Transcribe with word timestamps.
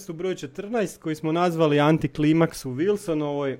podcastu 0.00 0.12
broj 0.12 0.34
14 0.34 0.98
koji 0.98 1.14
smo 1.14 1.32
nazvali 1.32 1.80
Antiklimaks 1.80 2.64
u 2.64 2.70
Wilsonovoj. 2.70 3.56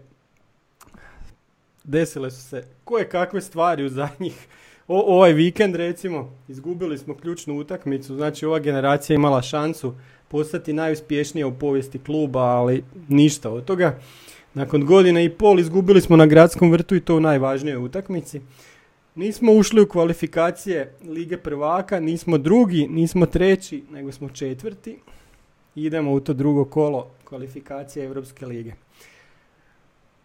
Desile 1.84 2.30
su 2.30 2.42
se 2.42 2.64
koje 2.84 3.08
kakve 3.08 3.41
stvari 3.41 3.84
u 3.84 3.88
zadnjih 3.88 4.46
o, 4.88 5.16
ovaj 5.16 5.33
vikend 5.33 5.74
recimo. 5.74 6.33
Izgubili 6.48 6.98
smo 6.98 7.14
ključnu 7.14 7.58
utakmicu, 7.58 8.14
znači 8.14 8.46
ova 8.46 8.58
generacija 8.58 9.14
imala 9.14 9.42
šansu 9.42 9.94
postati 10.28 10.72
najuspješnija 10.72 11.46
u 11.46 11.58
povijesti 11.58 11.98
kluba, 11.98 12.40
ali 12.40 12.84
ništa 13.08 13.51
od 13.51 13.64
toga. 13.64 13.98
Nakon 14.55 14.86
godine 14.86 15.24
i 15.24 15.30
pol 15.30 15.61
izgubili 15.61 16.01
smo 16.01 16.17
na 16.17 16.27
gradskom 16.27 16.70
vrtu 16.70 16.95
i 16.96 17.01
to 17.01 17.17
u 17.17 17.20
najvažnijoj 17.20 17.84
utakmici. 17.84 18.40
Nismo 19.14 19.52
ušli 19.52 19.83
u 19.83 19.89
kvalifikacije 19.89 20.95
Lige 21.05 21.36
prvaka, 21.36 22.01
nismo 22.01 22.39
drugi, 22.39 22.89
nismo 22.90 23.27
treći, 23.27 23.83
nego 23.90 24.12
smo 24.12 24.28
četvrti. 24.28 24.98
Idemo 25.75 26.13
u 26.13 26.20
to 26.20 26.33
drugo 26.33 26.64
kolo 26.64 27.07
kvalifikacije 27.25 28.05
Europske 28.05 28.47
lige. 28.47 28.73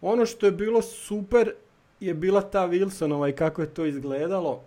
Ono 0.00 0.26
što 0.26 0.46
je 0.46 0.52
bilo 0.52 0.82
super 0.82 1.52
je 2.00 2.14
bila 2.14 2.40
ta 2.40 2.68
Wilsonova 2.68 3.30
i 3.30 3.36
kako 3.36 3.62
je 3.62 3.74
to 3.74 3.86
izgledalo. 3.86 4.60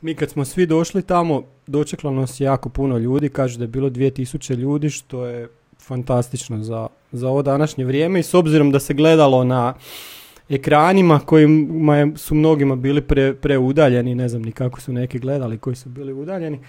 Mi 0.00 0.14
kad 0.14 0.30
smo 0.30 0.44
svi 0.44 0.66
došli 0.66 1.02
tamo, 1.02 1.42
dočekalo 1.66 2.14
nas 2.14 2.40
jako 2.40 2.68
puno 2.68 2.98
ljudi, 2.98 3.28
kažu 3.28 3.58
da 3.58 3.64
je 3.64 3.68
bilo 3.68 3.90
2000 3.90 4.54
ljudi, 4.54 4.90
što 4.90 5.26
je 5.26 5.48
fantastično 5.80 6.62
za, 6.62 6.86
za 7.12 7.28
ovo 7.28 7.42
današnje 7.42 7.84
vrijeme 7.84 8.20
i 8.20 8.22
s 8.22 8.34
obzirom 8.34 8.70
da 8.70 8.80
se 8.80 8.94
gledalo 8.94 9.44
na 9.44 9.74
ekranima 10.48 11.18
kojima 11.18 12.12
su 12.16 12.34
mnogima 12.34 12.76
bili 12.76 13.00
pre, 13.00 13.34
preudaljeni, 13.34 14.14
ne 14.14 14.28
znam 14.28 14.42
ni 14.42 14.52
kako 14.52 14.80
su 14.80 14.92
neki 14.92 15.18
gledali 15.18 15.58
koji 15.58 15.76
su 15.76 15.88
bili 15.88 16.12
udaljeni. 16.12 16.60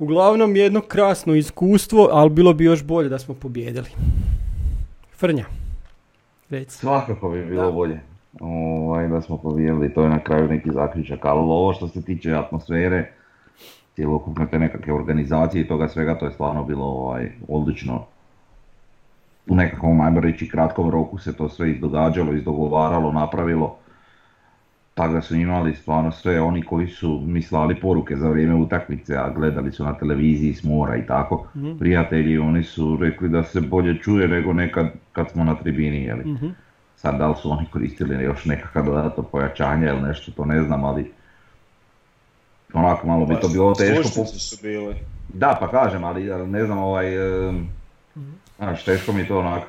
Uglavnom 0.00 0.56
jedno 0.56 0.80
krasno 0.80 1.34
iskustvo, 1.34 2.08
ali 2.12 2.30
bilo 2.30 2.52
bi 2.52 2.64
još 2.64 2.84
bolje 2.84 3.08
da 3.08 3.18
smo 3.18 3.34
pobjedili. 3.34 3.88
Frnja, 5.16 5.44
reci. 6.50 6.78
Svakako 6.78 7.30
bi 7.30 7.44
bilo 7.44 7.72
bolje 7.72 8.00
ovaj, 8.40 9.08
da 9.08 9.20
smo 9.20 9.36
pobjedili, 9.38 9.94
to 9.94 10.02
je 10.02 10.08
na 10.08 10.18
kraju 10.18 10.48
neki 10.48 10.70
zaključak, 10.72 11.24
ali 11.24 11.40
ovo 11.40 11.72
što 11.72 11.88
se 11.88 12.02
tiče 12.02 12.34
atmosfere, 12.34 13.12
cjelokupne 13.94 14.46
te 14.50 14.58
nekakve 14.58 14.92
organizacije 14.92 15.62
i 15.62 15.68
toga 15.68 15.88
svega, 15.88 16.18
to 16.18 16.26
je 16.26 16.32
stvarno 16.32 16.64
bilo 16.64 16.84
ovaj, 16.84 17.32
odlično 17.48 18.04
u 19.48 19.54
nekakvom, 19.54 20.00
ajmo 20.00 20.20
reći, 20.20 20.48
kratkom 20.48 20.90
roku 20.90 21.18
se 21.18 21.36
to 21.36 21.48
sve 21.48 21.70
izdogađalo, 21.70 22.32
izdogovaralo, 22.32 23.12
napravilo. 23.12 23.76
Tako 25.00 25.12
da 25.12 25.20
su 25.20 25.34
imali 25.34 25.74
stvarno 25.74 26.12
sve 26.12 26.40
oni 26.40 26.62
koji 26.62 26.86
su 26.86 27.22
mi 27.26 27.42
slali 27.42 27.80
poruke 27.80 28.16
za 28.16 28.28
vrijeme 28.28 28.54
utakmice, 28.54 29.16
a 29.16 29.30
gledali 29.30 29.72
su 29.72 29.84
na 29.84 29.98
televiziji 29.98 30.54
s 30.54 30.64
mora 30.64 30.96
i 30.96 31.06
tako. 31.06 31.46
mm 31.54 31.78
Prijatelji, 31.78 32.38
oni 32.38 32.62
su 32.62 32.98
rekli 33.00 33.28
da 33.28 33.42
se 33.42 33.60
bolje 33.60 33.98
čuje 33.98 34.28
nego 34.28 34.52
nekad 34.52 34.86
kad 35.12 35.30
smo 35.30 35.44
na 35.44 35.54
tribini, 35.54 36.02
jeli. 36.04 36.24
mm 36.24 36.54
Sad 36.96 37.18
da 37.18 37.28
li 37.28 37.34
su 37.42 37.50
oni 37.50 37.66
koristili 37.72 38.24
još 38.24 38.44
nekakav 38.44 38.84
dodatno 38.84 39.22
pojačanje 39.22 39.86
ili 39.86 40.02
nešto, 40.02 40.32
to 40.32 40.44
ne 40.44 40.62
znam, 40.62 40.84
ali 40.84 41.12
onako 42.72 43.06
malo 43.06 43.26
bi 43.26 43.34
to 43.40 43.48
bilo 43.48 43.74
teško. 43.74 44.24
su 44.24 44.56
bili. 44.62 44.94
Da, 45.28 45.56
pa 45.60 45.70
kažem, 45.70 46.04
ali 46.04 46.46
ne 46.46 46.64
znam, 46.64 46.78
ovaj, 46.78 47.06
mm 47.50 47.68
Znaš, 48.58 48.84
teško 48.84 49.12
mi 49.12 49.28
to 49.28 49.38
onak 49.38 49.62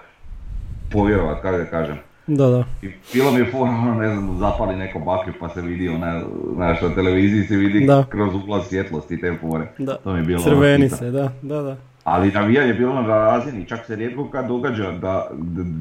povjerovat, 0.89 1.41
kako 1.41 1.57
da 1.57 1.65
kažem. 1.65 1.97
Da, 2.37 2.47
da. 2.47 2.63
I 2.81 2.89
bilo 3.13 3.31
mi 3.31 3.39
je 3.39 3.51
ono, 3.53 3.95
ne 3.95 4.09
znam, 4.09 4.37
zapali 4.39 4.75
neko 4.75 4.99
baklju 4.99 5.33
pa 5.39 5.49
se 5.49 5.61
vidi 5.61 5.89
ona, 5.89 6.21
znaš, 6.55 6.81
na 6.81 6.89
televiziji 6.95 7.43
se 7.43 7.55
vidi 7.55 7.85
da. 7.85 8.03
kroz 8.09 8.33
ulaz 8.47 8.63
svjetlosti 8.63 9.21
te 9.21 9.37
fore. 9.41 9.67
Da, 9.77 9.97
to 9.97 10.13
mi 10.13 10.19
je 10.19 10.23
bilo 10.23 10.41
ono 10.41 10.55
crveni 10.55 10.89
se, 10.89 11.11
da, 11.11 11.31
da, 11.41 11.61
da. 11.61 11.75
Ali 12.03 12.31
navijanje 12.31 12.67
je 12.67 12.73
bilo 12.73 12.93
na 12.93 13.07
razini, 13.07 13.65
čak 13.67 13.85
se 13.85 13.95
rijetko 13.95 14.29
kad 14.29 14.47
događa 14.47 14.91
da, 14.91 15.27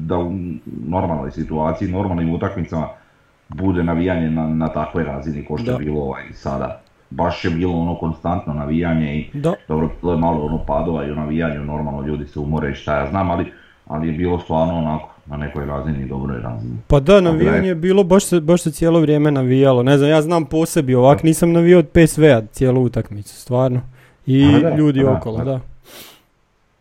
da, 0.07 0.17
u 0.17 0.33
normalnoj 0.87 1.31
situaciji, 1.31 1.91
normalnim 1.91 2.33
utakmicama 2.33 2.87
bude 3.49 3.83
navijanje 3.83 4.29
na, 4.29 4.47
na 4.47 4.67
takvoj 4.67 5.03
razini 5.03 5.45
kao 5.45 5.57
što 5.57 5.71
je 5.71 5.77
bilo 5.77 6.01
ovaj 6.01 6.23
sada 6.33 6.81
baš 7.09 7.45
je 7.45 7.51
bilo 7.51 7.73
ono 7.73 7.95
konstantno 7.95 8.53
navijanje 8.53 9.15
i 9.15 9.29
da. 9.33 9.53
dobro, 9.67 9.89
to 10.01 10.11
je 10.11 10.17
malo 10.17 10.45
ono 10.45 10.65
padova 10.65 11.05
i 11.05 11.11
u 11.11 11.15
navijanju, 11.15 11.65
normalno 11.65 12.01
ljudi 12.01 12.27
se 12.27 12.39
umore 12.39 12.71
i 12.71 12.75
šta 12.75 12.97
ja 12.97 13.07
znam, 13.09 13.31
ali, 13.31 13.51
ali 13.87 14.07
je 14.07 14.13
bilo 14.13 14.39
stvarno 14.39 14.77
onako 14.77 15.10
na 15.31 15.37
nekoj 15.37 15.65
razini, 15.65 16.05
dobroj 16.05 16.41
razini. 16.41 16.77
Pa 16.87 16.99
da, 16.99 17.21
navijanje 17.21 17.67
je 17.67 17.75
bilo, 17.75 18.03
baš 18.03 18.25
se, 18.25 18.39
baš 18.39 18.61
se 18.61 18.71
cijelo 18.71 18.99
vrijeme 18.99 19.31
navijalo, 19.31 19.83
ne 19.83 19.97
znam, 19.97 20.09
ja 20.09 20.21
znam 20.21 20.45
po 20.45 20.65
sebi 20.65 20.95
ovak, 20.95 21.23
nisam 21.23 21.51
navijao 21.51 21.79
od 21.79 21.87
PSV-a 21.87 22.41
cijelu 22.51 22.83
utakmicu, 22.83 23.35
stvarno. 23.35 23.81
I 24.25 24.45
ljudi 24.77 25.03
okolo, 25.03 25.37
da. 25.37 25.59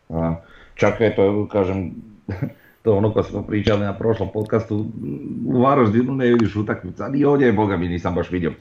da. 0.09 0.43
Čak 0.75 1.01
eto, 1.01 1.49
kažem, 1.53 1.91
to 2.83 2.97
ono 2.97 3.13
ko 3.13 3.23
smo 3.23 3.43
pričali 3.43 3.81
na 3.81 3.95
prošlom 3.95 4.29
podcastu, 4.33 4.87
u 5.47 5.63
Varaždinu 5.63 6.15
ne 6.15 6.27
vidiš 6.27 6.57
utakmica, 6.57 7.09
ni 7.09 7.25
ovdje, 7.25 7.53
boga 7.53 7.77
mi 7.77 7.89
nisam 7.89 8.15
baš 8.15 8.31
vidio 8.31 8.53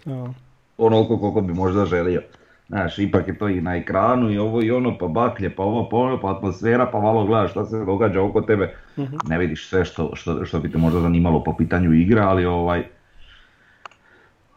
onoliko 0.77 1.17
koliko 1.17 1.41
bi 1.41 1.53
možda 1.53 1.85
želio. 1.85 2.21
Znaš, 2.69 2.99
ipak 2.99 3.27
je 3.27 3.37
to 3.37 3.47
i 3.49 3.61
na 3.61 3.75
ekranu 3.75 4.31
i 4.31 4.37
ovo 4.37 4.63
i 4.63 4.71
ono, 4.71 4.97
pa 4.97 5.07
baklje, 5.07 5.55
pa 5.55 5.63
ovo, 5.63 5.89
pa 5.89 5.97
ono, 5.97 6.19
pa 6.21 6.31
atmosfera, 6.31 6.85
pa 6.91 6.99
malo 6.99 7.25
gledaš 7.25 7.51
šta 7.51 7.65
se 7.65 7.85
događa 7.85 8.21
oko 8.21 8.41
tebe. 8.41 8.73
Mhm. 8.97 9.15
Ne 9.27 9.37
vidiš 9.37 9.69
sve 9.69 9.85
što, 9.85 10.15
što, 10.15 10.45
što 10.45 10.59
bi 10.59 10.71
te 10.71 10.77
možda 10.77 10.99
zanimalo 10.99 11.43
po 11.43 11.53
pitanju 11.57 11.93
igre, 11.93 12.21
ali 12.21 12.45
ovaj... 12.45 12.83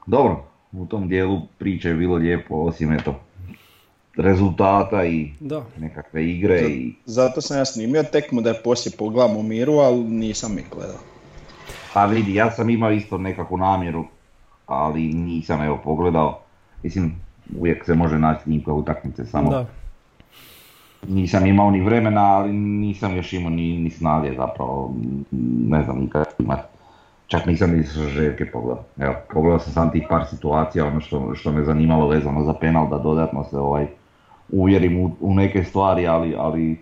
Dobro, 0.06 0.44
u 0.72 0.86
tom 0.86 1.08
dijelu 1.08 1.40
priče 1.58 1.88
je 1.88 1.94
bilo 1.94 2.16
lijepo, 2.16 2.54
osim 2.54 2.92
eto, 2.92 3.20
rezultata 4.16 5.04
i 5.04 5.30
da. 5.40 5.64
nekakve 5.78 6.30
igre. 6.30 6.60
i... 6.60 6.94
Zato 7.04 7.40
sam 7.40 7.58
ja 7.58 7.64
snimio 7.64 8.02
tekmu 8.02 8.40
da 8.40 8.50
je 8.50 8.62
poslije 8.64 8.96
pogledam 8.98 9.36
u 9.36 9.42
miru, 9.42 9.72
ali 9.72 10.04
nisam 10.04 10.58
ih 10.58 10.66
gledao. 10.74 11.00
Pa 11.94 12.06
vidi, 12.06 12.34
ja 12.34 12.50
sam 12.50 12.70
imao 12.70 12.92
isto 12.92 13.18
nekakvu 13.18 13.58
namjeru 13.58 14.04
ali 14.66 15.02
nisam 15.02 15.62
evo 15.62 15.80
pogledao. 15.84 16.40
Mislim, 16.82 17.14
uvijek 17.58 17.84
se 17.84 17.94
može 17.94 18.18
naći 18.18 18.42
snimka 18.42 18.72
utakmice, 18.72 19.24
samo 19.24 19.50
da. 19.50 19.66
nisam 21.08 21.46
imao 21.46 21.70
ni 21.70 21.80
vremena, 21.80 22.20
ali 22.20 22.52
nisam 22.52 23.16
još 23.16 23.32
imao 23.32 23.50
ni, 23.50 23.78
ni 23.78 23.90
snage 23.90 24.34
zapravo, 24.36 24.94
ne 25.68 25.82
znam 25.84 25.98
nikad 25.98 26.24
imat. 26.38 26.60
Čak 27.26 27.46
nisam 27.46 27.70
ni 27.70 27.82
željke 28.08 28.50
pogledao. 28.50 28.84
Evo, 28.98 29.14
pogledao 29.32 29.58
sam 29.58 29.72
sam 29.72 29.90
tih 29.90 30.02
par 30.08 30.26
situacija, 30.30 30.86
ono 30.86 31.00
što, 31.00 31.34
što 31.34 31.52
me 31.52 31.64
zanimalo 31.64 32.08
vezano 32.08 32.44
za 32.44 32.54
penal, 32.54 32.88
da 32.88 32.98
dodatno 32.98 33.44
se 33.44 33.58
ovaj 33.58 33.86
uvjerim 34.48 35.00
u, 35.00 35.10
u 35.20 35.34
neke 35.34 35.64
stvari, 35.64 36.06
ali, 36.06 36.34
ali 36.38 36.76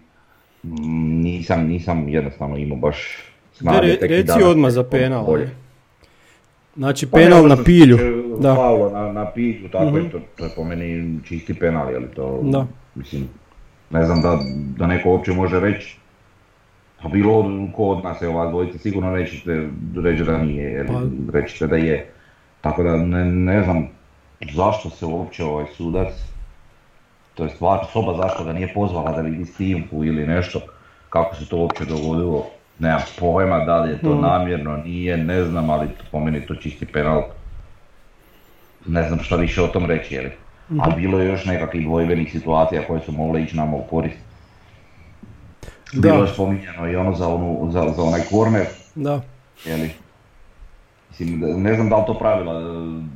mm, 0.62 1.20
nisam, 1.20 1.66
nisam 1.66 2.08
jednostavno 2.08 2.56
imao 2.56 2.78
baš 2.78 3.18
snage. 3.52 3.86
Re, 3.86 3.98
reci 4.00 4.42
odmah 4.42 4.70
za 4.70 4.84
penal. 4.84 5.26
Bolje. 5.26 5.50
Znači 6.76 7.06
Pa 7.06 7.16
penal 7.16 7.48
na 7.48 7.56
pilju. 7.56 7.98
Da. 8.38 8.54
Na, 8.92 9.12
na 9.14 9.26
pilju, 9.26 9.68
tako 9.68 9.84
Mhm. 9.86 9.96
je, 9.96 10.10
to, 10.10 10.18
to 10.36 10.44
je 10.44 10.50
po 10.56 10.64
meni 10.64 11.18
čisti 11.24 11.54
penal, 11.54 11.90
je 11.92 11.98
li 11.98 12.08
to, 12.08 12.40
Da. 12.42 12.66
mislim, 12.94 13.28
ne 13.90 14.04
znam 14.04 14.22
da, 14.22 14.38
da 14.76 14.86
neko 14.86 15.10
uopće 15.10 15.32
može 15.32 15.60
reći, 15.60 15.96
pa 17.02 17.08
bilo 17.08 17.44
ko 17.68 17.84
od 17.84 18.04
nas 18.04 18.22
je 18.22 18.28
ova 18.28 18.46
dvojica, 18.46 18.78
sigurno 18.78 19.10
nećete 19.10 19.68
reći 19.96 20.24
da 20.24 20.38
nije, 20.38 20.64
jer 20.64 20.86
Pa- 20.86 21.02
reći 21.32 21.52
ćete 21.52 21.66
da 21.66 21.76
je. 21.76 22.10
Tako 22.60 22.82
da 22.82 22.96
ne, 22.96 23.24
ne 23.24 23.62
znam 23.62 23.88
zašto 24.54 24.90
se 24.90 25.06
uopće 25.06 25.44
ovaj 25.44 25.64
sudac, 25.66 26.08
to 27.34 27.44
je 27.44 27.50
stvar 27.50 27.78
soba 27.92 28.16
zašto 28.16 28.44
ga 28.44 28.52
nije 28.52 28.72
pozvala 28.74 29.12
da 29.12 29.22
vidi 29.22 29.44
snimku 29.44 30.04
ili 30.04 30.26
nešto, 30.26 30.60
kako 31.10 31.36
se 31.36 31.48
to 31.48 31.56
uopće 31.56 31.84
dogodilo, 31.84 32.46
nemam 32.80 33.00
pojma 33.18 33.58
da 33.58 33.78
li 33.78 33.90
je 33.90 33.98
to 33.98 34.10
Mhm. 34.10 34.20
namjerno, 34.22 34.76
nije, 34.76 35.16
ne 35.16 35.44
znam, 35.44 35.70
ali 35.70 35.88
po 36.10 36.20
meni 36.20 36.40
to 36.40 36.54
čisti 36.54 36.86
penal. 36.86 37.22
Ne 38.86 39.02
znam 39.02 39.18
šta 39.20 39.36
više 39.36 39.62
o 39.62 39.68
tom 39.68 39.86
reći, 39.86 40.14
je 40.14 40.22
li. 40.22 40.32
Mhm. 40.70 40.80
A 40.80 40.90
bilo 40.90 41.18
je 41.18 41.28
još 41.28 41.44
nekakvih 41.44 41.84
dvojbenih 41.84 42.32
situacija 42.32 42.82
koje 42.86 43.00
su 43.00 43.12
mogle 43.12 43.42
ići 43.42 43.56
nama 43.56 43.76
u 43.76 43.82
korist. 43.82 44.16
Da. 45.92 46.00
Bilo 46.02 46.22
je 46.22 46.28
spominjano 46.28 46.90
i 46.90 46.96
ono 46.96 47.14
za, 47.14 47.28
onu, 47.28 47.68
za, 47.70 47.92
za 47.96 48.02
onaj 48.02 48.20
korner, 48.30 48.66
Da. 48.94 49.20
je 49.64 49.76
li. 49.76 49.90
Mislim, 51.10 51.28
ne 51.56 51.74
znam 51.74 51.88
da 51.88 51.96
li 51.96 52.06
to 52.06 52.14
pravila 52.14 52.52
e, 52.54 52.64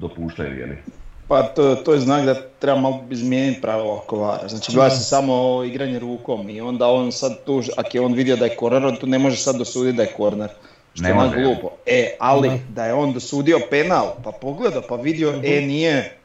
dopuštaju, 0.01 0.59
je 0.59 0.67
li. 0.67 0.79
Pa 1.29 1.43
to, 1.45 1.75
to 1.75 1.93
je 1.93 2.01
znak 2.01 2.25
da 2.25 2.35
treba 2.59 2.81
malo 2.81 3.05
izmijeniti 3.11 3.61
pravila 3.61 3.95
oko 3.95 4.17
vara. 4.17 4.49
Znači 4.49 4.73
gleda 4.73 4.91
se 4.91 5.05
samo 5.05 5.63
igranje 5.65 5.99
rukom 5.99 6.51
i 6.51 6.61
onda 6.61 6.89
on 6.89 7.13
sad 7.13 7.45
tu, 7.45 7.63
ako 7.77 7.91
je 7.93 8.01
on 8.01 8.13
vidio 8.13 8.37
da 8.37 8.45
je 8.45 8.57
korner, 8.57 8.87
on 8.87 8.97
tu 8.97 9.07
ne 9.07 9.19
može 9.19 9.37
sad 9.37 9.57
dosuditi 9.57 9.97
da 9.97 10.03
je 10.03 10.13
korner. 10.13 10.51
Što 10.95 11.03
Ne 11.03 11.09
je 11.09 11.15
glupo. 11.37 11.71
E, 11.87 12.17
ali 12.21 12.49
Da. 12.49 12.59
da 12.69 12.85
je 12.87 12.95
on 12.95 13.13
dosudio 13.13 13.61
penal, 13.71 14.07
pa 14.25 14.33
pogledao, 14.33 14.83
pa 14.89 14.97
vidio, 14.97 15.41
e 15.45 15.61
nije, 15.61 16.17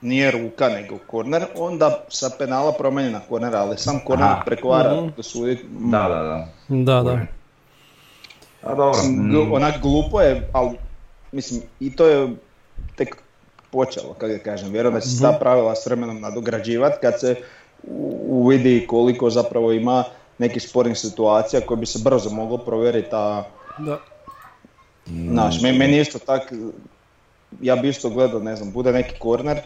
nije 0.00 0.30
ruka 0.30 0.68
nego 0.68 0.98
korner, 1.06 1.44
onda 1.56 2.04
sa 2.08 2.30
penala 2.38 2.72
promijeni 2.72 3.12
na 3.12 3.20
korner, 3.20 3.56
ali 3.56 3.78
sam 3.78 4.00
korner 4.00 4.26
Aha. 4.26 4.42
preko 4.46 4.68
vara 4.68 4.94
Mhm. 4.94 5.08
dosuditi. 5.16 5.64
Da, 5.70 5.98
da, 6.00 6.22
da. 6.22 6.48
Da, 6.68 7.02
da. 7.02 7.18
A 8.62 8.74
dobro. 8.74 8.88
Mislim, 8.88 9.14
mm, 9.16 9.52
onak 9.52 9.80
glupo 9.82 10.20
je, 10.20 10.48
ali 10.52 10.70
mislim 11.32 11.62
i 11.80 11.96
to 11.96 12.06
je 12.06 12.28
tek 12.96 13.16
počelo, 13.74 14.14
kako 14.18 14.44
kažem. 14.44 14.72
Vjerujem 14.72 14.94
da 14.94 15.00
će 15.00 15.08
se 15.08 15.22
ta 15.22 15.32
pravila 15.32 15.74
s 15.74 15.86
vremenom 15.86 16.20
nadograđivati 16.20 16.96
kad 17.00 17.20
se 17.20 17.36
uvidi 18.28 18.86
koliko 18.88 19.30
zapravo 19.30 19.72
ima 19.72 20.04
nekih 20.38 20.62
spornih 20.62 20.98
situacija 20.98 21.60
koje 21.60 21.78
bi 21.78 21.86
se 21.86 21.98
brzo 22.04 22.30
moglo 22.30 22.58
provjeriti, 22.58 23.08
a 23.12 23.44
Da. 23.76 23.98
znaš, 25.06 25.62
me- 25.62 25.72
meni 25.72 26.00
isto 26.00 26.18
tak, 26.18 26.52
ja 27.60 27.76
bi 27.76 27.88
isto 27.88 28.10
gledao, 28.10 28.40
ne 28.40 28.56
znam, 28.56 28.72
bude 28.72 28.92
neki 28.92 29.14
korner, 29.18 29.56
e, 29.56 29.62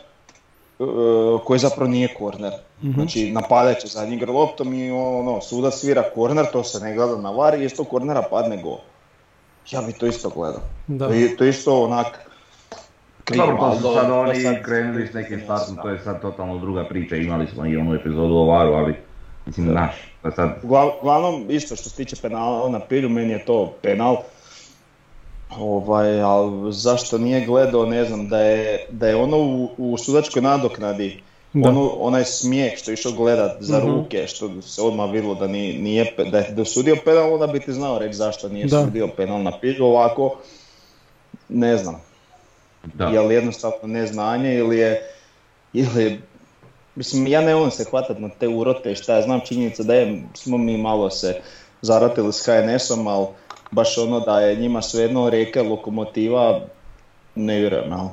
koji 1.44 1.58
zapravo 1.60 1.90
nije 1.90 2.14
korner. 2.14 2.52
Znači 2.94 3.31
napadat 3.31 3.78
će 3.78 3.88
zadnji 3.88 4.16
igra 4.16 4.32
loptom 4.32 4.75
i 4.75 4.90
ono, 4.90 5.40
sudac 5.40 5.75
svira 5.75 6.05
korner, 6.14 6.46
to 6.52 6.64
se 6.64 6.81
ne 6.81 6.94
gleda 6.94 7.16
na 7.16 7.31
var 7.31 7.55
i 7.55 7.64
isto 7.64 7.84
kornera 7.84 8.22
padne 8.22 8.62
gol. 8.62 8.78
Ja 9.70 9.82
bi 9.82 9.93
to 9.93 10.06
isto 10.06 10.28
gledao. 10.28 10.60
Da. 10.87 11.08
To, 11.08 11.12
je, 11.14 11.37
to 11.37 11.44
je 11.44 11.50
isto 11.50 11.82
onak 11.84 12.28
krivo, 13.29 13.47
Dobro, 13.47 13.59
to 13.59 13.65
ali 13.65 13.77
su 13.77 13.83
sad 13.95 14.07
to 14.07 14.21
oni 14.21 14.35
sad- 14.37 14.63
krenuli 14.63 15.07
s 15.07 15.13
nekim 15.13 15.41
startom, 15.41 15.77
to 15.77 15.89
je 15.89 15.99
sad 15.99 16.21
totalno 16.23 16.59
druga 16.59 16.85
priča, 16.85 17.17
imali 17.17 17.47
smo 17.47 17.67
i 17.67 17.77
onu 17.77 17.95
epizodu 17.95 18.35
o 18.35 18.45
Varu, 18.45 18.73
ali 18.73 18.95
mislim, 19.47 19.67
znaš, 19.67 19.91
to 20.23 20.29
je 20.29 20.33
sad, 20.33 20.51
Uglav- 20.63 20.91
Uglavnom, 21.01 21.47
isto 21.51 21.77
što 21.77 21.91
se 21.91 21.97
tiče 21.97 22.17
penala 22.17 22.69
na 22.69 22.81
pilju, 22.81 23.09
meni 23.09 23.33
je 23.33 23.45
to 23.45 23.75
penal. 23.83 24.17
Ovaj, 25.51 26.21
ali 26.23 26.51
zašto 26.73 27.19
nije 27.19 27.47
gledao, 27.47 27.87
ne 27.87 28.05
znam, 28.05 28.29
da 28.29 28.41
je, 28.41 28.87
da 28.91 29.09
je 29.09 29.17
ono 29.17 29.37
u, 29.39 29.69
u 29.79 29.99
sudačkoj 29.99 30.43
nadoknadi, 30.43 31.23
Da. 31.53 31.69
ono, 31.69 31.89
onaj 31.89 32.25
smijeh 32.25 32.77
što 32.77 32.91
je 32.91 32.95
išao 32.95 33.13
gledat 33.13 33.57
za 33.61 33.79
Mhm. 33.79 33.87
ruke, 33.89 34.27
što 34.27 34.63
se 34.63 34.83
odmah 34.83 35.11
vidjelo 35.11 35.35
da, 35.35 35.47
ni, 35.47 35.73
nije, 35.73 36.13
pe- 36.17 36.25
da 36.25 36.39
je 36.39 36.51
dosudio 36.51 36.97
penal, 37.05 37.33
onda 37.33 37.47
bi 37.47 37.61
ti 37.61 37.73
znao 37.73 37.99
reći 37.99 38.15
zašto 38.15 38.49
nije 38.49 38.67
Da. 38.67 38.85
sudio 38.85 39.09
penal 39.09 39.43
na 39.43 39.53
pilju, 39.53 39.85
ovako, 39.85 40.37
ne 41.49 41.77
znam. 41.77 42.01
Da. 42.85 43.05
Je 43.07 43.21
li 43.21 43.35
jednostavno 43.35 43.79
neznanje 43.83 44.55
ili 44.55 44.79
je, 44.79 45.03
ili 45.73 46.05
je- 46.05 46.21
mislim 46.95 47.27
ja 47.27 47.41
ne 47.41 47.55
volim 47.55 47.71
se 47.71 47.85
hvatat 47.91 48.19
na 48.19 48.29
te 48.29 48.49
urote 48.49 48.93
i 48.93 48.95
šta 48.95 49.17
ja 49.17 49.23
znam 49.23 49.41
činjenica 49.41 49.83
da 49.83 49.95
je, 49.95 50.23
smo 50.35 50.59
mi 50.59 50.77
malo 50.77 51.11
se 51.11 51.37
zaratili 51.81 52.33
s 52.33 52.47
HNS-om, 52.47 53.07
ali 53.07 53.27
baš 53.71 53.99
ono 53.99 54.21
da 54.21 54.41
je 54.41 54.57
njima 54.57 54.83
svejedno 54.83 55.31
rijeka 55.31 55.63
lokomotiva, 55.63 56.61
ne 57.35 57.59
vjerujem, 57.59 57.93
ali 57.93 58.09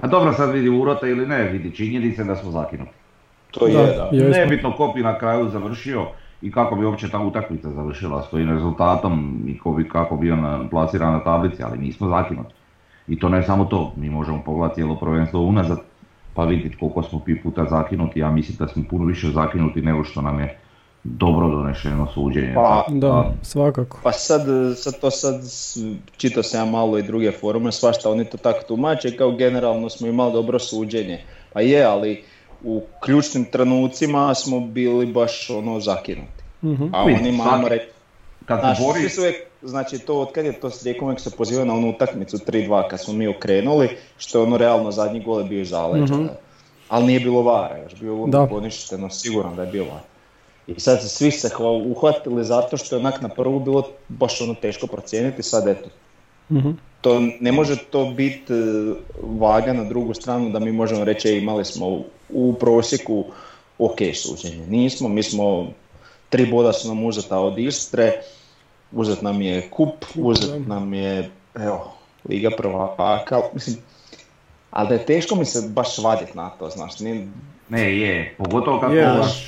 A 0.00 0.06
dobro, 0.06 0.32
sad 0.32 0.50
vidi 0.50 0.68
urota 0.68 1.06
ili 1.06 1.26
ne, 1.26 1.42
vidi 1.44 1.76
činjenice 1.76 2.24
da 2.24 2.36
smo 2.36 2.50
zakinuti. 2.50 2.90
to 3.50 3.66
Da, 3.66 3.80
je 3.80 3.96
da. 3.96 4.10
Nebitno 4.12 4.76
ko 4.76 4.92
bi 4.94 5.02
na 5.02 5.18
kraju 5.18 5.48
završio 5.48 6.06
i 6.42 6.52
kako 6.52 6.76
bi 6.76 6.84
uopće 6.84 7.10
ta 7.10 7.18
utakmica 7.18 7.70
završila 7.70 8.22
s 8.22 8.30
kojim 8.30 8.50
rezultatom 8.50 9.44
i 9.48 9.58
ko 9.58 9.72
bi, 9.72 9.88
kako 9.88 10.16
bi 10.16 10.30
on 10.32 10.68
plasiran 10.70 11.12
na 11.12 11.24
tablici, 11.24 11.62
ali 11.62 11.78
nismo 11.78 12.08
zakinuti. 12.08 12.54
I 13.08 13.18
to 13.18 13.28
ne 13.28 13.42
samo 13.42 13.64
to, 13.64 13.92
mi 13.96 14.10
možemo 14.10 14.42
pogledati 14.44 14.74
cijelo 14.74 14.96
prvenstvo 14.96 15.40
unazad 15.40 15.78
pa 16.34 16.44
vidjeti 16.44 16.76
koliko 16.76 17.02
smo 17.02 17.20
pi 17.20 17.42
puta 17.42 17.66
zakinuti, 17.70 18.20
ja 18.20 18.30
mislim 18.30 18.56
da 18.58 18.68
smo 18.68 18.84
puno 18.90 19.04
više 19.04 19.30
zakinuti 19.30 19.82
nego 19.82 20.04
što 20.04 20.20
nam 20.20 20.40
je 20.40 20.58
dobro 21.04 21.48
donešeno 21.48 22.08
suđenje. 22.14 22.54
Pa, 22.54 22.84
Da, 22.88 23.32
svakako. 23.42 23.98
Pa 24.02 24.12
sad, 24.12 24.42
sad 24.76 25.00
to 25.00 25.10
sad, 25.10 25.34
čitao 26.16 26.42
sam 26.42 26.60
ja 26.60 26.72
malo 26.72 26.98
i 26.98 27.02
druge 27.02 27.32
forume, 27.32 27.72
svašta 27.72 28.10
oni 28.10 28.24
to 28.24 28.36
tako 28.36 28.60
tumače, 28.68 29.16
kao 29.16 29.30
generalno 29.32 29.88
smo 29.88 30.06
imali 30.06 30.32
dobro 30.32 30.58
suđenje. 30.58 31.24
Pa 31.52 31.60
je, 31.60 31.84
ali 31.84 32.24
u 32.64 32.82
ključnim 33.00 33.44
trenucima 33.44 34.34
smo 34.34 34.60
bili 34.60 35.06
baš 35.06 35.50
ono 35.50 35.80
zakinuti. 35.80 36.42
Mhm. 36.64 36.84
A 36.92 37.02
oni 37.02 37.32
mamo 37.32 37.68
reći, 37.68 37.86
Kad 38.44 38.60
se 39.10 39.32
znači 39.62 39.98
to 39.98 40.20
od 40.20 40.32
kad 40.32 40.44
je 40.44 40.52
to 40.52 40.70
s 40.70 40.82
Rijekom 40.82 41.04
uvijek 41.04 41.20
se 41.20 41.30
poziva 41.30 41.64
na 41.64 41.74
onu 41.74 41.90
utakmicu 41.90 42.38
3-2 42.38 42.88
kad 42.88 43.00
smo 43.00 43.12
mi 43.14 43.28
okrenuli, 43.28 43.88
što 44.18 44.38
je 44.38 44.42
ono 44.42 44.56
realno 44.56 44.90
zadnji 44.90 45.20
gol 45.20 45.38
je 45.38 45.44
bio 45.44 45.60
iz 45.60 45.68
zaleđa. 45.68 46.14
Mhm. 46.14 46.24
da. 46.24 46.38
Ali 46.88 47.06
nije 47.06 47.20
bilo 47.20 47.42
vara, 47.42 47.78
još 47.78 47.94
bio 47.94 48.22
ono 48.22 48.46
poništeno, 48.48 49.10
sigurno 49.10 49.54
da 49.56 49.62
je 49.62 49.80
var. 49.80 50.00
I 50.66 50.80
sad 50.80 51.02
se 51.02 51.08
svi 51.08 51.30
se 51.30 51.48
hva- 51.48 51.90
uhvatili 51.90 52.44
zato 52.44 52.76
što 52.76 52.96
je 52.96 53.00
onak 53.00 53.20
na 53.20 53.28
prvu 53.28 53.60
bilo 53.60 53.88
baš 54.08 54.40
ono 54.40 54.54
teško 54.54 54.86
procijeniti, 54.86 55.42
sad 55.42 55.68
eto. 55.68 55.88
Mhm. 56.50 56.70
To 57.00 57.20
ne 57.40 57.52
može 57.52 57.76
to 57.80 58.04
biti 58.06 58.52
e, 58.52 58.56
vaga 59.22 59.72
na 59.72 59.84
drugu 59.84 60.14
stranu 60.14 60.50
da 60.50 60.58
mi 60.58 60.72
možemo 60.72 61.04
reći 61.04 61.28
"E, 61.28 61.38
imali 61.38 61.64
smo 61.64 61.88
u- 61.88 62.04
u 62.30 62.54
prosjeku 62.54 63.24
ok 63.78 63.98
suđenje. 64.14 64.66
Nismo, 64.68 65.08
mi 65.08 65.22
smo, 65.22 65.66
tri 66.28 66.46
boda 66.46 66.72
su 66.72 66.88
nam 66.88 67.04
uzeta 67.04 67.38
od 67.38 67.58
Istre, 67.58 68.12
uzet 68.92 69.22
nam 69.22 69.42
je 69.42 69.68
kup, 69.68 69.92
uzet 70.16 70.66
nam 70.66 70.94
je, 70.94 71.30
evo, 71.56 71.92
Liga 72.24 72.50
prvaka, 72.52 73.20
mislim, 73.54 73.76
ali 74.70 74.88
da 74.88 74.94
je 74.94 75.06
teško 75.06 75.34
mi 75.34 75.44
se 75.44 75.68
baš 75.68 75.98
vadit 75.98 76.34
na 76.34 76.50
to, 76.50 76.68
znaš, 76.68 77.00
nije, 77.00 77.26
ne 77.68 77.98
je, 77.98 78.34
pogotovo 78.38 78.80
kad 78.80 78.92
Je, 78.92 79.04
pogledaš 79.04 79.44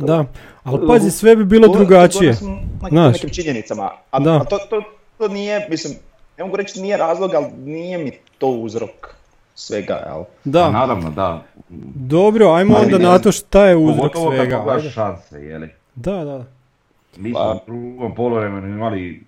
Da, 0.00 0.24
ali 0.64 0.86
pazi, 0.88 1.10
sve 1.10 1.36
bi 1.36 1.44
bilo 1.44 1.68
drugačije. 1.68 2.32
govorim 2.32 2.34
sam 2.36 2.48
o 2.48 2.56
nekim- 2.74 2.88
Znaš. 2.90 3.12
nekim 3.12 3.30
činjenicama, 3.30 3.90
a, 4.10 4.18
Da. 4.20 4.32
a 4.32 4.44
to, 4.44 4.58
to, 4.60 4.82
to 5.18 5.28
nije, 5.28 5.66
mislim, 5.70 5.94
ne 6.38 6.44
mogu 6.44 6.56
reći 6.56 6.80
nije 6.80 6.96
razlog, 6.96 7.34
ali 7.34 7.46
nije 7.56 7.98
mi 7.98 8.10
to 8.38 8.46
uzrok 8.48 9.14
svega, 9.54 9.94
jel? 10.06 10.24
Da, 10.44 10.70
naravno 10.70 11.10
da, 11.10 11.42
dobro, 11.96 12.48
ajmo 12.48 12.76
Ali 12.76 12.84
onda 12.84 12.98
na 13.00 13.18
to 13.18 13.32
šta 13.32 13.64
je 13.64 13.76
uzrok 13.76 13.96
pogotovo 13.98 14.30
kad 14.30 14.38
svega. 14.38 14.56
pogledaš 14.58 14.82
ajde. 14.82 14.90
šanse, 14.90 15.36
jeli. 15.38 15.68
Da, 15.94 16.24
da. 16.24 16.44
Mi 17.16 17.30
smo 17.30 17.38
Pa- 17.38 17.52
u 17.52 17.66
drugom 17.66 18.14
polovremenu 18.14 18.68
imali 18.68 19.24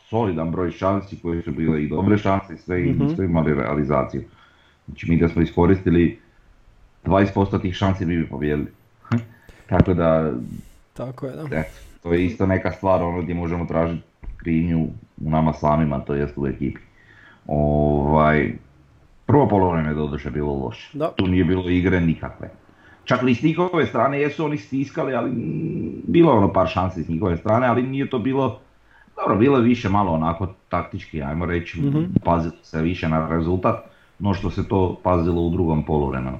solidan 0.00 0.50
broj 0.50 0.70
šansi 0.70 1.20
koje 1.20 1.42
su 1.42 1.52
bile 1.52 1.82
i 1.82 1.88
dobre 1.88 2.18
šanse 2.18 2.54
i 2.54 2.58
sve 2.58 2.82
i 2.82 2.90
Mhm. 2.90 3.02
nismo 3.02 3.24
imali 3.24 3.54
realizaciju. 3.54 4.22
Znači 4.86 5.10
mi 5.10 5.16
da 5.16 5.28
smo 5.28 5.42
iskoristili 5.42 6.18
20% 7.04 7.58
tih 7.58 7.74
šansi 7.74 8.06
mi 8.06 8.16
bi 8.16 8.28
pobjedili. 8.28 8.68
Tako 9.66 9.94
da, 9.94 10.32
Tako 10.94 11.26
je, 11.26 11.32
da. 11.32 11.62
to 12.02 12.12
je 12.12 12.24
isto 12.24 12.46
neka 12.46 12.72
stvar 12.72 13.02
ono 13.02 13.22
gdje 13.22 13.34
možemo 13.34 13.66
tražiti 13.66 14.02
krivnju 14.36 14.78
u 15.18 15.30
nama 15.30 15.52
samima, 15.52 16.00
to 16.00 16.14
jest 16.14 16.38
u 16.38 16.46
ekipi. 16.46 16.80
Ovaj, 17.46 18.52
prvo 19.26 19.48
polovreme 19.48 19.88
je 19.88 19.94
doduše 19.94 20.30
bilo 20.30 20.54
loše. 20.54 20.98
Da. 20.98 21.10
Tu 21.10 21.26
nije 21.26 21.44
bilo 21.44 21.70
igre 21.70 22.00
nikakve. 22.00 22.50
Čak 23.08 23.22
ni 23.22 23.34
s 23.34 23.42
njihove 23.42 23.86
strane 23.86 24.20
jesu 24.20 24.44
oni 24.44 24.58
stiskali, 24.58 25.14
ali 25.14 25.30
bilo 26.06 26.32
je 26.32 26.38
ono 26.38 26.52
par 26.52 26.68
šansi 26.68 27.02
s 27.02 27.08
njihove 27.08 27.36
strane, 27.36 27.66
ali 27.66 27.82
nije 27.82 28.10
to 28.10 28.18
bilo, 28.18 28.58
dobro, 29.16 29.36
bilo 29.36 29.56
je 29.56 29.62
više 29.62 29.88
malo 29.88 30.12
onako 30.12 30.46
taktički, 30.68 31.22
ajmo 31.22 31.46
reći, 31.46 31.80
Mhm. 31.80 32.04
pazilo 32.24 32.54
se 32.62 32.82
više 32.82 33.08
na 33.08 33.28
rezultat, 33.28 33.76
no 34.18 34.34
što 34.34 34.50
se 34.50 34.68
to 34.68 35.00
pazilo 35.02 35.42
u 35.42 35.50
drugom 35.50 35.82
poluvremenu. 35.82 36.38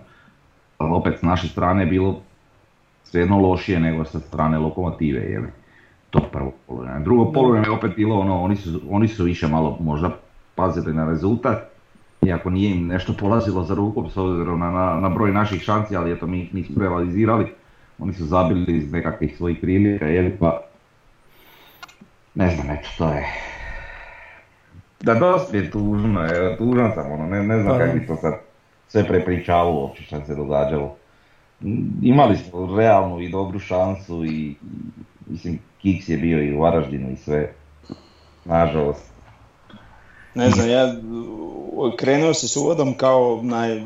Ali 0.78 0.90
opet 0.92 1.18
s 1.18 1.22
naše 1.22 1.48
strane 1.48 1.82
je 1.82 1.86
bilo 1.86 2.20
svejedno 3.04 3.38
lošije 3.40 3.80
nego 3.80 4.04
sa 4.04 4.20
strane 4.20 4.58
lokomotive, 4.58 5.20
je 5.20 5.52
To 6.10 6.20
prvo 6.32 6.52
poluvreme. 6.66 7.00
Drugo 7.04 7.32
poluvreme 7.32 7.66
je 7.66 7.70
opet 7.70 7.92
bilo 7.96 8.20
ono, 8.20 8.42
oni 8.42 8.56
su, 8.56 8.80
oni 8.90 9.08
su 9.08 9.24
više 9.24 9.48
malo 9.48 9.76
možda 9.80 10.10
pazili 10.54 10.94
na 10.94 11.08
rezultat, 11.08 11.58
iako 12.22 12.50
nije 12.50 12.76
im 12.76 12.86
nešto 12.86 13.12
polazilo 13.12 13.64
za 13.64 13.74
rukom 13.74 14.10
s 14.10 14.16
obzirom 14.16 14.60
na, 14.60 14.70
na, 14.70 15.00
na 15.00 15.08
broj 15.08 15.32
naših 15.32 15.62
šanci, 15.62 15.96
ali 15.96 16.12
eto 16.12 16.26
mi 16.26 16.42
ih 16.42 16.54
nismo 16.54 16.82
realizirali. 16.82 17.46
Oni 17.98 18.12
su 18.12 18.24
zabili 18.24 18.76
iz 18.76 18.92
nekakvih 18.92 19.36
svojih 19.36 19.58
prilika, 19.60 20.06
jel 20.06 20.30
pa... 20.40 20.60
Ne 22.34 22.50
znam, 22.50 22.70
eto, 22.70 22.88
to 22.98 23.08
je... 23.08 23.24
Da, 25.00 25.14
dosta 25.14 25.56
je 25.56 25.70
tužno, 25.70 26.24
je, 26.24 26.56
tužan 26.56 26.92
sam, 26.94 27.12
ono, 27.12 27.26
ne, 27.26 27.42
ne 27.42 27.62
znam 27.62 27.78
Pa 27.78 27.84
kako 27.84 27.98
bi 27.98 28.06
to 28.06 28.16
sad 28.16 28.34
sve 28.88 29.04
prepričavalo 29.04 29.80
uopće 29.80 30.02
što 30.02 30.24
se 30.24 30.34
događalo. 30.34 30.96
Imali 32.02 32.36
smo 32.36 32.76
realnu 32.76 33.20
i 33.20 33.28
dobru 33.28 33.58
šansu 33.58 34.24
i, 34.24 34.54
mislim, 35.26 35.58
Kiks 35.82 36.08
je 36.08 36.16
bio 36.16 36.42
i 36.42 36.54
u 36.54 36.60
Varaždinu 36.60 37.10
i 37.10 37.16
sve. 37.16 37.52
Nažalost. 38.44 39.17
Ne 40.34 40.50
znam, 40.50 40.70
ja 40.70 40.94
krenuo 41.96 42.34
se 42.34 42.48
s 42.48 42.56
uvodom 42.56 42.94
kao 42.94 43.40
naj, 43.42 43.82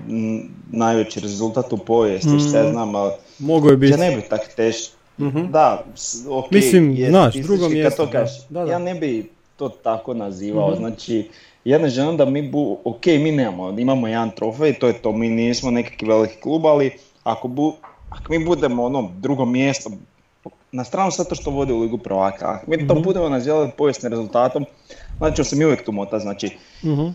najveći 0.66 1.20
rezultat 1.20 1.72
u 1.72 1.78
povijesti, 1.78 2.28
šta 2.40 2.58
ja 2.58 2.62
Mhm. 2.62 2.72
znam, 2.72 2.94
ali 2.94 3.10
Mogu 3.38 3.68
je 3.68 3.76
biti. 3.76 3.92
ja 3.92 3.96
ne 3.98 4.16
bi 4.16 4.22
tak 4.22 4.40
teško. 4.56 4.94
Mhm. 5.18 5.46
Da, 5.46 5.84
ok, 6.28 6.50
Mislim, 6.50 6.92
je 6.92 7.10
znaš, 7.10 7.34
drugo 7.34 7.62
kad 7.62 7.72
mjesto, 7.72 8.06
to 8.06 8.12
da. 8.12 8.26
Da, 8.50 8.64
da. 8.64 8.72
Ja 8.72 8.78
ne 8.78 8.94
bi 8.94 9.30
to 9.56 9.68
tako 9.68 10.14
nazivao, 10.14 10.68
Mhm. 10.68 10.78
znači 10.78 11.28
ja 11.64 11.78
ne 11.78 11.88
želim 11.88 12.16
da 12.16 12.24
mi 12.24 12.42
bu, 12.42 12.78
ok, 12.84 13.06
mi 13.06 13.32
nemamo, 13.32 13.70
imamo 13.70 14.08
jedan 14.08 14.30
trofej, 14.30 14.74
to 14.74 14.86
je 14.86 14.92
to, 14.94 15.12
mi 15.12 15.28
nismo 15.28 15.70
nekakvi 15.70 16.08
veliki 16.08 16.36
klub, 16.36 16.66
ali 16.66 16.90
ako, 17.24 17.48
bu, 17.48 17.72
ako 18.10 18.32
mi 18.32 18.44
budemo 18.46 18.84
ono 18.84 19.10
drugo 19.14 19.44
mjesto, 19.44 19.90
na 20.72 20.84
stranu 20.84 21.10
sad 21.10 21.28
to 21.28 21.34
što 21.34 21.50
vodi 21.50 21.72
u 21.72 21.80
Ligu 21.80 21.98
prvaka, 21.98 22.46
ako 22.48 22.70
mi 22.70 22.86
to 22.88 22.94
Mhm. 22.94 23.02
budemo 23.02 23.28
nazivali 23.28 23.70
povijesnim 23.70 24.10
rezultatom, 24.10 24.64
znači 25.18 25.36
ćemo 25.36 25.44
se 25.44 25.56
mi 25.56 25.64
uvijek 25.64 25.84
tu 25.84 25.92
mota, 25.92 26.18
znači 26.18 26.50
Mhm. 26.84 27.06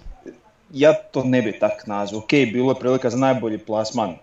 ja 0.71 0.93
to 0.93 1.23
ne 1.23 1.41
bi 1.41 1.59
tak 1.59 1.87
nazvao. 1.87 2.19
Ok, 2.19 2.29
bilo 2.29 2.71
je 2.71 2.79
prilika 2.79 3.09
za 3.09 3.17
najbolji 3.17 3.57
plasman. 3.57 4.15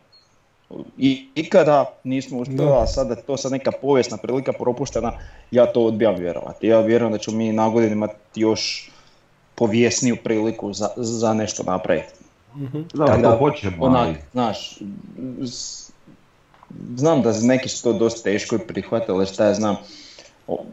I 0.99 1.28
ikada 1.34 1.90
nismo 2.04 2.38
uspjeli, 2.38 2.66
Da. 2.66 2.78
a 2.78 2.87
sada 2.87 3.14
je 3.14 3.23
to 3.23 3.37
sad 3.37 3.52
neka 3.52 3.73
povijesna 3.73 4.16
prilika 4.16 4.52
propuštena, 4.52 5.12
ja 5.50 5.66
to 5.66 5.82
odbijam 5.82 6.14
vjerovati. 6.14 6.66
Ja 6.66 6.80
vjerujem 6.80 7.12
da 7.12 7.18
ćemo 7.18 7.37
mi 7.37 7.52
na 7.52 7.68
godinu 7.68 7.92
imati 7.92 8.14
još 8.34 8.90
povijesniju 9.54 10.16
priliku 10.16 10.73
za, 10.73 10.88
za 10.96 11.34
nešto 11.34 11.62
napraviti. 11.62 12.12
Mhm. 12.56 12.80
Da, 12.94 13.06
Tako 13.06 13.23
to 13.23 13.23
da, 13.23 13.37
hoćemo, 13.38 13.76
Onak, 13.80 14.00
ali 14.00 14.14
znaš, 14.32 14.78
znam 16.97 17.23
da 17.23 17.33
neki 17.35 17.69
su 17.69 17.83
to 17.83 17.93
dosta 17.95 18.23
teško 18.23 18.59
prihvatili, 18.59 19.26
šta 19.26 19.45
ja 19.45 19.54
znam. 19.54 19.76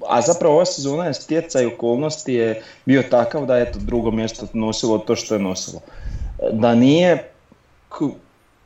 A 0.08 0.22
zapravo 0.22 0.55
ova 0.55 0.65
sezona 0.65 1.05
je 1.05 1.13
stjecaj 1.13 1.65
okolnosti 1.67 2.34
je 2.34 2.62
bio 2.86 3.03
takav 3.03 3.46
da 3.46 3.58
je 3.58 3.63
eto 3.63 3.79
drugo 3.79 4.12
mjesto 4.12 4.48
nosilo 4.53 4.98
to 4.98 5.15
što 5.15 5.36
je 5.36 5.39
nosilo. 5.39 5.81
Da 6.51 6.75
nije, 6.75 7.29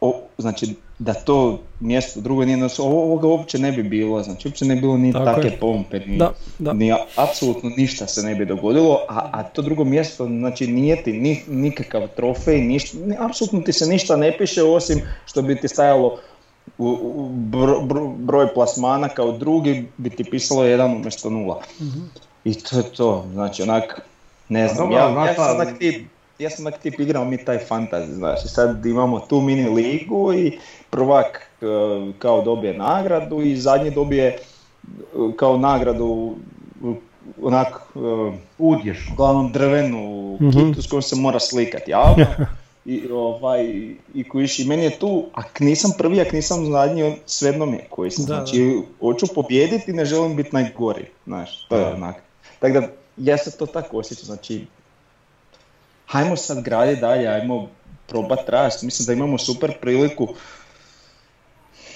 o- 0.02 0.22
znači 0.38 0.68
da 1.00 1.14
to 1.16 1.60
mjesto 1.80 2.22
drugo 2.22 2.46
nije 2.46 2.58
nosilo, 2.58 2.88
ovo- 2.88 3.04
ovoga 3.04 3.28
uopće 3.28 3.60
ne 3.60 3.72
bi 3.72 3.84
bilo, 3.84 4.24
znači 4.24 4.48
uopće 4.48 4.66
ne 4.66 4.76
bi 4.76 4.82
bilo 4.82 4.98
ni 4.98 5.14
Tako 5.14 5.26
takve 5.26 5.44
je. 5.46 5.58
pompe, 5.58 6.00
ni, 6.00 6.18
Da, 6.18 6.32
da. 6.60 6.74
ni 6.74 6.94
apsolutno 7.16 7.70
ništa 7.70 8.08
se 8.08 8.24
ne 8.24 8.36
bi 8.36 8.46
dogodilo, 8.46 9.00
a, 9.10 9.30
a 9.32 9.44
to 9.44 9.62
drugo 9.62 9.84
mjesto, 9.84 10.26
znači 10.26 10.68
nije 10.68 11.04
ti 11.04 11.14
ni, 11.14 11.44
nikakav 11.48 12.08
trofej, 12.08 12.58
ništa, 12.58 12.98
ni- 13.00 13.16
apsolutno 13.20 13.62
ti 13.62 13.74
se 13.74 13.86
ništa 13.86 14.16
ne 14.16 14.38
piše 14.38 14.64
osim 14.64 15.02
što 15.26 15.42
bi 15.42 15.56
ti 15.56 15.68
stajalo 15.68 16.20
u, 16.78 16.88
u 17.16 17.30
bro- 17.32 17.82
bro- 17.82 18.16
broj 18.18 18.48
plasmana 18.48 19.10
kao 19.10 19.32
drugi 19.32 19.86
bi 19.98 20.10
ti 20.10 20.24
pisalo 20.24 20.64
jedan 20.64 20.92
umjesto 20.92 21.30
nula. 21.30 21.62
I 22.44 22.54
to 22.56 22.78
je 22.78 22.84
to, 22.86 23.26
znači 23.28 23.64
onak, 23.64 24.02
ne 24.50 24.68
znam, 24.68 24.78
dobro, 24.80 24.98
ja, 24.98 25.26
ja 25.26 25.36
sam 25.36 25.56
onak 25.56 25.80
tip, 25.80 26.08
ja 26.40 26.50
sam 26.50 26.66
onak 26.66 26.80
tip 26.80 27.00
igrao 27.00 27.26
mi 27.26 27.38
taj 27.38 27.60
fantasy, 27.60 28.06
znaš, 28.08 28.46
i 28.46 28.50
sad 28.50 28.86
imamo 28.86 29.20
tu 29.20 29.42
mini 29.42 29.70
ligu 29.72 30.34
i 30.34 30.60
prvak 30.90 31.26
e, 31.62 31.66
kao 32.20 32.42
dobije 32.42 32.74
nagradu 32.74 33.42
i 33.42 33.58
zadnji 33.58 33.92
dobije 33.92 34.26
e, 34.28 34.38
kao 35.36 35.58
nagradu 35.58 36.36
e, 36.84 36.94
onak 37.42 37.82
utješno. 38.58 39.14
uglavnom 39.14 39.52
drvenu 39.52 40.16
Mhm. 40.42 40.50
kitu 40.70 40.82
s 40.82 40.88
kojom 40.88 41.02
se 41.02 41.16
mora 41.16 41.40
slikati 41.40 41.92
javno. 41.92 42.26
I, 42.86 43.08
ovaj, 43.12 43.66
i 44.14 44.24
kojiš, 44.30 44.60
i 44.60 44.66
meni 44.66 44.84
je 44.84 45.00
tu, 45.00 45.26
ak 45.34 45.60
nisam 45.60 45.92
prvi, 45.98 46.22
ak 46.22 46.32
nisam 46.32 46.66
zadnji, 46.72 47.16
svejedno 47.26 47.66
mi 47.66 47.78
je 47.78 47.88
koji 47.90 48.12
sam. 48.12 48.26
Da, 48.26 48.34
znači, 48.34 48.82
hoću 49.00 49.28
pobijediti, 49.36 49.94
ne 49.94 50.06
želim 50.06 50.36
biti 50.36 50.50
najgori, 50.54 51.06
znaš, 51.26 51.68
to 51.68 51.78
je 51.78 51.86
onak. 51.86 52.16
Tako 52.60 52.80
da, 52.80 52.88
ja 53.18 53.38
se 53.38 53.58
to 53.58 53.66
tako 53.66 53.98
osjećam, 53.98 54.26
znači, 54.26 54.66
hajmo 56.08 56.36
sad 56.36 56.64
graditi 56.64 57.02
dalje, 57.02 57.28
hajmo 57.28 57.68
probat 58.08 58.50
rast, 58.50 58.84
mislim 58.84 59.06
da 59.06 59.14
imamo 59.14 59.38
super 59.38 59.74
priliku 59.82 60.28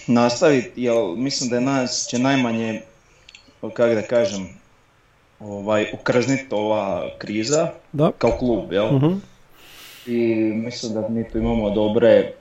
nastaviti, 0.08 0.84
jer 0.84 0.96
mislim 1.16 1.50
da 1.50 1.56
je 1.56 1.62
nas 1.62 2.08
će 2.10 2.20
najmanje, 2.20 2.82
kako 3.62 3.94
da 3.94 4.02
kažem, 4.02 4.48
ovaj, 5.40 5.86
ukrzniti 5.94 6.48
ova 6.52 7.10
kriza 7.18 7.72
Da. 7.94 8.12
kao 8.18 8.32
klub, 8.32 8.74
jel? 8.74 8.96
Mhm. 8.96 9.14
I 10.10 10.36
mislim 10.56 10.94
da 10.94 11.10
mi 11.10 11.30
tu 11.30 11.38
imamo 11.38 11.70
dobre, 11.70 12.32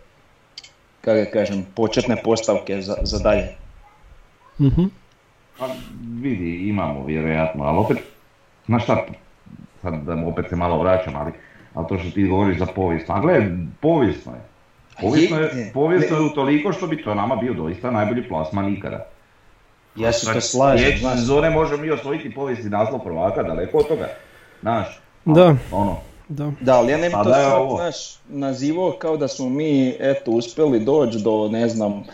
kako 1.01 1.31
kažem, 1.33 1.67
početne 1.75 2.17
postavke 2.17 2.83
za, 2.83 2.97
za 3.03 3.19
dalje. 3.19 3.49
Mhm. 4.61 4.85
Pa 5.59 5.67
vidi, 6.21 6.69
imamo 6.69 7.05
vjerojatno, 7.07 7.65
ali 7.65 7.79
opet, 7.79 7.99
znaš 8.67 8.83
šta, 8.85 9.05
sad 9.83 9.95
da 9.95 10.17
opet 10.27 10.47
se 10.49 10.57
malo 10.57 10.79
vraćam, 10.79 11.17
ali, 11.17 11.33
ali 11.75 11.87
to 11.89 11.99
što 11.99 12.11
ti 12.11 12.25
govoriš 12.25 12.59
za 12.59 12.67
povijesno, 12.67 13.15
a 13.15 13.21
gle, 13.21 13.47
povijesno 13.81 14.33
je. 14.33 14.41
Povijesno 15.01 15.37
je, 15.37 15.51
Je, 15.55 15.71
povijesno 15.75 16.17
je 16.17 16.23
utoliko 16.23 16.73
što 16.73 16.87
bi 16.87 17.03
to 17.03 17.15
nama 17.15 17.37
bio 17.37 17.55
doista 17.55 17.91
najbolji 17.91 18.29
plasman 18.29 18.75
ikada. 18.75 19.07
Ja 19.97 20.13
se 20.13 20.27
to 20.27 20.33
Znači, 20.33 20.47
slažem, 20.47 20.79
sljedeće 20.79 21.01
znaš. 21.01 21.15
sezone 21.15 21.51
možemo 21.51 21.83
mi 21.83 21.91
osvojiti 21.91 22.35
povijesni 22.35 22.71
naslov 22.71 23.01
prvaka, 23.01 23.43
daleko 23.43 23.79
od 23.79 23.89
toga. 23.89 24.09
Znaš, 24.61 25.01
Da. 25.25 25.57
ono, 25.73 25.97
Da. 26.29 26.53
Da, 26.61 26.77
ali 26.77 26.93
ja 26.93 26.99
ne 26.99 27.09
bi 27.09 27.15
to 27.15 27.25
sad, 27.25 27.33
znaš, 27.77 27.97
nazivao 28.29 28.93
kao 28.93 29.17
da 29.17 29.29
smo 29.29 29.49
mi, 29.49 29.97
eto, 29.99 30.31
uspjeli 30.31 30.81
doći 30.81 31.19
do, 31.19 31.49
ne 31.49 31.69
znam, 31.69 32.05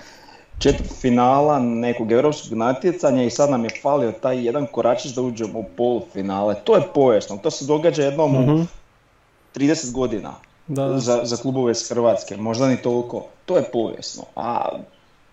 četvrt 0.59 0.93
finala 1.01 1.59
nekog 1.59 2.13
europskog 2.13 2.59
natjecanja 2.59 3.23
i 3.23 3.31
sad 3.31 3.51
nam 3.51 3.65
je 3.65 3.71
falio 3.83 4.13
taj 4.13 4.47
jedan 4.47 4.67
koračić 4.67 5.13
da 5.13 5.23
uđemo 5.23 5.59
u 5.59 5.65
polufinale. 5.77 6.55
To 6.55 6.77
je 6.77 6.83
povijesno, 6.95 7.37
to 7.37 7.51
se 7.51 7.65
događa 7.65 8.03
jednom 8.03 8.33
Mhm. 8.33 8.51
u 8.53 8.67
30 9.55 9.93
godina 9.93 10.35
Da, 10.67 10.89
da. 10.89 10.99
za, 10.99 11.21
za 11.25 11.37
klubove 11.37 11.73
iz 11.73 11.89
Hrvatske, 11.89 12.37
možda 12.37 12.69
ni 12.69 12.77
toliko. 12.77 13.25
To 13.47 13.57
je 13.57 13.63
povijesno. 13.63 14.23
A 14.37 14.69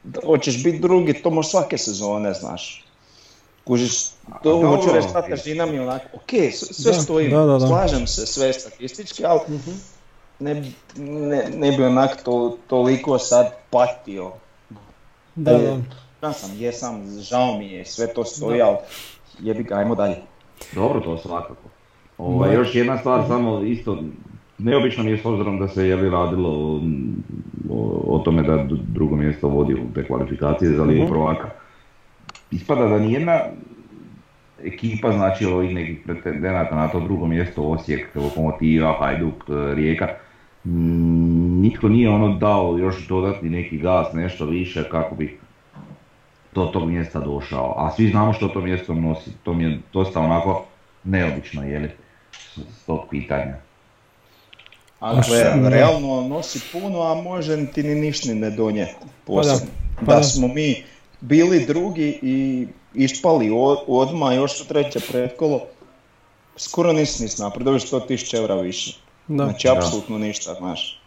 da 0.03 0.19
hoćeš 0.25 0.63
biti 0.63 0.79
drugi, 0.79 1.13
to 1.13 1.29
može 1.29 1.50
svake 1.50 1.77
sezone, 1.77 2.33
znaš. 2.33 2.83
Kužiš, 3.63 4.09
to 4.43 4.49
dobro. 4.51 4.69
hoću 4.69 4.89
reći, 4.93 5.07
ta 5.13 5.21
težina 5.21 5.65
mi 5.65 5.73
je 5.73 5.81
onako, 5.81 6.05
ok, 6.13 6.29
sve 6.53 6.91
Da, 6.91 6.99
stoji, 6.99 7.29
da, 7.29 7.37
da, 7.37 7.45
da. 7.53 7.67
slažem 7.67 8.07
se 8.07 8.25
sve 8.25 8.53
statistički, 8.53 9.25
ali 9.25 9.39
ne, 10.39 10.55
bi- 10.55 10.73
ne, 10.97 11.45
ne 11.51 11.71
bi 11.71 11.83
onak 11.83 12.23
to, 12.23 12.57
toliko 12.67 13.17
sad 13.17 13.51
patio. 13.69 14.31
Da, 15.35 15.51
da. 15.53 15.77
Ja 16.23 16.33
sam, 16.33 16.51
jesam, 16.55 17.19
žao 17.19 17.57
mi 17.57 17.67
je, 17.67 17.85
sve 17.85 18.07
to 18.07 18.23
stoji, 18.25 18.61
ali 18.61 18.77
jebi 19.39 19.63
ga, 19.63 19.75
ajmo 19.75 19.95
dalje. 19.95 20.15
Dobro, 20.73 20.99
to 20.99 21.17
svakako. 21.17 21.61
Ovaj, 22.17 22.55
još 22.55 22.75
jedna 22.75 22.97
stvar, 22.97 23.23
samo 23.27 23.61
isto, 23.61 23.97
neobično 24.57 25.03
mi 25.03 25.11
je 25.11 25.17
s 25.17 25.25
obzirom 25.25 25.59
da 25.59 25.67
se 25.67 25.87
je 25.87 25.95
li 25.95 26.09
radilo 26.09 26.79
o, 28.07 28.21
tome 28.25 28.43
da 28.43 28.65
drugo 28.69 29.15
mjesto 29.15 29.47
vodi 29.47 29.73
u 29.73 29.93
te 29.95 30.07
kvalifikacije 30.07 30.71
za 30.71 30.83
ligu 30.83 31.03
Mhm. 31.03 31.11
prvaka. 31.11 31.49
Ispada 32.51 32.88
da 32.88 33.00
nijedna 33.00 33.39
ekipa, 34.63 35.12
znači 35.12 35.46
ovih 35.46 35.75
nekih 35.75 35.98
pretendenata 36.05 36.75
na 36.75 36.88
to 36.88 37.00
drugo 37.00 37.27
mjesto, 37.27 37.62
Osijek, 37.62 38.15
Lokomotiva, 38.15 38.98
Hajduk, 39.00 39.43
e, 39.50 39.75
Rijeka, 39.75 40.08
mm, 40.65 41.62
nitko 41.62 41.89
nije 41.89 42.10
ono 42.10 42.36
dao 42.36 42.77
još 42.77 43.08
dodatni 43.08 43.50
neki 43.50 43.77
gas, 43.77 44.13
nešto 44.13 44.46
više 44.46 44.84
kako 44.89 45.15
bi 45.15 45.39
do 46.55 46.65
tog 46.65 46.89
mjesta 46.89 47.20
došao. 47.20 47.74
A 47.77 47.91
svi 47.91 48.10
znamo 48.10 48.34
što 48.34 48.48
to 48.48 48.62
mjesto 48.62 48.93
nosi. 48.93 49.31
To 49.43 49.53
mi 49.53 49.63
je 49.63 49.79
dosta 49.93 50.20
onako 50.20 50.65
neobično, 51.03 51.63
je 51.63 51.79
li, 51.79 51.89
s, 52.31 52.86
tog 52.86 53.00
pitanja. 53.10 53.55
Gle, 55.01 55.62
da. 55.62 55.70
realno 55.70 56.27
nosi 56.27 56.60
puno, 56.72 57.01
a 57.01 57.22
može 57.22 57.65
ti 57.65 57.84
ni 57.84 57.96
ništa 57.96 58.34
ni 58.34 58.39
ne 58.39 58.50
donijeti 58.50 58.96
posebno. 59.25 59.74
Pa 60.00 60.05
da, 60.05 60.15
da. 60.15 60.24
smo 60.24 60.48
mi 60.48 60.84
bili 61.21 61.65
drugi 61.65 62.19
i 62.21 62.67
ispali 62.95 63.49
o- 63.51 63.83
odmah 63.87 64.35
još 64.35 64.61
u 64.61 64.67
treće 64.67 64.99
pretkolo, 65.01 65.61
skoro 66.57 66.93
nisi 66.93 67.23
nis 67.23 67.37
napredovao 67.37 67.79
100.000 67.79 68.35
eura 68.35 68.55
više. 68.55 68.97
Da. 69.27 69.45
Znači, 69.45 69.67
Da. 69.67 69.73
apsolutno 69.73 70.17
ništa, 70.17 70.53
znaš. 70.53 71.01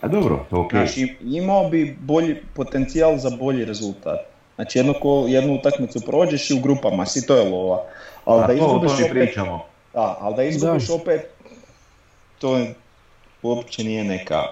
A 0.00 0.08
dobro, 0.08 0.46
to 0.50 0.60
ok. 0.60 0.70
Znaš, 0.70 0.96
i- 0.96 1.16
imao 1.22 1.68
bi 1.68 1.96
bolji 2.00 2.36
potencijal 2.54 3.16
za 3.16 3.30
bolji 3.30 3.64
rezultat. 3.64 4.18
Znači, 4.54 4.78
jedno 4.78 4.92
ko, 4.92 5.24
jednu 5.28 5.54
utakmicu 5.54 6.00
prođeš 6.00 6.50
i 6.50 6.54
u 6.54 6.60
grupama 6.60 7.06
si, 7.06 7.26
to 7.26 7.36
je 7.36 7.50
lova. 7.50 7.84
Ali 8.24 8.44
A 8.44 8.46
da 8.46 8.58
to, 8.58 8.64
opet, 8.66 9.10
pričamo. 9.10 9.64
da, 9.94 10.18
ali 10.20 10.36
da 10.36 10.42
izgubiš 10.42 10.86
Da. 10.86 10.94
opet 10.94 11.20
to 12.38 12.66
uopće 13.42 13.84
nije 13.84 14.04
neka... 14.04 14.42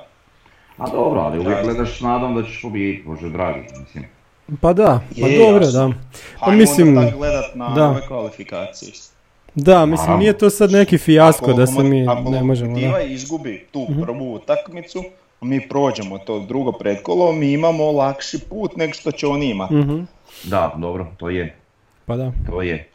A 0.78 0.88
dobro, 0.88 1.21
ali 1.21 1.38
uvijek 1.38 1.62
gledaš 1.64 1.99
s 1.99 2.00
nadom 2.00 2.35
da 2.35 2.42
ćeš 2.42 2.62
pobijediti, 2.62 3.09
Bože 3.09 3.28
dragi, 3.28 3.61
mislim. 3.80 4.04
Pa 4.57 4.73
da, 4.73 5.00
pa 5.12 5.26
Je, 5.26 5.38
dobro, 5.40 5.64
jasno. 5.64 5.88
da. 5.88 5.95
Pa 6.35 6.45
Hajmo 6.45 6.59
mislim, 6.59 6.99
onda 6.99 7.11
gledat 7.11 7.54
na 7.54 7.69
da. 7.69 7.88
ove 7.88 8.00
kvalifikacije. 8.02 8.92
da, 9.54 9.87
mislim, 9.87 10.19
nije 10.19 10.38
to 10.38 10.50
sad 10.50 10.71
neki 10.71 10.99
fijasko 10.99 11.52
da 11.52 11.66
se 11.66 11.83
mi 11.83 12.09
ako 12.09 12.30
ne 12.30 12.42
možemo. 12.42 12.71
Lokomotiva 12.71 13.00
izgubi 13.02 13.66
tu 13.73 13.87
prvu 14.02 14.35
utakmicu, 14.35 15.04
a 15.40 15.45
mi 15.45 15.69
prođemo 15.69 16.19
to 16.19 16.38
drugo 16.40 16.73
pretkolo, 16.73 17.33
mi 17.33 17.52
imamo 17.52 17.92
lakši 17.92 18.38
put 18.40 18.76
nego 18.76 18.92
što 18.92 19.11
će 19.12 19.26
oni 19.26 19.47
imati. 19.47 19.75
Mhm, 19.75 20.00
Da, 20.45 20.75
dobro, 20.76 21.07
to 21.16 21.28
je, 21.30 21.57
Pa 22.07 22.16
da. 22.16 22.33
to 22.47 22.62
je. 22.62 22.88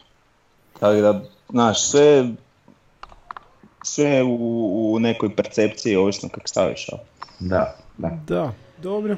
Tako 0.80 0.96
da, 0.96 1.22
znaš, 1.50 1.84
sve, 1.84 2.30
sve 3.84 4.24
u, 4.24 4.36
u 4.94 5.00
nekoj 5.00 5.36
percepciji, 5.36 5.96
ovisno 5.96 6.30
kako 6.30 6.48
staviš. 6.48 6.88
ali. 6.92 7.02
Da, 7.40 7.76
da. 7.98 8.10
Da, 8.28 8.52
dobro. 8.78 9.18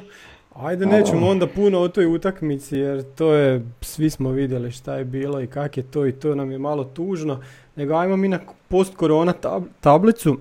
Ajde, 0.60 0.86
nećemo 0.86 1.28
onda 1.28 1.46
puno 1.46 1.78
o 1.80 1.88
toj 1.88 2.06
utakmici 2.06 2.78
jer 2.78 3.02
to 3.14 3.32
je, 3.32 3.62
svi 3.80 4.10
smo 4.10 4.30
vidjeli 4.30 4.70
šta 4.70 4.94
je 4.96 5.04
bilo 5.04 5.40
i 5.40 5.46
kak 5.46 5.76
je 5.76 5.82
to 5.82 6.06
i 6.06 6.12
to 6.12 6.34
nam 6.34 6.50
je 6.50 6.58
malo 6.58 6.84
tužno. 6.84 7.40
Nego 7.76 7.94
ajmo 7.94 8.16
mi 8.16 8.28
na 8.28 8.38
post-korona 8.68 9.34
tab- 9.42 9.64
tablicu 9.80 10.38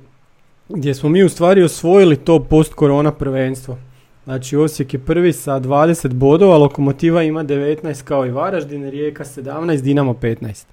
gdje 0.69 0.93
smo 0.93 1.09
mi 1.09 1.23
u 1.23 1.29
stvari 1.29 1.63
osvojili 1.63 2.15
to 2.15 2.39
post-korona 2.39 3.11
prvenstvo. 3.11 3.77
Znači 4.23 4.57
Osijek 4.57 4.93
je 4.93 4.99
prvi 4.99 5.33
sa 5.33 5.59
20 5.59 6.13
bodova, 6.13 6.57
Lokomotiva 6.57 7.23
ima 7.23 7.43
19 7.43 8.03
kao 8.03 8.25
i 8.25 8.31
Varaždin, 8.31 8.89
Rijeka 8.89 9.23
17, 9.23 9.81
Dinamo 9.81 10.13
15 10.13 10.65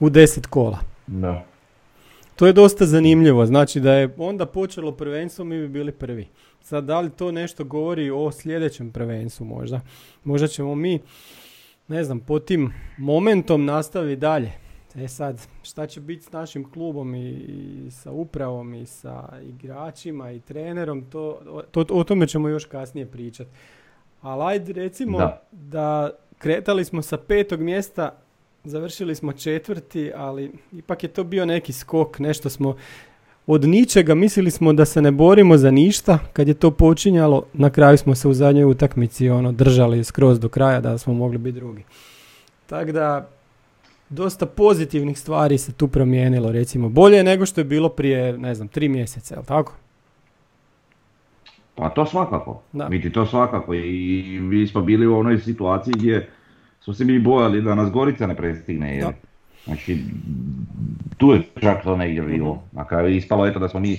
u 0.00 0.10
10 0.10 0.46
kola. 0.46 0.78
da. 1.06 1.44
To 2.36 2.46
je 2.46 2.52
dosta 2.52 2.86
zanimljivo, 2.86 3.46
znači 3.46 3.80
da 3.80 3.92
je 3.92 4.14
onda 4.18 4.46
počelo 4.46 4.92
prvenstvo 4.92 5.44
mi 5.44 5.58
bi 5.58 5.68
bili 5.68 5.92
prvi. 5.92 6.28
Sad 6.66 6.84
da 6.84 7.00
li 7.00 7.10
to 7.10 7.32
nešto 7.32 7.64
govori 7.64 8.10
o 8.10 8.32
sljedećem 8.32 8.92
prvenstvu 8.92 9.44
možda? 9.44 9.80
Možda 10.24 10.46
ćemo 10.48 10.74
mi, 10.74 11.00
ne 11.88 12.04
znam, 12.04 12.20
po 12.20 12.38
tim 12.38 12.72
momentom 12.98 13.64
nastaviti 13.64 14.20
dalje. 14.20 14.52
E 14.94 15.08
sad, 15.08 15.46
šta 15.62 15.86
će 15.86 16.00
biti 16.00 16.22
s 16.22 16.32
našim 16.32 16.70
klubom 16.70 17.14
i, 17.14 17.30
i 17.30 17.90
sa 17.90 18.12
upravom 18.12 18.74
i 18.74 18.86
sa 18.86 19.28
igračima 19.42 20.32
i 20.32 20.40
trenerom, 20.40 21.04
to, 21.10 21.40
to, 21.70 21.84
o 21.90 22.04
tome 22.04 22.26
ćemo 22.26 22.48
još 22.48 22.64
kasnije 22.64 23.06
pričati. 23.06 23.50
Ali 24.22 24.42
ajde 24.42 24.72
recimo 24.72 25.18
Da. 25.18 25.42
da 25.52 26.10
kretali 26.38 26.84
smo 26.84 27.02
sa 27.02 27.16
petog 27.16 27.60
mjesta 27.60 28.18
Završili 28.66 29.14
smo 29.14 29.32
četvrti, 29.32 30.12
ali 30.16 30.52
ipak 30.72 31.02
je 31.02 31.08
to 31.08 31.24
bio 31.24 31.46
neki 31.46 31.72
skok, 31.72 32.18
nešto 32.18 32.50
smo 32.50 32.76
od 33.46 33.64
ničega 33.64 34.14
mislili 34.14 34.50
smo 34.50 34.72
da 34.72 34.84
se 34.84 35.02
ne 35.02 35.10
borimo 35.10 35.56
za 35.56 35.70
ništa, 35.70 36.18
kad 36.32 36.48
je 36.48 36.54
to 36.54 36.70
počinjalo, 36.70 37.42
na 37.52 37.70
kraju 37.70 37.98
smo 37.98 38.14
se 38.14 38.28
u 38.28 38.34
zadnjoj 38.34 38.64
utakmici 38.64 39.30
ono 39.30 39.52
držali 39.52 40.04
skroz 40.04 40.40
do 40.40 40.48
kraja 40.48 40.80
da 40.80 40.98
smo 40.98 41.14
mogli 41.14 41.38
biti 41.38 41.58
drugi. 41.58 41.84
Tako 42.66 42.92
da 42.92 43.28
dosta 44.08 44.46
pozitivnih 44.46 45.18
stvari 45.18 45.58
se 45.58 45.72
tu 45.72 45.88
promijenilo, 45.88 46.52
recimo 46.52 46.88
bolje 46.88 47.16
je 47.16 47.24
nego 47.24 47.46
što 47.46 47.60
je 47.60 47.64
bilo 47.64 47.88
prije, 47.88 48.38
ne 48.38 48.54
znam, 48.54 48.68
tri 48.68 48.88
mjeseca, 48.88 49.34
jel 49.34 49.44
tako? 49.44 49.72
Pa 51.74 51.88
to 51.88 52.06
svakako. 52.06 52.62
Da. 52.72 52.86
Vidi, 52.86 53.12
to 53.12 53.26
svakako. 53.26 53.74
I 53.74 54.38
mi 54.42 54.66
smo 54.66 54.82
bili 54.82 55.06
u 55.06 55.18
onoj 55.18 55.38
situaciji 55.38 55.94
gdje 55.96 56.28
smo 56.80 56.94
se 56.94 57.04
mi 57.04 57.18
bojali 57.18 57.62
da 57.62 57.74
nas 57.74 57.90
Gorica 57.90 58.26
ne 58.26 58.36
prestigne. 58.36 58.96
Jer, 58.96 59.04
Da. 59.04 59.12
Znači, 59.66 59.98
tu 61.16 61.32
je 61.32 61.42
čak 61.60 61.84
to 61.84 61.96
negdje 61.96 62.22
bilo. 62.22 62.62
Na 62.72 62.86
kraju 62.86 63.08
je 63.08 63.16
ispalo 63.16 63.46
eto 63.46 63.58
da 63.58 63.68
smo 63.68 63.80
mi 63.80 63.98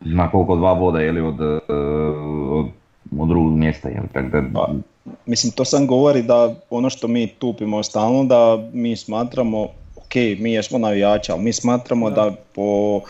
na 0.00 0.30
koliko 0.30 0.56
dva 0.56 0.74
boda 0.74 1.00
jeli, 1.00 1.20
od, 1.20 1.40
eh, 1.40 1.72
od, 2.50 2.66
od 3.18 3.28
drugog 3.28 3.56
mjesta. 3.56 3.88
Jeli, 3.88 4.08
tako 4.12 4.28
da, 4.28 4.42
Pa, 4.54 4.68
Mislim, 5.26 5.52
to 5.52 5.64
sam 5.64 5.86
govori 5.86 6.22
da 6.22 6.54
ono 6.70 6.90
što 6.90 7.08
mi 7.08 7.26
tupimo 7.26 7.82
stalno, 7.82 8.24
da 8.24 8.68
mi 8.72 8.96
smatramo, 8.96 9.62
ok, 9.96 10.14
mi 10.38 10.52
jesmo 10.52 10.78
navijači, 10.78 11.32
ali 11.32 11.42
mi 11.42 11.52
smatramo 11.52 12.10
da, 12.10 12.32
po, 12.54 13.00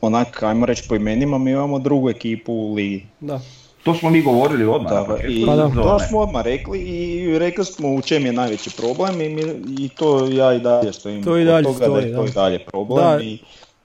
onak, 0.00 0.42
ajmo 0.42 0.66
reći 0.66 0.88
po 0.88 0.94
imenima, 0.94 1.38
mi 1.38 1.50
imamo 1.50 1.78
drugu 1.78 2.10
ekipu 2.10 2.52
u 2.52 2.74
ligi. 2.74 3.06
Da. 3.20 3.40
To 3.84 3.94
smo 3.94 4.10
mi 4.10 4.22
govorili 4.22 4.64
odmah. 4.64 4.92
početku 5.06 5.30
I 5.30 5.46
Pa 5.46 5.56
da. 5.56 5.70
to 5.74 5.98
smo 5.98 6.18
odmah 6.18 6.42
rekli 6.44 6.78
i 6.78 7.38
rekli 7.38 7.64
smo 7.64 7.88
u 7.88 8.00
čem 8.00 8.26
je 8.26 8.32
najveći 8.32 8.70
problem 8.76 9.20
i, 9.20 9.28
mi, 9.28 9.42
i 9.78 9.88
to 9.88 10.26
ja 10.26 10.54
i 10.54 10.60
dalje 10.60 10.92
stojim 10.92 11.22
To 11.22 11.38
i 11.38 11.44
dalje 11.44 11.64
toga 11.64 11.78
da 11.78 11.84
stoji, 11.84 12.06
je 12.06 12.14
to 12.14 12.22
da. 12.22 12.28
i 12.28 12.32
dalje 12.32 12.58
problem 12.58 13.04
Da. 13.04 13.20
i 13.24 13.38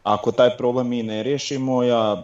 ako 0.03 0.31
taj 0.31 0.57
problem 0.57 0.87
mi 0.87 1.03
ne 1.03 1.23
riješimo, 1.23 1.83
ja, 1.83 2.23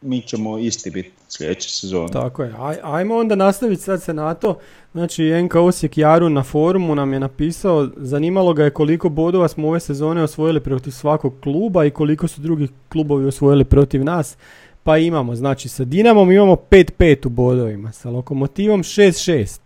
mi 0.00 0.20
ćemo 0.20 0.58
isti 0.58 0.90
biti 0.90 1.10
sljedeće 1.28 1.70
sezone. 1.70 2.08
Tako 2.08 2.42
je. 2.42 2.54
Aj, 2.58 2.76
ajmo 2.82 3.16
onda 3.16 3.34
nastaviti 3.34 3.82
sad 3.82 4.02
se 4.02 4.14
na 4.14 4.34
to. 4.34 4.58
Znači, 4.92 5.42
NK 5.42 5.54
Osijek 5.54 5.98
Jarun 5.98 6.32
na 6.32 6.42
forumu 6.42 6.94
nam 6.94 7.12
je 7.12 7.20
napisao, 7.20 7.88
zanimalo 7.96 8.52
ga 8.54 8.64
je 8.64 8.70
koliko 8.70 9.08
bodova 9.08 9.48
smo 9.48 9.68
ove 9.68 9.80
sezone 9.80 10.22
osvojili 10.22 10.60
protiv 10.60 10.90
svakog 10.90 11.34
kluba 11.42 11.84
i 11.84 11.90
koliko 11.90 12.28
su 12.28 12.40
drugi 12.40 12.68
klubovi 12.88 13.26
osvojili 13.26 13.64
protiv 13.64 14.04
nas. 14.04 14.36
Pa 14.88 14.98
imamo, 14.98 15.34
znači 15.34 15.68
sa 15.68 15.84
Dinamom 15.84 16.32
imamo 16.32 16.56
5-5 16.70 17.26
u 17.26 17.28
bodovima, 17.28 17.92
sa 17.92 18.10
Lokomotivom 18.10 18.82
6-6, 18.82 19.58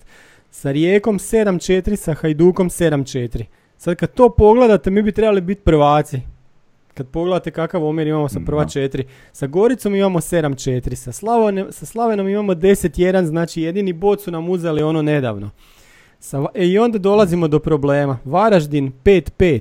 sa 0.50 0.70
Rijekom 0.70 1.18
7-4, 1.18 1.96
sa 1.96 2.14
Hajdukom 2.14 2.70
7-4. 2.70 3.44
Sad 3.76 3.96
kad 3.96 4.14
to 4.14 4.28
pogledate, 4.28 4.90
mi 4.90 5.02
bi 5.02 5.12
trebali 5.12 5.40
biti 5.40 5.60
prvaci. 5.60 6.20
Kad 6.94 7.08
pogledate 7.08 7.50
kakav 7.50 7.84
omjer 7.84 8.06
imamo 8.06 8.28
sa 8.28 8.40
prva 8.46 8.66
četiri. 8.66 9.06
Sa 9.32 9.46
Goricom 9.46 9.94
imamo 9.94 10.20
7-4, 10.20 10.94
sa, 10.94 11.12
Slavone- 11.12 11.72
sa 11.72 11.86
Slavenom 11.86 12.28
imamo 12.28 12.54
10-1, 12.54 13.24
znači 13.24 13.62
jedini 13.62 13.92
bod 13.92 14.20
su 14.20 14.30
nam 14.30 14.48
uzeli 14.48 14.82
ono 14.82 15.02
nedavno. 15.02 15.50
Sa, 16.18 16.46
e, 16.54 16.66
I 16.66 16.78
onda 16.78 16.98
dolazimo 16.98 17.48
do 17.48 17.58
problema. 17.58 18.18
Varaždin 18.24 18.92
5-5, 19.04 19.60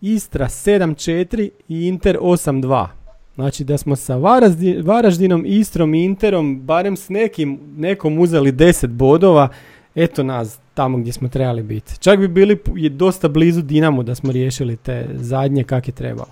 Istra 0.00 0.48
7-4 0.48 1.50
i 1.68 1.86
Inter 1.86 2.18
8-2. 2.20 2.99
Znači 3.40 3.64
da 3.64 3.78
smo 3.78 3.96
sa 3.96 4.16
Varaždi- 4.16 4.82
Varaždinom, 4.84 5.42
Istrom 5.46 5.94
i 5.94 6.04
Interom 6.04 6.60
barem 6.60 6.96
s 6.96 7.08
nekim, 7.08 7.58
nekom 7.76 8.18
uzeli 8.18 8.52
10 8.52 8.86
bodova, 8.86 9.48
eto 9.94 10.22
nas 10.22 10.58
tamo 10.74 10.98
gdje 10.98 11.12
smo 11.12 11.28
trebali 11.28 11.62
biti. 11.62 11.98
Čak 12.00 12.18
bi 12.18 12.28
bili 12.28 12.58
je 12.74 12.88
dosta 12.88 13.28
blizu 13.28 13.62
Dinamo 13.62 14.02
da 14.02 14.14
smo 14.14 14.32
riješili 14.32 14.76
te 14.76 15.06
zadnje 15.14 15.64
kak 15.64 15.88
je 15.88 15.94
trebalo. 15.94 16.28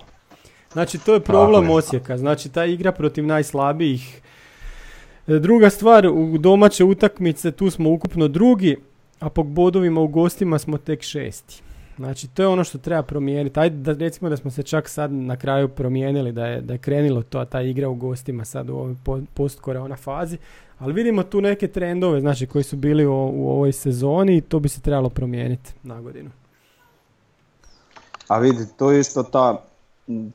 Znači 0.72 0.98
to 0.98 1.14
je 1.14 1.20
problem 1.20 1.62
Tako 1.62 1.72
je. 1.72 1.78
Osijeka, 1.78 2.18
znači 2.18 2.48
ta 2.48 2.64
igra 2.64 2.92
protiv 2.92 3.26
najslabijih. 3.26 4.20
E, 5.28 5.38
Druga 5.38 5.70
stvar, 5.70 6.06
u 6.06 6.38
domaće 6.38 6.84
utakmice 6.84 7.50
tu 7.52 7.70
smo 7.70 7.90
ukupno 7.92 8.28
drugi, 8.28 8.76
a 9.20 9.28
po 9.28 9.42
bodovima 9.42 10.00
u 10.00 10.08
gostima 10.08 10.58
smo 10.58 10.78
tek 10.78 11.02
šesti. 11.02 11.62
Znači 11.98 12.28
to 12.28 12.42
je 12.42 12.48
ono 12.48 12.64
što 12.64 12.78
treba 12.78 13.02
promijeniti. 13.02 13.60
Ajde 13.60 13.76
da 13.76 13.92
recimo 13.92 14.30
da 14.30 14.36
smo 14.36 14.50
se 14.50 14.62
čak 14.62 14.88
sad 14.88 15.12
na 15.12 15.36
kraju 15.36 15.68
promijenili, 15.68 16.32
da 16.32 16.46
je, 16.46 16.60
da 16.60 16.72
je 16.72 16.78
krenilo 16.78 17.22
to, 17.22 17.44
ta 17.44 17.62
igra 17.62 17.88
u 17.88 17.94
gostima 17.94 18.44
sad 18.44 18.70
u 18.70 18.74
ovoj 18.74 18.94
po- 19.04 19.20
post-korona 19.34 19.96
fazi. 19.96 20.38
Ali 20.78 20.92
vidimo 20.92 21.22
tu 21.22 21.40
neke 21.40 21.68
trendove 21.68 22.20
znači, 22.20 22.46
koji 22.46 22.64
su 22.64 22.76
bili 22.76 23.06
u, 23.06 23.12
u 23.12 23.50
ovoj 23.50 23.72
sezoni 23.72 24.36
i 24.36 24.40
to 24.40 24.60
bi 24.60 24.68
se 24.68 24.80
trebalo 24.80 25.08
promijeniti 25.08 25.72
na 25.82 26.00
godinu. 26.00 26.30
A 28.28 28.38
vidi, 28.38 28.66
to 28.76 28.92
isto 28.92 29.22
ta, 29.22 29.62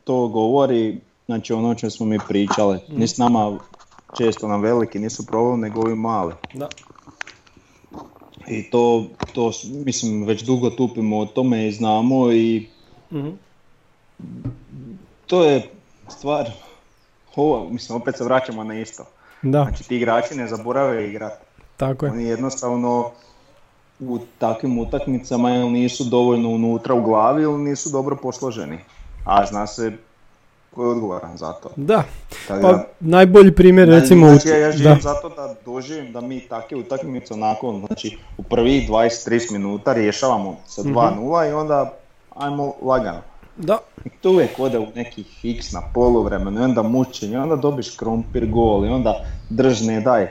to 0.03 0.27
govori, 0.27 1.01
znači 1.25 1.53
ono 1.53 1.75
čem 1.75 1.91
smo 1.91 2.05
mi 2.05 2.19
pričali. 2.27 2.79
Ni 2.89 3.07
s 3.07 3.17
nama 3.17 3.59
često 4.17 4.47
nam 4.47 4.61
veliki 4.61 4.99
nisu 4.99 5.25
problem, 5.25 5.59
nego 5.59 5.81
ovi 5.81 5.95
mali. 5.95 6.33
Da. 6.53 6.67
I 8.47 8.63
to, 8.63 9.03
to 9.33 9.51
mislim, 9.85 10.25
već 10.25 10.41
dugo 10.41 10.69
tupimo 10.69 11.19
o 11.19 11.25
tome 11.25 11.67
i 11.67 11.71
znamo 11.71 12.31
i 12.31 12.67
Mhm. 13.11 13.29
to 15.27 15.43
je 15.43 15.69
stvar, 16.09 16.49
ovo, 17.35 17.69
mislim, 17.69 18.01
opet 18.01 18.17
se 18.17 18.23
vraćamo 18.23 18.63
na 18.63 18.79
isto. 18.79 19.03
Da, 19.41 19.63
Znači 19.63 19.83
ti 19.83 19.95
igrači 19.95 20.35
ne 20.35 20.47
zaborave 20.47 21.09
igrati. 21.09 21.45
tako 21.77 22.05
je. 22.05 22.11
Oni 22.11 22.23
jednostavno 22.23 23.11
u 23.99 24.19
takvim 24.39 24.79
utakmicama 24.79 25.49
ili 25.51 25.69
nisu 25.71 26.03
dovoljno 26.03 26.49
unutra 26.49 26.93
u 26.93 27.01
glavi 27.01 27.43
ili 27.43 27.57
nisu 27.59 27.89
dobro 27.89 28.15
posloženi. 28.15 28.79
A 29.25 29.45
zna 29.45 29.67
se 29.67 29.91
ko 30.73 30.83
je 30.83 30.89
odgovoran 30.89 31.37
za 31.37 31.51
to. 31.53 31.69
Da, 31.75 32.03
Tako 32.47 32.61
pa 32.61 32.71
da- 32.71 32.87
najbolji 32.99 33.51
primjer 33.51 33.89
recimo... 33.89 34.25
u- 34.25 34.29
Znači, 34.29 34.47
ja, 34.47 34.57
ja 34.57 34.71
živim 34.71 34.93
da. 34.93 34.99
zato 35.01 35.29
da 35.29 35.55
doživim 35.65 36.11
da 36.13 36.21
mi 36.21 36.39
takve 36.39 36.77
utakmice 36.77 37.33
onako, 37.33 37.79
znači 37.79 38.17
u 38.37 38.43
prvih 38.43 38.89
20-30 38.89 39.51
minuta 39.51 39.93
rješavamo 39.93 40.57
sa 40.67 40.81
Mhm. 40.81 40.91
2-0 40.91 41.09
i 41.43 41.53
onda 41.53 41.93
ajmo 42.31 42.73
lagano. 42.81 43.21
Da, 43.57 43.77
I 44.05 44.09
to 44.11 44.31
uvijek 44.31 44.59
ode 44.59 44.79
u 44.79 44.87
neki 44.95 45.23
x 45.45 45.71
na 45.71 45.81
poluvremenu 45.93 46.61
i 46.61 46.63
onda 46.63 46.81
mučenje, 46.83 47.39
onda 47.39 47.55
dobiš 47.55 47.89
krompir 47.89 48.45
gol 48.45 48.85
i 48.85 48.89
onda 48.89 49.13
drž 49.49 49.81
ne 49.81 50.01
daj. 50.01 50.27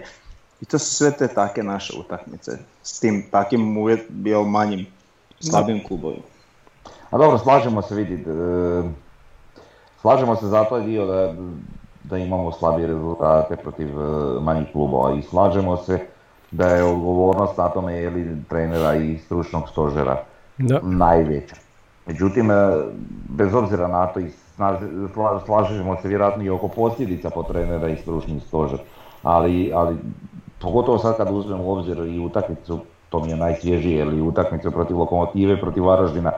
I 0.60 0.64
to 0.64 0.78
su 0.78 0.86
sve 0.86 1.10
te 1.10 1.28
take 1.28 1.62
naše 1.62 1.92
utakmice 1.98 2.52
s 2.82 3.00
tim 3.00 3.24
takim 3.30 3.78
uvjet 3.78 4.00
bio 4.08 4.44
manjim 4.44 4.86
slabim 5.40 5.84
klubovima. 5.84 6.22
A 7.10 7.18
dobro, 7.18 7.38
slažemo 7.38 7.82
se 7.82 7.94
vidi. 7.94 8.24
Slažemo 10.02 10.36
se 10.36 10.46
za 10.46 10.64
taj 10.64 10.80
dio 10.80 11.06
da, 11.06 11.32
da 12.04 12.18
imamo 12.18 12.52
slabije 12.52 12.86
rezultate 12.86 13.56
protiv 13.56 13.88
e, 13.88 14.40
manjih 14.40 14.68
klubova 14.72 15.14
i 15.14 15.22
slažemo 15.22 15.76
se 15.76 15.98
da 16.50 16.68
je 16.68 16.84
odgovornost 16.84 17.58
na 17.58 17.68
tome 17.68 17.94
je 17.94 18.10
li 18.10 18.36
trenera 18.48 18.94
i 18.94 19.18
stručnog 19.18 19.68
stožera 19.68 20.16
Da. 20.58 20.80
najveća. 20.82 21.56
Međutim, 22.06 22.50
e, 22.50 22.54
bez 23.28 23.54
obzira 23.54 23.88
na 23.88 24.06
to 24.06 24.20
i 24.20 24.30
slažemo 25.46 25.96
se 26.02 26.08
vjerojatno 26.08 26.44
i 26.44 26.50
oko 26.50 26.68
posljedica 26.68 27.30
po 27.30 27.42
trenera 27.42 27.88
i 27.88 27.96
stručni 27.96 28.40
stožer, 28.40 28.78
ali, 29.22 29.72
ali 29.74 29.96
pogotovo 30.60 30.98
sad 30.98 31.16
kad 31.16 31.30
uzmemo 31.30 31.64
u 31.64 31.72
obzir 31.72 31.98
i 31.98 32.18
utakmicu, 32.18 32.78
to 33.08 33.20
mi 33.20 33.30
je 33.30 33.36
najsvježije, 33.36 34.00
ili 34.00 34.20
utakmicu 34.20 34.70
protiv 34.70 34.98
Lokomotive, 34.98 35.60
protiv 35.60 35.84
Varaždina, 35.84 36.32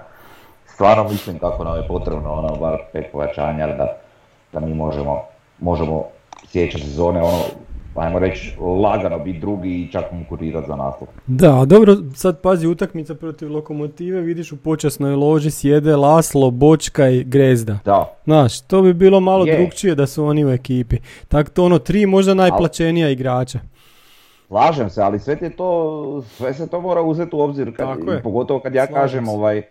stvarno 0.75 1.05
mislim 1.05 1.39
kako 1.39 1.65
nam 1.65 1.77
je 1.77 1.89
potrebno 1.89 2.33
ono 2.33 2.57
bar 2.57 2.79
pet 2.93 3.05
pojačanja 3.13 3.67
da, 3.67 3.97
da 4.53 4.61
mi 4.61 4.75
možemo, 4.75 5.23
možemo 5.61 6.05
sljedeće 6.47 6.79
sezone 6.79 7.23
ono, 7.23 7.39
ajmo 7.97 8.19
reći, 8.19 8.57
lagano 8.83 9.19
biti 9.19 9.39
drugi 9.39 9.69
i 9.71 9.93
čak 9.93 10.11
konkurirati 10.11 10.67
za 10.69 10.77
naslov. 10.77 11.09
Da, 11.27 11.65
dobro, 11.67 11.97
sad 12.15 12.41
pazi 12.41 12.67
utakmica 12.67 13.15
protiv 13.15 13.53
Lokomotive, 13.53 14.21
vidiš 14.21 14.53
u 14.53 14.57
počasnoj 14.57 15.15
loži 15.15 15.51
sjede 15.51 15.97
Laslo, 15.97 16.51
Bočka 16.51 17.09
i 17.09 17.25
Grezda. 17.25 17.79
Da, 17.85 18.15
Znaš, 18.25 18.61
to 18.61 18.83
bi 18.83 18.95
bilo 18.95 19.21
malo 19.21 19.45
Je. 19.47 19.57
drugčije 19.57 19.95
da 19.95 20.07
su 20.07 20.25
oni 20.25 20.45
u 20.45 20.51
ekipi. 20.51 20.97
Tako 21.29 21.51
to 21.51 21.65
ono, 21.65 21.79
tri 21.79 22.07
možda 22.07 22.35
najplaćenija 22.35 23.09
igrača. 23.09 23.59
Slažem 24.49 24.91
se, 24.91 25.03
ali 25.03 25.19
sve, 25.19 25.51
to, 25.51 26.23
sve 26.27 26.55
se 26.55 26.67
to 26.67 26.81
mora 26.81 27.03
uzeti 27.03 27.37
u 27.37 27.41
obzir, 27.41 27.77
kad, 27.77 27.89
Tako 27.89 28.13
je. 28.13 28.23
pogotovo 28.23 28.61
kad 28.61 28.75
ja 28.75 28.87
Slažem 28.87 29.03
kažem 29.03 29.25
se. 29.27 29.31
ovaj, 29.31 29.63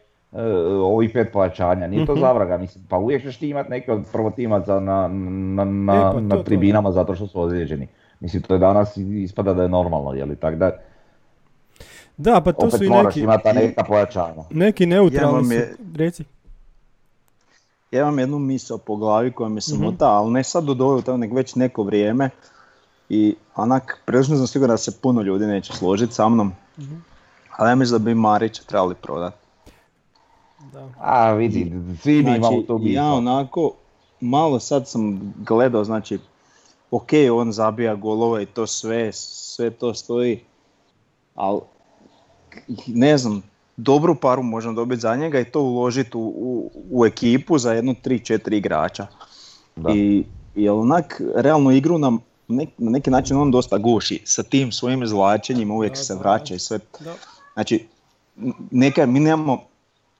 ovih 0.84 1.12
pet 1.14 1.32
plaćanja, 1.32 1.88
nije 1.88 2.06
to 2.06 2.12
Mhm. 2.12 2.22
zavraga, 2.22 2.58
mislim, 2.58 2.84
pa 2.86 2.98
uvijek 2.98 3.22
ćeš 3.24 3.38
ti 3.38 3.50
imat 3.50 3.70
neke 3.70 3.92
od 3.92 4.04
prvotimaca 4.12 4.74
na, 4.76 5.08
na, 5.08 5.62
E, 5.62 5.66
na, 5.66 6.02
pa 6.04 6.12
to, 6.12 6.20
na 6.22 6.36
to, 6.36 6.44
tribinama 6.44 6.92
zato 6.92 7.16
što 7.16 7.28
su 7.28 7.42
ozlijeđeni. 7.42 7.88
Mislim, 8.20 8.42
to 8.42 8.54
je 8.54 8.60
danas 8.60 8.98
ispada 8.98 9.54
da 9.54 9.62
je 9.62 9.70
normalno, 9.70 10.14
jeli, 10.14 10.36
tako 10.36 10.56
da 10.56 10.72
Da, 12.18 12.42
pa 12.42 12.52
to 12.52 12.62
opet 12.62 12.78
su 12.78 12.84
i 12.84 12.90
moraš 12.90 13.16
neki, 13.16 13.28
ta 13.38 13.54
neka 13.54 13.84
pojačanja. 13.84 14.44
neki 14.52 14.84
Ja 14.84 14.88
neutralni 14.88 15.34
vam 15.34 15.46
su. 15.46 15.54
je- 15.54 15.76
Reci. 15.96 16.24
Ja 17.92 18.02
imam 18.02 18.20
jednu 18.20 18.40
misao 18.40 18.78
po 18.78 18.96
glavi 18.96 19.32
koja 19.32 19.50
mi 19.50 19.62
se 19.62 19.76
Mhm. 19.76 19.84
mota, 19.84 20.08
ali 20.08 20.32
ne 20.32 20.44
sad 20.44 20.70
ove, 20.72 21.02
to 21.02 21.18
nego 21.18 21.36
već 21.36 21.56
neko 21.56 21.84
vrijeme. 21.84 22.30
I 23.10 23.36
onak, 23.56 24.02
prilično 24.06 24.38
sam 24.38 24.48
siguran 24.48 24.74
da 24.74 24.78
se 24.78 24.92
puno 24.94 25.22
ljudi 25.22 25.46
neće 25.46 25.74
složiti 25.74 26.14
sa 26.14 26.30
mnom. 26.30 26.52
Mhm. 26.80 26.96
Ali 27.52 27.70
ja 27.70 27.76
mislim 27.76 28.00
da 28.00 28.06
bi 28.06 28.16
Marića 28.16 28.64
trebali 28.64 28.96
prodati. 28.96 29.38
Da. 30.74 30.90
A 31.00 31.32
vidi, 31.32 31.72
svi 32.02 32.14
mi 32.14 32.20
imamo 32.22 32.48
Znači, 32.48 32.68
to 32.68 32.74
ja 32.74 32.80
misao. 32.80 33.16
onako, 33.16 33.72
malo 34.22 34.60
sad 34.60 34.88
sam 34.88 35.34
gledao, 35.38 35.84
znači, 35.84 36.20
ok, 36.92 37.10
on 37.34 37.52
zabija 37.52 37.96
golove 37.96 38.44
i 38.44 38.46
to 38.46 38.68
sve, 38.68 39.12
sve 39.14 39.70
to 39.70 39.94
stoji, 39.94 40.40
ali 41.36 41.60
ne 42.88 43.18
znam, 43.18 43.44
dobru 43.78 44.16
paru 44.16 44.44
možemo 44.44 44.74
dobiti 44.74 45.02
za 45.02 45.16
njega 45.16 45.40
i 45.40 45.46
to 45.46 45.62
uložiti 45.62 46.18
u, 46.18 46.22
u, 46.22 46.72
u 46.92 47.06
ekipu 47.06 47.58
za 47.58 47.74
jedno 47.74 47.94
3-4 47.96 48.54
igrača. 48.54 49.08
Da. 49.76 49.90
I, 49.92 50.24
i 50.56 50.70
onak, 50.70 51.22
realno 51.36 51.72
igru 51.72 51.98
nam 51.98 52.20
nek- 52.48 52.68
na 52.78 52.92
neki 52.92 53.10
način 53.10 53.38
on 53.38 53.52
dosta 53.52 53.78
guši 53.78 54.22
sa 54.26 54.44
tim 54.44 54.72
svojim 54.72 55.04
izvlačenjima, 55.04 55.74
uvijek 55.74 55.94
Da, 55.94 55.98
se 55.98 56.14
da, 56.14 56.20
vraća 56.20 56.56
i 56.56 56.60
sve. 56.60 56.80
Da. 57.00 57.14
Znači, 57.54 57.88
neka, 58.72 59.06
mi 59.06 59.20
nemamo, 59.20 59.62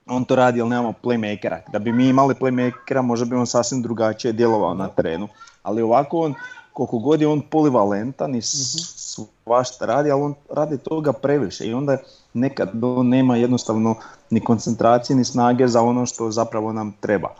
on 0.06 0.24
to 0.24 0.36
radi, 0.36 0.60
ali 0.60 0.70
nemamo 0.70 0.94
playmakera. 0.94 1.60
Da 1.68 1.78
bi 1.78 1.92
mi 1.92 2.06
imali 2.06 2.34
playmakera, 2.34 3.02
možda 3.02 3.26
bi 3.26 3.36
on 3.36 3.46
sasvim 3.46 3.82
drugačije 3.82 4.32
djelovao 4.32 4.74
na 4.74 4.88
terenu. 4.88 5.28
Ali 5.62 5.82
ovako 5.82 6.18
on, 6.18 6.34
koliko 6.72 6.98
god 6.98 7.20
je 7.20 7.28
on 7.28 7.40
polivalentan 7.42 8.34
i 8.34 8.42
s- 8.42 8.94
svašta 8.96 9.86
radi, 9.86 10.10
ali 10.10 10.22
on 10.22 10.34
radi 10.50 10.78
toga 10.78 11.12
previše 11.12 11.64
i 11.64 11.74
onda 11.74 11.96
nekad 12.34 12.70
on 12.84 13.08
nema 13.08 13.36
jednostavno 13.36 13.94
ni 14.30 14.40
koncentracije 14.40 15.16
ni 15.16 15.24
snage 15.24 15.68
za 15.68 15.82
ono 15.82 16.06
što 16.06 16.30
zapravo 16.30 16.72
nam 16.72 16.94
treba. 17.00 17.34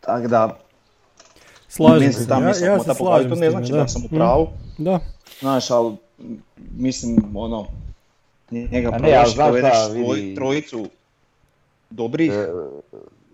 Tako 0.00 0.28
da, 0.28 0.56
Slažem 1.68 2.12
se. 2.14 2.26
Ja, 2.30 2.38
ja 2.64 2.78
se 2.78 2.94
slažem 2.94 3.30
to 3.30 3.36
ne 3.36 3.50
znači 3.50 3.72
da. 3.72 3.78
da 3.78 3.88
sam 3.88 4.02
u 4.02 4.06
Mm, 4.06 4.08
pravu, 4.10 4.48
Da. 4.78 5.00
Znaš, 5.40 5.70
ali 5.70 5.96
mislim, 6.70 7.32
ono, 7.34 7.66
njega 8.50 8.90
znaš 8.98 9.34
dovedeš 9.36 9.76
vidi- 9.88 10.34
trojicu 10.34 10.86
dobrih, 11.92 12.32
E, 12.32 12.48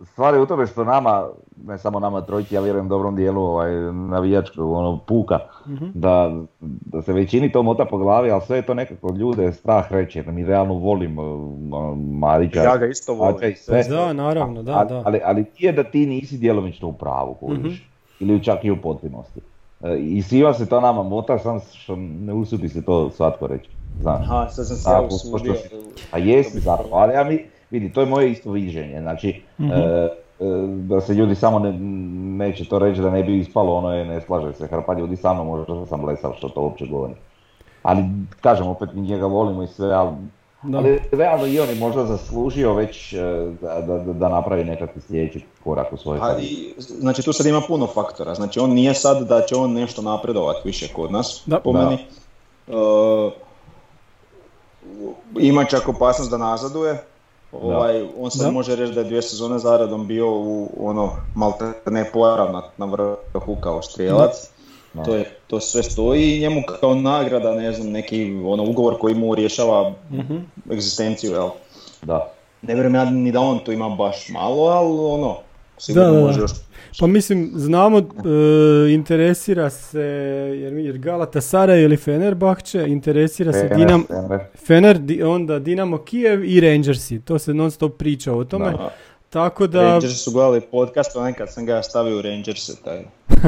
Stvar 0.04 0.34
je 0.34 0.40
u 0.40 0.46
tome 0.46 0.66
što 0.66 0.84
nama, 0.84 1.26
ne 1.64 1.78
samo 1.78 2.00
nama 2.00 2.20
trojici, 2.20 2.54
ja 2.54 2.60
vjerujem 2.60 2.88
dobrom 2.88 3.16
dijelu 3.16 3.42
ovaj, 3.42 3.70
navijačkog 3.92 4.70
ono, 4.70 4.98
puka, 4.98 5.38
Mhm. 5.66 5.84
da, 5.94 6.34
da 6.60 7.02
se 7.02 7.12
većini 7.12 7.52
to 7.52 7.62
mota 7.62 7.84
po 7.84 7.98
glavi, 7.98 8.30
ali 8.30 8.42
sve 8.42 8.56
je 8.56 8.62
to 8.62 8.74
nekako 8.74 9.10
ljude 9.10 9.52
strah 9.52 9.92
reći, 9.92 10.18
jer 10.18 10.26
mi 10.28 10.44
realno 10.44 10.74
volimo 10.74 11.22
ono, 11.72 11.94
Marića. 11.94 12.62
ja 12.62 12.76
ga 12.76 12.86
isto 12.86 13.14
volim. 13.14 13.50
i 13.50 13.54
sve. 13.54 13.82
Da, 13.84 14.12
naravno, 14.12 14.62
da, 14.62 14.84
da. 14.84 15.02
Ali, 15.06 15.20
ali 15.24 15.44
ti 15.44 15.66
je 15.66 15.72
da 15.72 15.84
ti 15.84 16.06
nisi 16.06 16.38
djelomično 16.38 16.88
u 16.88 16.92
pravu. 16.92 17.36
Mhm. 17.42 17.68
Ili 18.20 18.44
čak 18.44 18.64
i 18.64 18.70
u 18.70 18.76
potpunosti. 18.76 19.40
E, 19.82 19.96
I 19.98 20.22
svima 20.22 20.54
se 20.54 20.66
to 20.66 20.80
nama 20.80 21.02
mota, 21.02 21.38
sam 21.38 21.60
što 21.72 21.96
ne 21.96 22.32
usudi 22.32 22.68
se 22.68 22.84
to 22.84 23.10
svatko 23.10 23.46
reći. 23.46 23.70
Znaš. 24.00 24.20
Aha, 24.20 24.48
sad 24.48 24.66
sam 24.66 24.76
se 24.76 24.90
ja 24.90 25.02
usudio. 25.02 25.54
A 26.12 26.18
jesi 26.18 26.60
zapravo, 26.60 26.90
ali 26.92 27.14
ja 27.14 27.24
mi, 27.24 27.44
vidi, 27.70 27.92
to 27.92 28.00
je 28.00 28.06
moje 28.06 28.30
isto 28.30 28.50
viđenje, 28.50 29.00
znači, 29.00 29.42
Mhm. 29.58 29.72
e, 29.72 29.76
e, 29.76 30.08
da 30.66 31.00
se 31.00 31.14
ljudi 31.14 31.34
samo 31.34 31.58
ne, 31.58 31.72
neće 32.38 32.64
to 32.64 32.78
reći 32.78 33.00
da 33.00 33.10
ne 33.10 33.22
bi 33.22 33.38
ispalo, 33.38 33.74
ono 33.74 33.94
je, 33.94 34.04
ne 34.04 34.20
slaže 34.20 34.52
se, 34.54 34.66
hrpa 34.66 34.94
ljudi 34.94 35.16
sa 35.16 35.32
mnom, 35.34 35.46
možda 35.46 35.86
sam 35.86 36.00
blesav 36.00 36.32
što 36.32 36.48
to 36.48 36.62
uopće 36.62 36.86
govori. 36.86 37.14
Ali, 37.82 38.04
kažem, 38.40 38.66
opet 38.66 38.88
mi 38.92 39.00
njega 39.00 39.26
volimo 39.26 39.62
i 39.62 39.68
sve, 39.68 39.92
ali, 39.92 40.10
Da. 40.62 40.78
ali 40.78 40.98
realno 41.12 41.46
i 41.46 41.60
on 41.60 41.68
je 41.68 41.74
možda 41.76 42.04
zaslužio 42.06 42.74
već 42.74 43.12
e, 43.12 43.18
da, 43.62 43.80
da, 43.80 43.98
da- 43.98 44.12
da 44.12 44.28
napravi 44.28 44.64
nekakvi 44.64 45.00
sljedeći 45.00 45.44
korak 45.64 45.92
u 45.92 45.96
svojoj 45.96 46.18
A 46.18 46.22
karijeri. 46.22 46.46
i, 46.46 46.74
znači 46.78 47.22
tu 47.22 47.32
sad 47.32 47.46
ima 47.46 47.60
puno 47.60 47.86
faktora, 47.86 48.34
znači 48.34 48.60
on 48.60 48.70
nije 48.70 48.94
sad 48.94 49.22
da 49.22 49.40
će 49.40 49.56
on 49.56 49.72
nešto 49.72 50.02
napredovati 50.02 50.60
više 50.64 50.88
kod 50.88 51.12
nas, 51.12 51.42
Da. 51.46 51.60
po 51.60 51.72
Da. 51.72 51.78
meni. 51.80 51.98
E, 52.68 53.30
ima 55.38 55.64
čak 55.64 55.88
opasnost 55.88 56.30
da 56.30 56.36
nazaduje, 56.38 57.02
ovaj, 57.52 58.02
on 58.18 58.30
sad 58.30 58.46
Da. 58.46 58.50
može 58.50 58.76
reći 58.76 58.92
da 58.92 59.00
je 59.00 59.04
dvije 59.04 59.22
sezone 59.22 59.58
zaradom 59.58 60.06
bio 60.06 60.30
u 60.30 60.68
ono 60.80 61.10
malte 61.34 61.64
ne 61.86 62.10
pojav 62.12 62.52
na, 62.52 62.62
na 62.76 62.86
vrhu 62.86 63.56
kao 63.56 63.82
strijelac. 63.82 64.50
Da. 64.94 65.02
To, 65.02 65.14
je, 65.14 65.36
to 65.46 65.60
sve 65.60 65.82
stoji 65.82 66.36
i 66.36 66.40
njemu 66.40 66.62
kao 66.80 66.94
nagrada, 66.94 67.52
ne 67.52 67.72
znam, 67.72 67.90
neki 67.90 68.42
ono, 68.44 68.62
ugovor 68.64 68.98
koji 68.98 69.14
mu 69.14 69.34
rješava 69.34 69.92
Mhm. 70.10 70.36
egzistenciju, 70.72 71.32
jel? 71.32 71.48
Da. 72.02 72.30
Ne 72.62 72.74
vjerujem 72.74 72.94
ja 72.94 73.04
ni 73.04 73.32
da 73.32 73.40
on 73.40 73.58
to 73.58 73.72
ima 73.72 73.88
baš 73.88 74.28
malo, 74.28 74.62
ali 74.62 74.88
ono, 75.00 75.36
sigurno 75.78 76.06
Da, 76.06 76.12
da, 76.12 76.20
da. 76.20 76.26
može 76.26 76.40
još 76.40 76.50
Pa 77.00 77.06
mislim, 77.06 77.50
znamo, 77.54 77.98
e, 77.98 78.02
interesira 78.90 79.70
se, 79.70 80.00
jer, 80.54 80.72
jer 80.72 80.98
Galata 80.98 81.40
Saraj 81.40 81.82
ili 81.82 81.96
Fenerbahče, 81.96 82.84
interesira 82.88 83.52
se 83.52 83.60
Fener, 83.60 83.76
Dinam, 83.76 84.04
Fener. 84.06 84.40
Fener, 84.66 84.98
di- 84.98 85.22
onda 85.22 85.58
Dinamo 85.58 85.98
Kijev 85.98 86.44
i 86.44 86.60
Rangersi. 86.60 87.20
To 87.20 87.38
se 87.38 87.54
non 87.54 87.70
stop 87.70 87.98
priča 87.98 88.32
o 88.32 88.44
tome. 88.44 88.70
Da. 88.70 88.92
Tako 89.30 89.66
da, 89.66 89.82
Rangersi 89.82 90.16
su 90.16 90.30
gledali 90.30 90.60
podcast, 90.60 91.16
onaj 91.16 91.32
kad 91.32 91.52
sam 91.52 91.66
ga 91.66 91.82
stavio 91.82 92.18
u 92.18 92.22
Rangerse, 92.22 92.72
taj. 92.84 93.02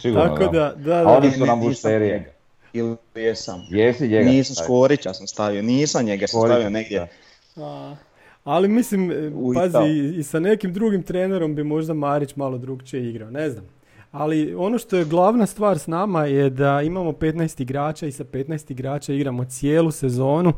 Sigurno, 0.00 0.28
tako 0.28 0.52
da, 0.52 0.72
da, 0.76 0.94
A 0.94 1.02
da. 1.02 1.08
oni 1.08 1.30
su 1.30 1.46
nam 1.46 1.60
bušterije. 1.60 2.32
Ili 2.72 2.96
jesam. 3.14 3.66
Jesi 3.70 4.08
njega? 4.08 4.30
Nisam 4.30 4.54
stavio? 4.54 4.66
Škorića 4.66 5.14
sam 5.14 5.26
stavio, 5.26 5.62
nisam 5.62 6.04
njega 6.04 6.26
sam 6.26 6.40
stavio 6.40 6.70
negdje. 6.70 7.08
da. 7.56 7.64
A, 7.64 7.96
ali 8.44 8.68
mislim, 8.68 9.10
e, 9.10 9.30
U 9.34 9.54
pazi, 9.54 9.78
i, 9.88 10.18
i 10.18 10.22
sa 10.22 10.40
nekim 10.40 10.72
drugim 10.72 11.02
trenerom 11.02 11.54
bi 11.54 11.64
možda 11.64 11.94
Marić 11.94 12.36
malo 12.36 12.58
drugčije 12.58 13.10
igrao, 13.10 13.30
ne 13.30 13.50
znam. 13.50 13.64
Ali 14.10 14.54
ono 14.54 14.78
što 14.78 14.96
je 14.96 15.04
glavna 15.04 15.46
stvar 15.46 15.78
s 15.78 15.86
nama 15.86 16.26
je 16.26 16.50
da 16.50 16.82
imamo 16.82 17.12
15 17.12 17.62
igrača 17.62 18.06
i 18.06 18.12
sa 18.12 18.24
15 18.24 18.72
igrača 18.72 19.12
igramo 19.12 19.44
cijelu 19.44 19.90
sezonu 19.90 20.52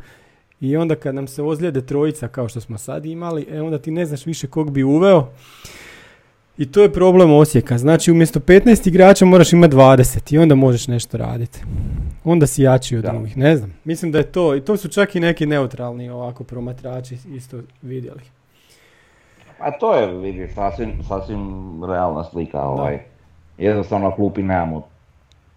i 0.61 0.77
onda 0.77 0.95
kad 0.95 1.15
nam 1.15 1.27
se 1.27 1.43
ozlijede 1.43 1.87
trojica 1.87 2.29
kao 2.29 2.49
što 2.49 2.61
smo 2.61 2.79
sad 2.79 3.07
imali, 3.07 3.47
e 3.51 3.61
onda 3.61 3.79
ti 3.79 3.91
ne 3.91 4.07
znaš 4.07 4.27
više 4.27 4.47
kog 4.47 4.71
bi 4.71 4.83
uveo. 4.83 5.29
I 6.59 6.73
to 6.73 6.83
je 6.83 6.93
problem 6.93 7.33
Osijeka. 7.33 7.79
Znači 7.79 8.11
umjesto 8.13 8.41
15 8.41 8.89
igrača 8.89 9.25
moraš 9.25 9.53
imati 9.53 9.77
20 9.77 10.35
i 10.35 10.39
onda 10.39 10.55
možeš 10.55 10.89
nešto 10.89 11.17
raditi. 11.17 11.61
Onda 12.25 12.47
si 12.47 12.63
jači 12.63 12.97
od 12.97 13.03
Da. 13.03 13.11
drugih, 13.11 13.37
ne 13.37 13.57
znam. 13.57 13.75
Mislim 13.85 14.13
da 14.13 14.19
je 14.19 14.25
to, 14.25 14.57
i 14.57 14.61
to 14.61 14.77
su 14.77 14.89
čak 14.89 15.17
i 15.17 15.21
neki 15.21 15.47
neutralni 15.47 16.11
ovako 16.11 16.45
promatrači 16.45 17.17
isto 17.35 17.57
vidjeli. 17.83 18.21
A 19.59 19.71
to 19.71 19.95
je, 19.95 20.15
vidi, 20.15 20.49
sasvim, 20.55 20.93
sasvim 21.09 21.41
realna 21.85 22.25
slika. 22.25 22.61
Ovaj. 22.61 22.99
Jednostavno 23.59 24.09
na 24.09 24.15
klupi 24.15 24.43
nemamo 24.43 24.87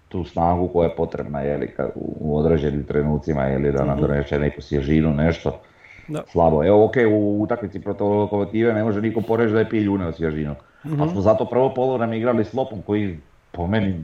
tu 0.09 0.23
snagu 0.23 0.67
koja 0.67 0.87
je 0.89 0.95
potrebna 0.95 1.41
jeli, 1.41 1.69
u 1.95 2.37
određenim 2.37 2.83
trenucima 2.83 3.49
ili 3.49 3.71
da 3.71 3.85
nam 3.85 4.01
donese 4.01 4.39
neku 4.39 4.61
svježinu, 4.61 5.13
nešto. 5.13 5.59
Da. 6.07 6.23
Slabo. 6.31 6.63
Evo, 6.63 6.85
ok, 6.85 6.93
u 7.11 7.41
utakmici 7.41 7.79
protiv 7.79 8.07
lokomotive 8.07 8.73
ne 8.73 8.83
može 8.83 9.01
niko 9.01 9.21
poreći 9.21 9.53
da 9.53 9.59
je 9.59 9.69
piljune 9.69 10.07
od 10.07 10.15
svježinu. 10.15 10.55
Mm 10.85 11.01
Ali 11.01 11.11
smo 11.11 11.21
zato 11.21 11.45
prvo 11.45 11.73
polovreme 11.73 12.17
igrali 12.17 12.45
s 12.45 12.53
Lopom 12.53 12.81
koji 12.81 13.17
po 13.51 13.67
meni 13.67 14.03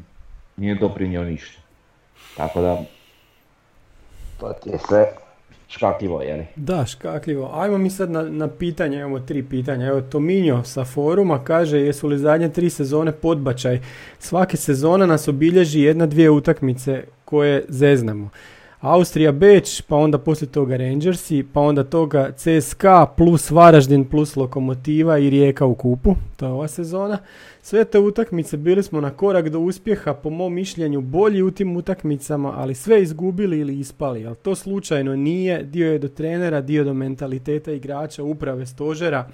nije 0.58 0.76
doprinio 0.76 1.24
ništa. 1.24 1.62
Tako 2.38 2.62
da, 2.62 2.82
to 4.40 4.54
ti 4.54 4.70
je 4.70 4.78
sve 4.88 5.06
škakljivo, 5.68 6.18
li? 6.18 6.46
Da, 6.56 6.86
škakljivo. 6.86 7.52
Ajmo 7.54 7.78
mi 7.78 7.90
sad 7.90 8.12
na, 8.12 8.24
na 8.24 8.48
pitanje, 8.48 8.98
imamo 8.98 9.20
tri 9.20 9.44
pitanja. 9.44 9.88
Evo, 9.88 10.02
Tominjo 10.02 10.64
sa 10.64 10.86
foruma 10.86 11.44
kaže 11.44 11.80
jesu 11.80 12.08
li 12.08 12.18
zadnje 12.18 12.50
tri 12.50 12.70
sezone 12.70 13.12
podbačaj. 13.12 13.80
Svake 14.20 14.58
sezona 14.58 15.06
nas 15.06 15.28
obilježi 15.28 15.82
jedna, 15.82 16.06
dvije 16.06 16.30
utakmice 16.30 17.04
koje 17.26 17.66
zeznamo. 17.70 18.30
Austrija 18.82 19.32
Beč, 19.32 19.82
pa 19.82 19.96
onda 19.96 20.18
poslije 20.18 20.52
toga 20.52 20.78
Rangersi, 20.78 21.44
pa 21.54 21.62
onda 21.62 21.84
toga 21.84 22.32
CSKA 22.36 23.06
plus 23.18 23.52
Varaždin 23.52 24.06
plus 24.06 24.36
Lokomotiva 24.36 25.18
i 25.18 25.30
Rijeka 25.30 25.66
u 25.66 25.76
kupu, 25.76 26.16
to 26.38 26.46
je 26.46 26.52
ova 26.52 26.68
sezona. 26.68 27.18
Sve 27.62 27.86
te 27.86 28.00
utakmice 28.00 28.58
bili 28.58 28.84
smo 28.84 29.02
na 29.02 29.10
korak 29.10 29.50
do 29.50 29.60
uspjeha, 29.60 30.14
po 30.14 30.30
mom 30.30 30.54
mišljenju 30.54 31.02
bolji 31.02 31.42
u 31.42 31.52
tim 31.52 31.78
utakmicama, 31.78 32.54
ali 32.58 32.76
sve 32.76 33.02
izgubili 33.02 33.60
ili 33.60 33.80
ispali, 33.80 34.26
ali 34.28 34.36
to 34.36 34.56
slučajno 34.56 35.16
nije, 35.16 35.64
dio 35.64 35.92
je 35.92 36.00
do 36.00 36.08
trenera, 36.08 36.62
dio 36.62 36.84
do 36.84 36.94
mentaliteta 36.94 37.72
igrača, 37.72 38.24
uprave, 38.24 38.66
stožera. 38.66 39.28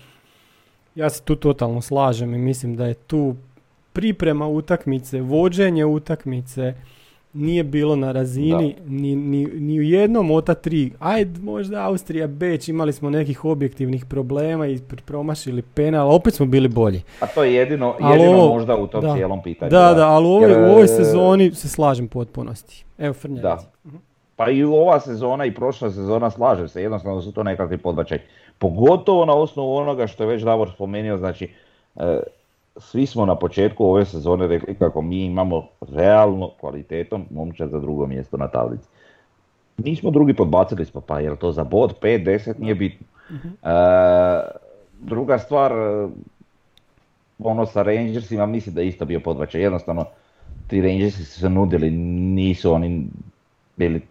Ja 0.96 1.10
se 1.10 1.22
tu 1.22 1.36
totalno 1.36 1.82
slažem 1.82 2.34
i 2.34 2.38
mislim 2.38 2.76
da 2.76 2.86
je 2.86 2.94
tu 2.94 3.36
priprema 3.94 4.48
utakmice, 4.48 5.22
vođenje 5.22 5.86
utakmice, 5.86 6.74
nije 7.34 7.64
bilo 7.64 7.96
na 7.96 8.12
razini 8.12 8.76
ni, 8.86 9.16
ni, 9.16 9.46
ni, 9.46 9.80
u 9.80 9.82
jednom 9.82 10.32
od 10.32 10.46
ta 10.46 10.54
tri. 10.54 10.92
Ajde, 11.00 11.40
možda 11.40 11.88
Austrija, 11.88 12.28
Beč, 12.28 12.68
imali 12.68 12.94
smo 12.94 13.10
nekih 13.10 13.46
objektivnih 13.46 14.06
problema 14.06 14.68
i 14.68 14.80
promašili 15.06 15.62
penal, 15.62 16.16
opet 16.16 16.34
smo 16.34 16.46
bili 16.46 16.68
bolji. 16.68 17.02
A 17.20 17.28
to 17.28 17.44
je 17.44 17.54
jedino, 17.54 17.96
jedino 18.12 18.48
možda 18.48 18.76
u 18.76 18.88
tom 18.88 19.16
cijelom 19.16 19.44
pitanju. 19.44 19.70
Da, 19.70 19.94
da, 19.94 20.08
ali 20.10 20.28
u 20.28 20.30
ovoj, 20.30 20.54
u 20.54 20.72
ovoj 20.72 20.84
e, 20.84 20.88
sezoni 20.88 21.52
se 21.52 21.70
slažem 21.70 22.08
potpunosti. 22.08 22.86
Evo, 22.98 23.14
Frnja. 23.14 23.42
Da. 23.42 23.58
Mhm. 23.86 23.98
Pa 24.36 24.50
i 24.50 24.64
ova 24.64 25.00
sezona 25.00 25.46
i 25.46 25.54
prošla 25.54 25.92
sezona 25.92 26.30
slažem 26.30 26.68
se, 26.68 26.82
jednostavno 26.82 27.22
su 27.22 27.32
to 27.32 27.44
nekakvi 27.44 27.78
podbačaj. 27.78 28.20
Pogotovo 28.58 29.26
na 29.26 29.34
osnovu 29.34 29.76
onoga 29.76 30.08
što 30.08 30.24
je 30.24 30.28
već 30.28 30.44
Davor 30.44 30.72
spomenuo, 30.74 31.18
znači 31.18 31.50
e, 31.96 32.20
svi 32.80 33.06
smo 33.06 33.26
na 33.26 33.36
početku 33.36 33.86
ove 33.86 34.06
sezone 34.06 34.48
rekli 34.48 34.76
kako 34.76 35.02
mi 35.02 35.26
imamo 35.26 35.68
realno 35.82 36.52
kvalitetom 36.60 37.26
momčad 37.30 37.70
za 37.70 37.80
drugo 37.80 38.08
mjesto 38.08 38.38
na 38.38 38.48
tablici. 38.48 38.88
Nismo 39.78 40.12
drugi 40.12 40.34
podbacili 40.34 40.86
smo, 40.86 41.02
pa 41.02 41.20
jer 41.20 41.36
to 41.36 41.52
za 41.52 41.64
bod 41.64 42.00
5, 42.02 42.24
10 42.26 42.60
nije 42.60 42.76
bitno. 42.76 43.08
Mhm. 43.32 43.48
E, 43.48 43.72
druga 45.00 45.38
stvar, 45.38 45.72
ono 47.40 47.66
sa 47.66 47.84
Rangersima 47.84 48.46
mislim 48.46 48.76
da 48.76 48.82
je 48.82 48.88
isto 48.88 49.06
bio 49.06 49.20
podbačaj. 49.20 49.62
Jednostavno, 49.62 50.06
ti 50.68 50.82
Rangersi 50.82 51.26
su 51.26 51.40
se 51.40 51.50
nudili, 51.50 51.92
nisu 51.92 52.74
oni 52.74 53.08
bili 53.76 54.02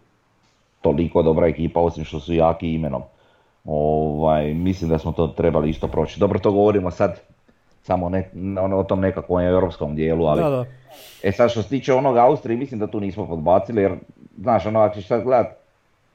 toliko 0.81 1.23
dobra 1.23 1.47
ekipa, 1.47 1.79
osim 1.79 2.03
što 2.03 2.19
su 2.19 2.33
jaki 2.33 2.73
imenom. 2.73 3.01
Ovaj, 3.65 4.53
mislim 4.53 4.89
da 4.89 4.97
smo 4.97 5.11
to 5.11 5.27
trebali 5.27 5.69
isto 5.69 5.87
proći. 5.87 6.19
Dobro, 6.19 6.39
to 6.39 6.51
govorimo 6.51 6.91
sad 6.91 7.19
samo 7.87 8.09
ne, 8.09 8.29
ono, 8.61 8.77
o 8.77 8.83
tom 8.83 8.99
nekakvom 8.99 9.41
europskom 9.41 9.95
dijelu, 9.95 10.25
ali... 10.25 10.43
Da, 10.43 10.49
da. 10.49 10.65
E 11.23 11.31
sad 11.31 11.51
što 11.51 11.61
se 11.63 11.69
tiče 11.69 11.93
onog 11.93 12.17
Austrije, 12.17 12.57
mislim 12.57 12.79
da 12.79 12.87
tu 12.87 12.99
nismo 12.99 13.27
podbacili, 13.27 13.81
jer, 13.81 13.95
znaš, 14.37 14.65
ono, 14.65 14.79
ako 14.79 14.95
ćeš 14.95 15.07
sad 15.07 15.23
gledat, 15.23 15.47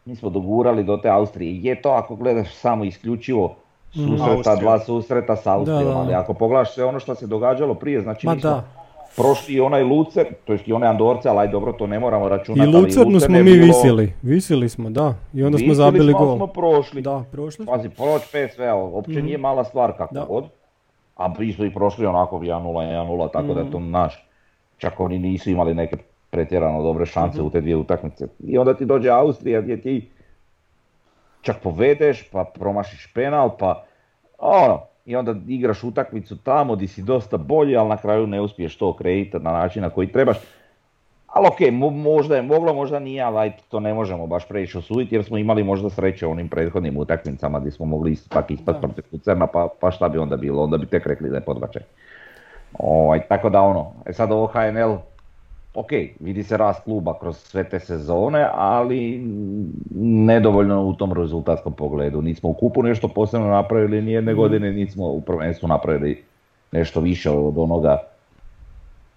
mi 0.05 0.17
smo 0.17 0.31
dogurali 0.31 0.85
do 0.85 0.97
te 0.97 1.09
Austrije. 1.09 1.63
Je 1.63 1.83
to 1.83 1.91
ako 1.91 2.17
gledaš 2.17 2.55
samo 2.55 2.85
isključivo 2.85 3.57
susreta, 3.93 4.57
dva 4.57 4.79
susreta 4.79 5.37
s 5.37 5.47
Austrijom, 5.47 5.97
ali 5.97 6.15
ako 6.15 6.35
pogledaš 6.35 6.75
sve 6.75 6.85
ono 6.85 7.01
što 7.01 7.15
se 7.15 7.27
događalo 7.27 7.75
prije, 7.75 8.01
znači 8.01 8.27
Ma 8.27 8.35
mi 8.35 8.41
smo 8.41 8.65
prošli 9.17 9.55
i 9.55 9.61
onaj 9.61 9.83
Lucer, 9.83 10.27
to 10.45 10.53
jest 10.53 10.69
i 10.69 10.73
onaj 10.73 10.89
Andorce, 10.89 11.29
ali 11.29 11.39
aj 11.39 11.49
dobro, 11.49 11.73
to 11.73 11.87
ne 11.87 12.01
moramo 12.01 12.29
računati. 12.29 12.71
I 12.71 12.75
Lucernu 12.75 13.21
smo 13.21 13.39
mi 13.39 13.43
bilo... 13.43 13.67
visili, 13.67 14.13
visili 14.23 14.69
smo, 14.69 14.91
da, 14.91 15.15
i 15.35 15.45
onda 15.45 15.59
smo 15.59 15.75
zabili 15.75 16.13
gol. 16.13 16.37
smo 16.37 16.47
prošli. 16.47 17.03
Da, 17.03 17.25
prošli. 17.33 17.67
Pazi, 17.67 17.89
proć 17.89 18.23
PSV, 18.23 18.63
uopće 18.93 19.23
mm 19.23 19.25
nije 19.25 19.39
mala 19.39 19.65
stvar 19.65 19.97
kako 19.97 20.27
god 20.29 20.62
a 21.17 21.35
vi 21.39 21.53
su 21.53 21.65
i 21.65 21.75
prošli 21.75 22.07
onako 22.07 22.39
1-0, 22.39 22.63
1-0, 22.63 23.33
tako 23.33 23.55
da 23.55 23.61
je 23.61 23.71
to 23.71 23.79
mm. 23.79 23.91
naš. 23.91 24.29
Čak 24.79 25.01
oni 25.01 25.19
nisu 25.19 25.51
imali 25.51 25.75
neke 25.75 25.97
pretjerano 26.31 26.83
dobre 26.83 27.07
šanse 27.07 27.39
mhm. 27.39 27.47
u 27.47 27.51
te 27.51 27.61
dvije 27.61 27.77
utakmice. 27.77 28.27
I 28.39 28.59
onda 28.59 28.75
ti 28.75 28.85
dođe 28.85 29.11
Austrija 29.11 29.61
gdje 29.61 29.81
ti 29.81 30.11
čak 31.41 31.57
povedeš, 31.63 32.31
pa 32.31 32.45
promašiš 32.45 33.13
penal, 33.15 33.57
pa 33.59 33.85
ono, 34.39 34.81
i 35.05 35.17
onda 35.17 35.35
igraš 35.49 35.85
utakmicu 35.85 36.37
tamo 36.37 36.77
gdje 36.77 36.89
si 36.89 37.03
dosta 37.03 37.37
bolji, 37.37 37.77
ali 37.77 37.89
na 37.89 37.97
kraju 37.97 38.27
ne 38.27 38.41
uspiješ 38.41 38.77
to 38.77 38.97
kreirati 38.97 39.45
na 39.45 39.53
način 39.53 39.83
na 39.83 39.91
koji 39.91 40.13
trebaš. 40.13 40.37
Ali 41.33 41.47
ok, 41.47 41.93
možda 41.93 42.37
je 42.37 42.43
moglo, 42.43 42.75
možda 42.75 42.99
nije, 42.99 43.23
ali 43.23 43.53
to 43.69 43.81
ne 43.81 43.95
možemo 43.95 44.27
baš 44.27 44.49
previše 44.49 44.79
osuditi 44.79 45.15
jer 45.15 45.25
smo 45.25 45.39
imali 45.39 45.65
možda 45.65 45.91
sreće 45.91 46.27
u 46.27 46.31
onim 46.31 46.49
prethodnim 46.49 46.97
utakmicama 46.97 47.61
gdje 47.61 47.73
smo 47.73 47.87
mogli 47.87 48.17
tako 48.29 48.53
ispati 48.53 48.81
protiv 48.81 49.05
Lucerna, 49.13 49.47
pa, 49.47 49.69
pa 49.81 49.91
šta 49.91 50.09
bi 50.09 50.19
onda 50.19 50.37
bilo, 50.37 50.63
onda 50.63 50.77
bi 50.77 50.87
tek 50.87 51.07
rekli 51.07 51.31
da 51.31 51.37
je 51.37 51.45
podbačaj. 51.45 51.83
Ovaj, 52.79 53.21
tako 53.29 53.51
da 53.51 53.61
ono, 53.61 53.93
e 54.07 54.13
sad 54.13 54.33
ovo 54.33 54.47
HNL, 54.47 54.97
ok, 55.75 55.91
vidi 56.21 56.43
se 56.43 56.57
rast 56.57 56.85
kluba 56.85 57.19
kroz 57.19 57.37
sve 57.37 57.65
te 57.65 57.81
sezone, 57.81 58.49
ali 58.53 59.21
nedovoljno 60.01 60.83
u 60.83 60.93
tom 60.93 61.13
rezultatskom 61.13 61.73
pogledu. 61.73 62.23
Nismo 62.23 62.49
u 62.49 62.55
kupu 62.55 62.83
nešto 62.83 63.09
posebno 63.09 63.47
napravili 63.47 64.03
nijedne 64.03 64.35
godine, 64.35 64.73
nismo 64.73 65.07
u 65.07 65.21
prvenstvu 65.21 65.69
napravili 65.69 66.25
nešto 66.73 67.01
više 67.01 67.31
od 67.31 67.59
onoga 67.59 68.12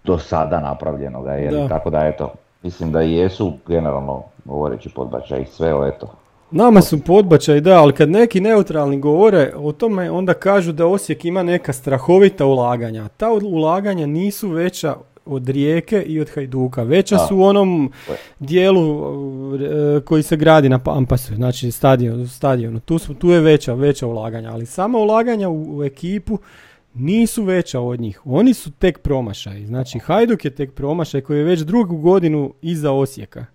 do 0.06 0.18
sada 0.18 0.60
napravljenoga, 0.60 1.32
jer 1.32 1.68
tako 1.68 1.90
da 1.90 1.98
eto, 1.98 2.32
mislim 2.62 2.92
da 2.92 3.00
jesu 3.00 3.52
generalno 3.66 4.22
govoreći 4.44 4.88
podbačaj 4.88 5.44
sve 5.44 5.74
o 5.74 5.86
eto. 5.86 6.06
Nama 6.50 6.82
su 6.82 7.04
podbačaj, 7.04 7.60
da, 7.60 7.82
ali 7.82 7.92
kad 7.92 8.10
neki 8.10 8.40
neutralni 8.40 9.00
govore 9.00 9.52
o 9.56 9.72
tome, 9.72 10.10
onda 10.10 10.34
kažu 10.34 10.72
da 10.72 10.86
Osijek 10.86 11.24
ima 11.24 11.42
neka 11.42 11.72
strahovita 11.72 12.46
ulaganja. 12.46 13.08
Ta 13.08 13.30
ulaganja 13.30 14.06
nisu 14.06 14.48
veća 14.48 14.94
od 15.26 15.48
Rijeke 15.48 16.02
i 16.02 16.20
od 16.20 16.30
Hajduka. 16.34 16.82
Veća 16.82 17.18
su 17.18 17.36
u 17.36 17.42
onom 17.42 17.92
dijelu 18.38 19.14
e, 19.54 20.00
koji 20.00 20.22
se 20.22 20.36
gradi 20.36 20.68
na 20.68 20.78
Pampasu, 20.78 21.34
znači 21.34 21.70
stadion, 21.70 22.28
stadionu. 22.28 22.80
Tu, 22.80 22.98
su, 22.98 23.14
tu 23.14 23.30
je 23.30 23.40
veća, 23.40 23.74
veća 23.74 24.06
ulaganja, 24.06 24.52
ali 24.52 24.66
sama 24.66 24.98
ulaganja 24.98 25.48
u 25.50 25.84
ekipu 25.84 26.38
nisu 26.98 27.44
veća 27.44 27.80
od 27.80 28.00
njih. 28.00 28.20
Oni 28.24 28.54
su 28.54 28.70
tek 28.70 28.98
promašaj. 28.98 29.66
Znači 29.66 29.98
Hajduk 29.98 30.44
je 30.44 30.54
tek 30.54 30.72
promašaj 30.74 31.20
koji 31.20 31.38
je 31.38 31.44
već 31.44 31.60
drugu 31.60 31.96
godinu 31.96 32.54
iza 32.62 32.92
Osijeka. 32.92 33.46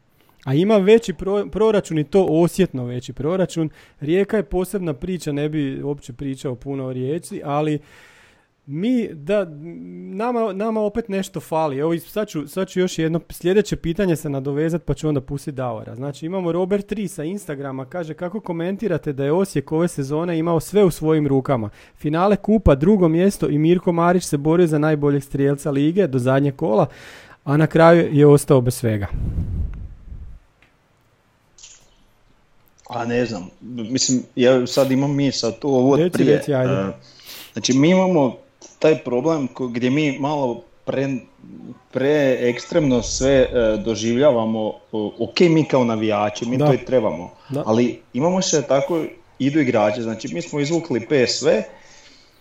A 0.45 0.53
ima 0.53 0.77
veći 0.77 1.13
proračun 1.51 1.99
i 1.99 2.03
to 2.03 2.25
osjetno 2.29 2.85
veći 2.85 3.13
proračun. 3.13 3.69
Rijeka 3.99 4.37
je 4.37 4.43
posebna 4.43 4.93
priča, 4.93 5.31
ne 5.31 5.49
bi 5.49 5.83
uopće 5.83 6.13
pričao 6.13 6.55
puno 6.55 6.85
o 6.85 6.93
Rijeci, 6.93 7.41
ali 7.43 7.79
mi, 8.71 9.09
da, 9.13 9.45
nama, 10.13 10.53
nama 10.53 10.81
opet 10.81 11.09
nešto 11.09 11.39
fali. 11.39 11.77
Evo, 11.77 11.99
sad 11.99 12.27
ću, 12.27 12.47
sad 12.47 12.67
ću 12.67 12.79
još 12.79 12.99
jedno 12.99 13.19
sljedeće 13.29 13.75
pitanje 13.75 14.15
se 14.15 14.29
nadovezati 14.29 14.85
pa 14.85 14.93
ću 14.93 15.07
onda 15.07 15.21
pustiti 15.21 15.55
Davora. 15.55 15.95
Znači 15.95 16.25
imamo 16.25 16.51
Robert 16.51 16.91
3 16.91 17.07
sa 17.07 17.23
Instagrama, 17.23 17.85
kaže 17.85 18.13
kako 18.13 18.39
komentirate 18.39 19.13
da 19.13 19.25
je 19.25 19.31
Osijek 19.31 19.71
ove 19.71 19.87
sezone 19.87 20.39
imao 20.39 20.59
sve 20.59 20.83
u 20.83 20.91
svojim 20.91 21.27
rukama. 21.27 21.69
Finale 21.95 22.35
kupa, 22.35 22.75
drugo 22.75 23.07
mjesto 23.07 23.49
i 23.49 23.57
Mirko 23.57 23.91
Marić 23.91 24.23
se 24.23 24.37
borio 24.37 24.67
za 24.67 24.77
najboljeg 24.77 25.23
strijelca 25.23 25.71
lige 25.71 26.07
do 26.07 26.19
zadnjeg 26.19 26.55
kola, 26.55 26.87
a 27.43 27.57
na 27.57 27.67
kraju 27.67 28.09
je 28.15 28.27
ostao 28.27 28.61
bez 28.61 28.75
svega. 28.75 29.07
A 32.89 33.05
ne 33.05 33.25
znam, 33.25 33.49
mislim, 33.61 34.23
ja 34.35 34.67
sad 34.67 34.91
imam 34.91 35.15
mi 35.15 35.31
sad 35.31 35.53
ovo 35.63 35.97
prije. 36.13 36.37
Reci, 36.37 36.51
znači 37.53 37.73
mi 37.73 37.89
imamo 37.89 38.37
taj 38.81 39.03
problem 39.03 39.47
gdje 39.69 39.89
mi 39.89 40.19
malo 40.19 40.61
pre, 40.85 41.09
pre 41.91 42.37
ekstremno 42.39 43.01
sve 43.01 43.31
e, 43.31 43.77
doživljavamo, 43.85 44.73
ok 45.19 45.39
mi 45.39 45.63
kao 45.63 45.83
navijači, 45.83 46.45
mi 46.45 46.57
to 46.57 46.73
i 46.73 46.85
trebamo, 46.85 47.29
ali 47.65 48.01
imamo 48.13 48.41
se 48.41 48.67
tako, 48.67 49.03
idu 49.39 49.59
igrači, 49.59 50.01
znači 50.01 50.33
mi 50.33 50.41
smo 50.41 50.59
izvukli 50.59 51.07
PSV 51.07 51.47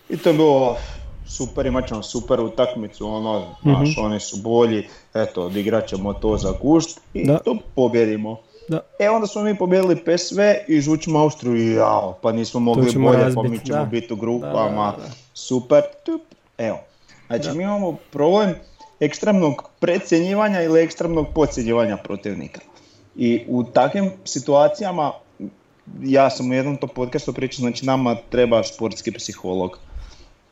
i 0.09 0.17
to 0.17 0.29
je 0.29 0.33
bilo 0.33 0.77
super, 1.27 1.65
imat 1.65 1.87
ćemo 1.87 2.03
super 2.03 2.39
utakmicu, 2.39 3.07
ono, 3.07 3.39
mm 3.65 4.03
oni 4.03 4.19
su 4.19 4.37
bolji, 4.37 4.87
eto, 5.13 5.43
odigrat 5.43 5.87
ćemo 5.87 6.13
to 6.13 6.37
za 6.37 6.53
gušt 6.61 6.99
i 7.13 7.27
to 7.45 7.57
pobjedimo. 7.75 8.37
Da. 8.67 8.79
E 8.99 9.09
onda 9.09 9.27
smo 9.27 9.43
mi 9.43 9.57
pobjedili 9.57 9.95
PSV 9.95 10.39
i 10.67 10.81
žućemo 10.81 11.19
Austriju 11.19 11.55
i 11.55 11.73
jao, 11.73 12.17
pa 12.21 12.31
nismo 12.31 12.59
mogli 12.59 12.91
bolje, 12.95 13.35
pa 13.35 13.43
mi 13.43 13.59
ćemo 13.65 13.85
biti 13.85 14.13
u 14.13 14.15
grupama, 14.15 14.93
super, 15.47 15.81
tup, 16.05 16.21
Evo, 16.57 16.79
znači 17.27 17.57
mi 17.57 17.63
imamo 17.63 17.97
problem 18.11 18.55
ekstremnog 18.99 19.69
precjenjivanja 19.79 20.61
ili 20.61 20.81
ekstremnog 20.81 21.27
podcjenjivanja 21.35 21.97
protivnika. 21.97 22.59
I 23.15 23.45
u 23.47 23.63
takvim 23.63 24.11
situacijama, 24.25 25.11
ja 26.03 26.29
sam 26.29 26.49
u 26.49 26.53
jednom 26.53 26.77
to 26.77 26.87
podcastu 26.87 27.33
pričao, 27.33 27.59
znači 27.59 27.85
nama 27.85 28.15
treba 28.29 28.63
sportski 28.63 29.11
psiholog. 29.11 29.79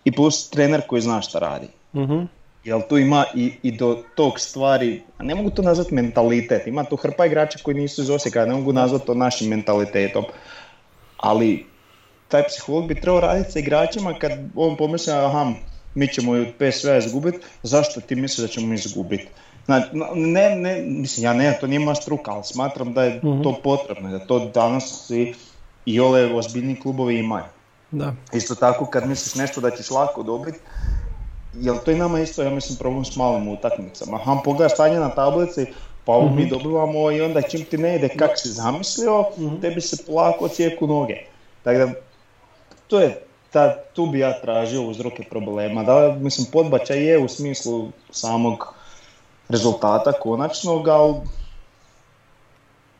i 0.05 0.11
plus 0.11 0.49
trener 0.49 0.81
koji 0.87 1.01
zna 1.01 1.21
šta 1.21 1.39
radi. 1.39 1.67
Mhm. 1.95 2.23
Jel 2.63 2.81
tu 2.89 2.97
ima 2.97 3.25
i, 3.35 3.53
i 3.63 3.71
do 3.71 4.03
tog 4.15 4.39
stvari, 4.39 5.01
a 5.17 5.23
ne 5.23 5.35
mogu 5.35 5.49
to 5.49 5.61
nazvati 5.61 5.93
mentalitet, 5.93 6.67
ima 6.67 6.83
tu 6.83 6.95
hrpa 6.95 7.25
igrača 7.25 7.59
koji 7.63 7.77
nisu 7.77 8.01
iz 8.01 8.09
Osijeka, 8.09 8.45
ne 8.45 8.55
mogu 8.55 8.73
nazvati 8.73 9.05
to 9.05 9.13
našim 9.13 9.49
mentalitetom, 9.49 10.25
ali 11.17 11.65
taj 12.29 12.43
psiholog 12.43 12.87
bi 12.87 13.01
trebao 13.01 13.19
raditi 13.21 13.51
sa 13.51 13.59
igračima 13.59 14.13
kad 14.13 14.31
on 14.55 14.77
pomisli, 14.77 15.13
aha, 15.13 15.51
mi 15.95 16.07
ćemo 16.07 16.35
i 16.35 16.41
od 16.41 16.47
PSV 16.57 16.97
izgubiti, 16.97 17.37
zašto 17.63 18.01
ti 18.01 18.15
misliš 18.15 18.47
da 18.47 18.53
ćemo 18.53 18.67
mi 18.67 18.75
izgubiti? 18.75 19.27
Znači, 19.65 19.87
ne, 20.15 20.55
ne, 20.55 20.81
mislim, 20.81 21.23
ja 21.23 21.33
ne, 21.33 21.57
to 21.61 21.67
nije 21.67 21.79
moja 21.79 21.95
struka, 21.95 22.31
ali 22.31 22.43
smatram 22.43 22.93
da 22.93 23.03
je 23.03 23.15
Mhm. 23.23 23.41
to 23.43 23.55
potrebno, 23.63 24.09
da 24.09 24.19
to 24.19 24.39
danas 24.39 25.05
svi 25.07 25.33
i 25.85 25.99
ove 25.99 26.35
ozbiljni 26.35 26.79
klubovi 26.79 27.19
imaju. 27.19 27.43
Da. 27.91 28.13
Isto 28.33 28.55
tako 28.55 28.85
kad 28.85 29.07
misliš 29.07 29.35
nešto 29.35 29.61
da 29.61 29.71
ćeš 29.71 29.91
lako 29.91 30.23
dobiti, 30.23 30.59
jel 31.53 31.75
to 31.85 31.91
i 31.91 31.95
nama 31.95 32.19
isto, 32.19 32.43
ja 32.43 32.49
mislim, 32.49 32.77
problem 32.77 33.05
s 33.05 33.15
malim 33.15 33.47
utakmicama. 33.47 34.17
Aha, 34.17 34.41
pogledaš 34.43 34.73
stanje 34.73 34.99
na 34.99 35.09
tablici, 35.09 35.65
pa 36.05 36.11
ovo 36.11 36.29
mi 36.29 36.49
dobivamo 36.49 37.11
i 37.11 37.21
onda 37.21 37.41
čim 37.41 37.65
ti 37.65 37.77
ne 37.77 37.95
ide 37.95 38.09
kak 38.09 38.31
si 38.35 38.49
zamislio, 38.49 39.25
tebi 39.61 39.81
se 39.81 40.05
polako 40.07 40.45
ocijeku 40.45 40.87
noge. 40.87 41.15
Tako 41.63 41.77
da, 41.77 41.91
to 42.89 42.99
je, 42.99 43.21
ta, 43.51 43.75
tu 43.93 44.05
bi 44.05 44.19
ja 44.19 44.41
tražio 44.41 44.81
uzroke 44.81 45.23
problema. 45.29 45.83
Da, 45.83 46.17
mislim, 46.19 46.47
podbačaj 46.51 47.03
je 47.03 47.17
u 47.17 47.27
smislu 47.27 47.87
samog 48.09 48.73
rezultata 49.49 50.11
konačnog, 50.11 50.87
ali 50.87 51.13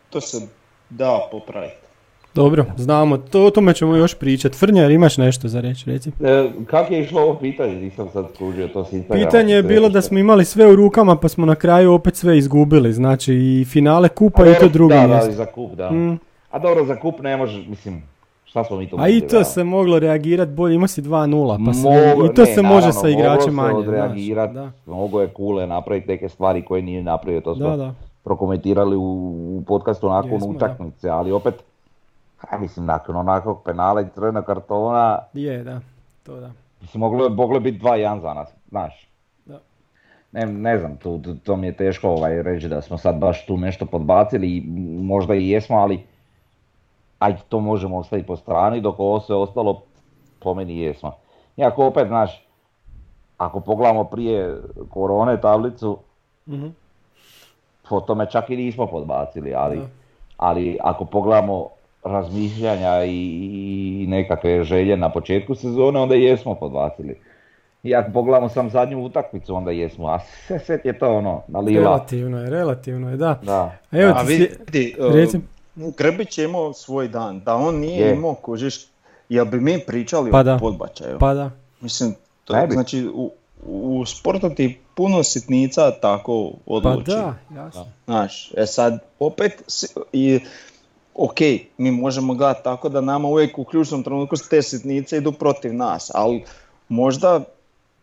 to 0.10 0.22
se 0.22 0.38
da 0.90 1.28
popraviti. 1.32 1.76
Dobro, 2.36 2.66
znamo, 2.78 3.18
to, 3.18 3.46
o 3.46 3.52
tome 3.52 3.74
ćemo 3.74 3.96
još 3.96 4.16
pričati. 4.16 4.58
Frnjar, 4.58 4.92
imaš 4.92 5.18
nešto 5.18 5.48
za 5.48 5.62
reći, 5.62 5.90
reci? 5.90 6.12
E, 6.24 6.50
kako 6.66 6.94
je 6.94 7.04
išlo 7.04 7.22
ovo 7.22 7.36
pitanje, 7.36 7.76
nisam 7.76 8.10
sad 8.14 8.26
skužio 8.36 8.68
to 8.68 8.86
s 8.86 8.94
Instagrama. 8.94 9.26
Pitanje 9.26 9.54
je 9.54 9.64
bilo 9.64 9.90
da 9.90 10.02
smo 10.02 10.20
imali 10.20 10.46
sve 10.46 10.68
u 10.68 10.76
rukama 10.76 11.16
pa 11.16 11.30
smo 11.30 11.46
na 11.46 11.56
kraju 11.56 11.94
opet 11.94 12.16
sve 12.16 12.38
izgubili, 12.38 12.94
znači 12.94 13.34
i 13.34 13.66
finale 13.66 14.10
kupa 14.10 14.48
i 14.48 14.56
to 14.60 14.68
drugo 14.68 14.94
da, 14.94 15.08
mjesto. 15.08 15.26
Da, 15.26 15.32
za 15.32 15.46
kup, 15.46 15.72
da. 15.72 15.92
Mm. 15.92 16.20
A 16.52 16.60
dobro, 16.60 16.86
za 16.86 16.96
kup 16.96 17.20
ne 17.20 17.38
može, 17.38 17.68
mislim, 17.68 18.04
šta 18.50 18.64
smo 18.64 18.78
mi 18.78 18.90
to 18.90 18.96
A 19.00 19.10
i 19.10 19.22
to 19.22 19.44
se 19.44 19.64
moglo 19.64 20.00
reagirati 20.00 20.52
bolje, 20.52 20.76
ima 20.76 20.88
si 20.88 21.02
2-0, 21.02 21.66
pa 21.66 21.74
se, 21.74 21.88
i 22.26 22.36
to 22.36 22.42
ne, 22.42 22.48
se 22.48 22.62
može 22.62 22.92
sa 22.92 23.10
igračem 23.10 23.54
manje. 23.54 23.70
znaš, 23.74 23.80
odreagirat, 23.80 24.52
da, 24.52 24.72
Mogo 24.86 25.22
je 25.22 25.28
Kule 25.28 25.68
napraviti 25.68 26.08
neke 26.08 26.30
stvari 26.30 26.62
koje 26.62 26.82
nije 26.82 27.04
napravio, 27.04 27.42
to 27.42 27.56
smo 27.56 27.70
da, 27.70 27.76
da. 27.78 27.94
prokomentirali 28.24 28.96
u, 28.96 29.02
u 29.58 29.64
podcastu 29.68 30.10
nakon 30.10 30.32
Jesmo, 30.32 30.48
da. 30.48 30.56
utakmice, 30.56 31.10
ali 31.10 31.32
opet, 31.32 31.54
a 32.42 32.58
mislim, 32.58 32.86
nakon 32.86 33.16
onakvog 33.16 33.62
penala 33.66 34.02
i 34.02 34.06
crvenog 34.16 34.46
kartona, 34.46 35.20
Je, 35.34 35.64
da, 35.64 35.80
to 36.24 36.36
da. 36.36 36.52
mislim, 36.82 37.00
moglo 37.00 37.30
moglo 37.30 37.60
biti 37.60 37.80
2-1 37.80 38.22
za 38.22 38.34
nas, 38.34 38.50
znaš. 38.70 39.06
Ne, 40.32 40.46
ne 40.46 40.80
znam, 40.80 40.98
tu- 40.98 41.22
to 41.44 41.56
mi 41.56 41.68
je 41.68 41.74
teško 41.74 42.10
ovaj, 42.10 42.44
reći 42.44 42.68
da 42.68 42.82
smo 42.82 42.98
sad 42.98 43.16
baš 43.16 43.46
tu 43.46 43.58
nešto 43.58 43.86
podbacili, 43.86 44.64
možda 45.02 45.36
i 45.36 45.50
jesmo, 45.50 45.78
ali 45.78 46.04
ajde 47.20 47.40
to 47.50 47.60
možemo 47.60 47.98
ostaviti 47.98 48.28
po 48.28 48.36
strani, 48.36 48.82
dok 48.82 49.00
ovo 49.00 49.20
sve 49.20 49.36
ostalo 49.36 49.82
po 50.40 50.54
meni 50.54 50.78
jesmo. 50.78 51.12
Iako 51.58 51.86
opet, 51.86 52.08
znaš, 52.08 52.46
ako 53.38 53.60
pogledamo 53.60 54.04
prije 54.04 54.58
korone 54.90 55.42
tablicu, 55.42 55.98
Mhm. 56.48 56.68
po 57.90 58.00
tome 58.02 58.26
čak 58.26 58.50
i 58.50 58.58
nismo 58.58 58.88
podbacili, 58.88 59.54
ali, 59.56 59.78
Da. 59.78 59.86
ali 60.38 60.78
ako 60.82 61.06
pogledamo 61.06 61.68
razmišljanja 62.04 63.04
i, 63.04 63.16
i 64.04 64.08
nekakve 64.08 64.64
želje 64.64 64.98
na 64.98 65.10
početku 65.10 65.56
sezone, 65.56 66.00
onda 66.00 66.16
jesmo 66.16 66.56
podbacili. 66.56 67.20
I 67.84 67.96
ako 67.96 68.12
pogledamo 68.12 68.50
sam 68.50 68.70
zadnju 68.70 69.00
utakmicu, 69.00 69.56
onda 69.56 69.72
jesmo, 69.72 70.08
a 70.08 70.20
sve, 70.20 70.60
sve 70.60 70.80
je 70.84 71.00
to 71.00 71.18
ono, 71.18 71.42
na 71.48 71.60
lila. 71.60 71.84
Relativno 71.84 72.38
je, 72.38 72.50
relativno 72.50 73.10
je, 73.10 73.18
da. 73.18 73.40
Da. 73.44 73.72
A 73.92 73.98
evo 74.00 74.12
A 74.12 74.20
ti 74.20 74.26
sli- 74.28 74.50
vidi, 74.66 74.96
uh, 75.00 75.42
Grbić 75.98 76.38
je 76.38 76.46
imao 76.46 76.74
svoj 76.74 77.08
dan, 77.08 77.40
da 77.40 77.56
on 77.56 77.76
nije 77.76 78.02
Je. 78.02 78.14
imao 78.14 78.34
kužiš, 78.34 78.86
jel 79.30 79.46
bi 79.46 79.60
mi 79.60 79.80
pričali 79.80 80.32
Pa 80.32 80.44
da. 80.44 80.56
o 80.56 80.60
podbačaju? 80.60 81.18
Pa 81.20 81.34
da. 81.34 81.52
Mislim, 81.82 82.16
to, 82.46 82.54
Ne 82.54 82.68
bi. 82.68 82.74
znači 82.74 83.08
u, 83.08 83.32
u 83.64 84.06
sportu 84.06 84.50
ti 84.50 84.80
puno 84.96 85.24
sitnica 85.24 85.92
tako 85.92 86.52
Pa 86.66 86.72
odluči. 86.74 87.12
da, 87.12 87.36
jasno. 87.56 87.86
Znaš, 88.06 88.52
e 88.54 88.66
sad, 88.66 89.00
opet, 89.20 89.64
i, 90.14 90.40
ok, 91.16 91.40
mi 91.78 91.92
možemo 91.92 92.34
gledati 92.34 92.64
tako 92.64 92.90
da 92.90 93.02
nama 93.02 93.28
uvijek 93.28 93.58
u 93.58 93.64
ključnom 93.64 94.04
trenutku 94.04 94.36
te 94.50 94.62
sitnice 94.62 95.18
idu 95.18 95.32
protiv 95.32 95.74
nas, 95.74 96.12
ali 96.14 96.44
možda 96.90 97.42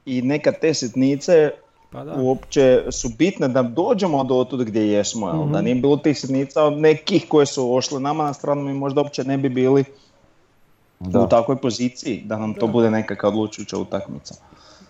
i 0.06 0.22
neka 0.22 0.52
te 0.52 0.74
sitnice 0.74 1.50
Pa 1.90 2.04
da. 2.04 2.14
uopće 2.14 2.82
su 2.90 3.08
bitne 3.18 3.48
da 3.48 3.62
dođemo 3.62 4.24
do 4.24 4.44
tud 4.44 4.64
gdje 4.64 4.92
jesmo, 4.92 5.28
jel? 5.28 5.42
Mhm. 5.42 5.52
da 5.52 5.60
nije 5.62 5.74
bilo 5.74 5.96
tih 5.96 6.18
sitnica 6.18 6.70
nekih 6.70 7.24
koje 7.28 7.46
su 7.46 7.74
ošle 7.74 8.00
nama 8.00 8.24
na 8.24 8.32
stranu, 8.32 8.62
mi 8.62 8.74
možda 8.74 9.00
uopće 9.00 9.24
ne 9.24 9.38
bi 9.38 9.48
bili 9.48 9.84
u 11.00 11.04
Da. 11.08 11.28
takvoj 11.28 11.56
poziciji 11.56 12.22
da 12.24 12.38
nam 12.38 12.54
to 12.54 12.66
bude 12.66 12.90
nekakva 12.90 13.28
odlučujuća 13.28 13.78
utakmica. 13.78 14.34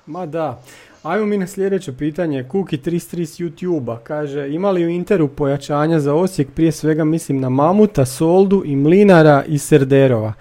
Ma 0.07 0.27
da. 0.27 0.61
Ajmo 1.03 1.27
mi 1.27 1.39
na 1.39 1.47
sljedeće 1.47 1.93
pitanje. 1.93 2.45
Kuki33 2.45 2.99
s 3.25 3.39
YouTube-a 3.39 3.99
kaže 3.99 4.49
ima 4.51 4.71
li 4.71 4.85
u 4.85 4.89
Interu 4.89 5.29
pojačanja 5.29 6.01
za 6.01 6.15
Osijek? 6.15 6.49
Prije 6.51 6.73
svega 6.73 7.05
mislim 7.05 7.41
na 7.41 7.49
Mamuta, 7.49 8.05
Soldu 8.05 8.63
i 8.65 8.77
Mlinara 8.77 9.45
i 9.49 9.59
Serderova. 9.59 10.33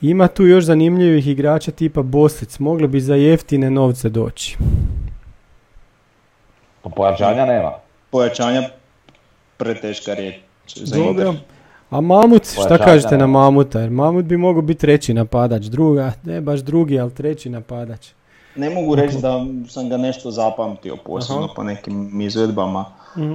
Ima 0.00 0.28
tu 0.28 0.46
još 0.46 0.64
zanimljivih 0.64 1.26
igrača 1.26 1.70
tipa 1.70 2.02
Bosic. 2.02 2.58
Mogli 2.58 2.88
bi 2.88 3.00
za 3.00 3.14
jeftine 3.14 3.70
novce 3.70 4.08
doći. 4.08 4.56
Pa 6.86 6.90
pojačanja 6.90 7.46
nema. 7.46 7.72
Pojačanja 8.10 8.62
preteška 9.56 10.14
riječ. 10.14 10.34
za 10.76 10.96
Dobro. 10.96 11.34
A 11.90 12.00
Mamut, 12.00 12.44
šta 12.44 12.78
kažete 12.78 13.18
na. 13.18 13.26
Mamuta? 13.26 13.80
Jer 13.80 13.90
Mamut 13.90 14.24
bi 14.24 14.36
mogao 14.36 14.62
biti 14.62 14.80
treći 14.80 15.14
napadač. 15.14 15.62
Druga, 15.62 16.12
ne 16.24 16.40
baš 16.40 16.60
drugi, 16.60 17.00
ali 17.00 17.14
treći 17.14 17.50
napadač. 17.50 18.08
Ne 18.56 18.70
mogu 18.70 18.94
reći 18.94 19.16
da 19.18 19.46
sam 19.68 19.88
ga 19.88 19.96
nešto 19.96 20.30
zapamtio 20.30 20.96
posebno 20.96 21.44
Aha. 21.44 21.52
po 21.56 21.62
nekim 21.62 22.20
izvedbama. 22.20 22.84
Mhm. 23.16 23.34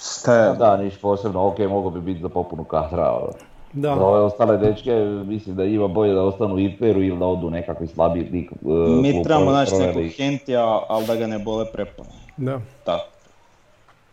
Šta 0.00 0.34
je, 0.34 0.54
Da, 0.56 0.76
niš 0.76 0.96
posebno, 0.96 1.46
ok, 1.46 1.58
mogo 1.58 1.90
bi 1.90 2.00
biti 2.00 2.20
za 2.20 2.28
popunu 2.28 2.64
kadra. 2.64 3.02
ali 3.02 3.32
Da. 3.74 3.94
Za 3.94 4.02
ove 4.02 4.20
ostale 4.20 4.58
dečke, 4.58 4.92
mislim 5.26 5.56
da 5.56 5.64
ima 5.64 5.88
bolje 5.88 6.14
da 6.14 6.22
ostanu 6.22 6.54
u 6.54 6.58
Interu 6.58 7.02
ili 7.02 7.18
da 7.18 7.26
odu 7.26 7.50
nekakvi 7.50 7.86
slabiji 7.86 8.24
lik. 8.24 8.52
e, 8.52 8.56
mi 8.92 9.22
trebamo 9.24 9.50
naći 9.52 9.74
nekog. 9.76 10.02
Hentija, 10.08 10.80
ali 10.88 11.06
da 11.06 11.16
ga 11.16 11.26
ne 11.26 11.38
bole 11.38 11.64
prepone. 11.64 12.08
Da. 12.36 12.60
Tako. 12.84 13.04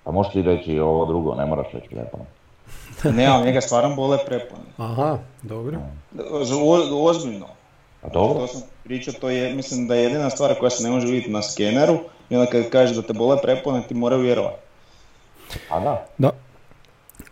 Pa 0.04 0.12
možeš 0.12 0.34
ti 0.34 0.42
reći 0.42 0.80
ovo 0.80 1.06
drugo, 1.06 1.36
ne 1.36 1.46
moraš 1.46 1.68
reći 1.74 1.88
lijepo. 1.92 2.18
Ne, 3.06 3.26
ali 3.26 3.46
njega 3.46 3.62
stvarno 3.62 3.96
bole 3.96 4.18
prepone. 4.26 4.64
Aha, 4.78 5.18
dobro. 5.42 5.78
O- 6.62 7.04
ozbiljno. 7.04 7.46
A 8.04 8.10
dobro? 8.10 8.40
To 8.40 8.48
sam 8.48 8.62
pričao, 8.84 9.14
to 9.14 9.30
je, 9.30 9.54
mislim 9.54 9.88
da 9.88 9.96
je 9.96 10.04
jedina 10.04 10.30
stvar 10.30 10.56
koja 10.56 10.70
se 10.70 10.84
ne 10.84 10.90
može 10.90 11.08
vidjeti 11.08 11.32
na 11.32 11.42
skeneru 11.42 11.98
i 12.30 12.36
onda 12.36 12.52
kad 12.52 12.70
kaže 12.70 12.96
da 12.96 13.02
te 13.02 13.14
bole 13.14 13.38
prepone 13.44 13.82
ti 13.82 13.94
moraju 13.94 14.22
vjerovati. 14.22 14.58
A 15.70 15.80
da, 15.80 16.06
Da. 16.18 16.32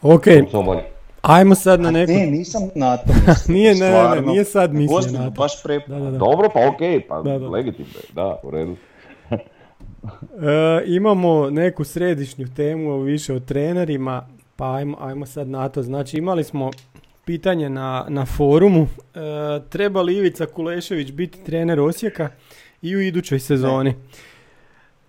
Ok, 0.02 0.24
to 0.52 0.62
bolje. 0.62 0.84
Ajmo 1.22 1.56
sad 1.56 1.82
na 1.82 1.92
neku... 1.92 2.12
Ne, 2.12 2.26
nisam 2.26 2.70
na 2.76 2.98
to 2.98 3.14
Nije, 3.54 3.76
ne, 3.76 3.92
ne, 3.92 4.16
ne, 4.16 4.22
nije 4.22 4.46
sad 4.46 4.74
mislio 4.74 4.98
Ozbiljno, 4.98 5.20
na 5.20 5.26
to. 5.26 5.42
baš 5.42 5.64
prepone. 5.64 6.00
Da, 6.00 6.06
da, 6.06 6.12
da. 6.12 6.18
Dobro, 6.18 6.50
pa 6.54 6.68
ok, 6.68 7.04
pa 7.08 7.22
Da, 7.22 7.40
da. 7.40 7.50
legitimno 7.50 7.92
je, 7.96 8.14
da, 8.14 8.40
u 8.44 8.52
redu. 8.52 8.76
E, 10.42 10.84
imamo 10.86 11.50
neku 11.50 11.84
središnju 11.84 12.48
temu 12.56 13.00
više 13.00 13.34
o 13.34 13.40
trenerima, 13.40 14.28
pa 14.56 14.74
ajmo, 14.76 14.98
ajmo 15.02 15.26
sad 15.26 15.48
na 15.48 15.70
to. 15.70 15.84
Znači 15.84 16.18
imali 16.18 16.44
smo 16.44 16.72
pitanje 17.26 17.70
na, 17.70 18.06
na 18.10 18.26
forumu, 18.26 18.88
e, 19.16 19.20
treba 19.70 20.02
li 20.02 20.18
Ivica 20.18 20.46
Kulešević 20.46 21.12
biti 21.12 21.44
trener 21.44 21.80
Osijeka 21.80 22.30
i 22.82 22.96
u 22.96 23.02
idućoj 23.02 23.40
sezoni? 23.40 23.96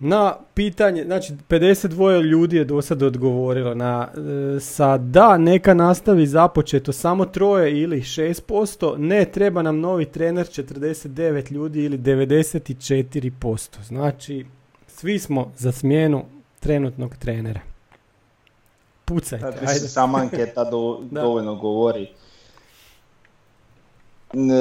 Na 0.03 0.35
pitanje, 0.53 1.03
znači 1.03 1.33
52 1.49 2.21
ljudi 2.21 2.57
je 2.57 2.65
do 2.65 2.81
sad 2.81 3.03
odgovorilo 3.03 3.75
na 3.75 4.07
e, 4.07 4.59
sa 4.59 4.97
da 4.97 5.37
neka 5.37 5.73
nastavi 5.73 6.27
započeto 6.27 6.91
samo 6.91 7.25
troje 7.25 7.81
ili 7.81 8.01
6%, 8.01 8.97
ne 8.97 9.25
treba 9.25 9.61
nam 9.61 9.79
novi 9.79 10.05
trener 10.05 10.45
49 10.47 11.51
ljudi 11.51 11.83
ili 11.83 11.97
94%. 11.97 13.83
Znači 13.83 14.45
svi 14.87 15.19
smo 15.19 15.51
za 15.57 15.71
smjenu 15.71 16.25
trenutnog 16.59 17.15
trenera. 17.15 17.59
Pucajte, 19.05 19.45
ajde. 19.45 19.87
sama 19.87 20.17
anketa 20.17 20.63
do, 20.63 20.99
dovoljno 21.21 21.55
govori. 21.55 22.07
Ne, 24.33 24.55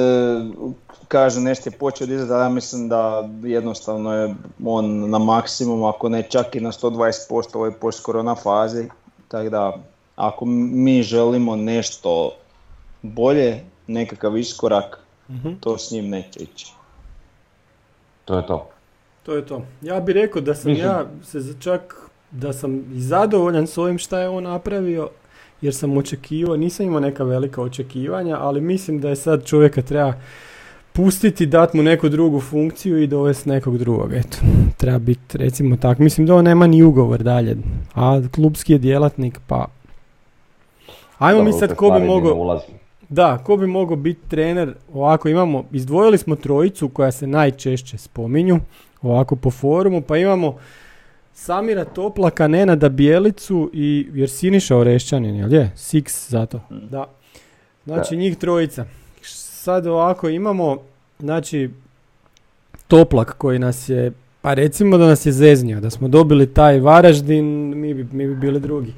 kažu 1.09 1.41
nešto 1.41 1.69
je 1.69 1.79
počeo 1.79 2.07
dizati, 2.07 2.33
ali 2.33 2.43
ja 2.43 2.49
mislim 2.49 2.89
da 2.89 3.29
jednostavno 3.43 4.15
je 4.15 4.35
on 4.65 5.11
na 5.11 5.19
maksimum, 5.19 5.85
ako 5.85 6.09
ne 6.09 6.23
čak 6.23 6.55
i 6.55 6.61
na 6.61 6.73
120% 6.73 6.91
u 7.55 7.59
ovoj 7.59 7.73
post-korona 7.73 8.35
fazi. 8.35 8.89
Tako 9.29 9.49
da, 9.51 9.77
ako 10.17 10.45
mi 10.45 11.03
želimo 11.03 11.57
nešto 11.57 12.33
bolje, 13.03 13.57
nekakav 13.87 14.37
iskorak, 14.37 14.99
Mhm. 15.31 15.49
to 15.55 15.79
s 15.79 15.91
njim 15.91 16.09
neće 16.09 16.41
ići. 16.41 16.73
To 18.25 18.37
je 18.37 18.47
to. 18.47 18.69
To 19.23 19.35
je 19.35 19.47
to. 19.47 19.63
Ja 19.83 20.01
bih 20.01 20.15
rekao 20.15 20.43
da 20.43 20.55
sam 20.55 20.71
Mislim- 20.71 20.87
ja 20.87 21.05
se 21.23 21.41
za- 21.41 21.55
čak 21.55 21.97
da 22.31 22.53
sam 22.53 22.75
i 22.93 23.01
zadovoljan 23.01 23.67
s 23.67 23.79
ovim 23.79 23.99
šta 23.99 24.21
je 24.21 24.29
on 24.29 24.45
napravio 24.45 25.09
jer 25.63 25.75
sam 25.75 25.97
očekivao, 25.97 26.57
nisam 26.57 26.87
imao 26.87 27.01
neka 27.01 27.25
velika 27.25 27.63
očekivanja, 27.63 28.37
ali 28.41 28.61
mislim 28.61 29.01
da 29.01 29.09
je 29.09 29.17
sad 29.17 29.47
čovjeka 29.47 29.83
treba 29.83 30.15
pustiti, 30.93 31.47
dati 31.47 31.77
mu 31.77 31.83
neku 31.83 32.09
drugu 32.09 32.41
funkciju 32.41 33.03
i 33.03 33.07
dovesti 33.07 33.49
nekog 33.49 33.79
drugog, 33.79 34.13
eto. 34.15 34.37
Treba 34.77 34.99
biti, 34.99 35.39
recimo 35.39 35.77
tako. 35.77 36.03
Mislim 36.03 36.27
da 36.27 36.35
on 36.35 36.45
nema 36.45 36.67
ni 36.67 36.83
ugovor 36.83 37.23
dalje, 37.23 37.57
a 37.95 38.21
klubski 38.35 38.73
je 38.73 38.79
djelatnik, 38.79 39.41
pa... 39.47 39.67
Ajmo 41.19 41.43
mi 41.45 41.51
Dobro, 41.51 41.67
sad 41.67 41.77
ko 41.77 41.91
bi 41.91 42.07
mogao... 42.07 42.61
Da, 43.09 43.39
ko 43.39 43.57
bi 43.57 43.67
mogao 43.67 43.97
biti 43.97 44.21
trener, 44.29 44.75
ovako 44.93 45.29
imamo, 45.29 45.65
izdvojili 45.73 46.19
smo 46.19 46.37
trojicu 46.37 46.89
koja 46.89 47.13
se 47.13 47.27
najčešće 47.27 47.99
spominju, 47.99 48.61
ovako 49.03 49.37
po 49.37 49.51
forumu, 49.51 50.01
pa 50.01 50.17
imamo 50.17 50.57
Samira 51.35 51.85
Toplaka, 51.85 52.49
Nenada 52.49 52.89
Bijelicu 52.89 53.71
i 53.73 54.07
jer 54.15 54.31
Siniša 54.31 54.77
Orešćanin, 54.77 55.37
jel 55.37 55.53
je? 55.53 55.73
Six 55.77 56.31
zato, 56.31 56.61
da. 56.71 57.07
Znači 57.85 58.17
njih 58.17 58.37
trojica. 58.37 58.85
Sad 59.63 59.87
ovako 59.87 60.29
imamo, 60.29 60.77
znači, 61.19 61.71
Toplak 62.89 63.35
koji 63.39 63.59
nas 63.59 63.89
je, 63.89 64.13
pa 64.41 64.55
recimo 64.55 64.99
da 64.99 65.07
nas 65.07 65.27
je 65.27 65.33
zeznio, 65.33 65.81
da 65.81 65.91
smo 65.91 66.09
dobili 66.09 66.55
taj 66.55 66.81
Varaždin, 66.81 67.45
mi 67.81 67.95
bi, 67.95 68.07
mi 68.13 68.27
bi 68.27 68.35
bili 68.35 68.61
drugi. 68.61 68.93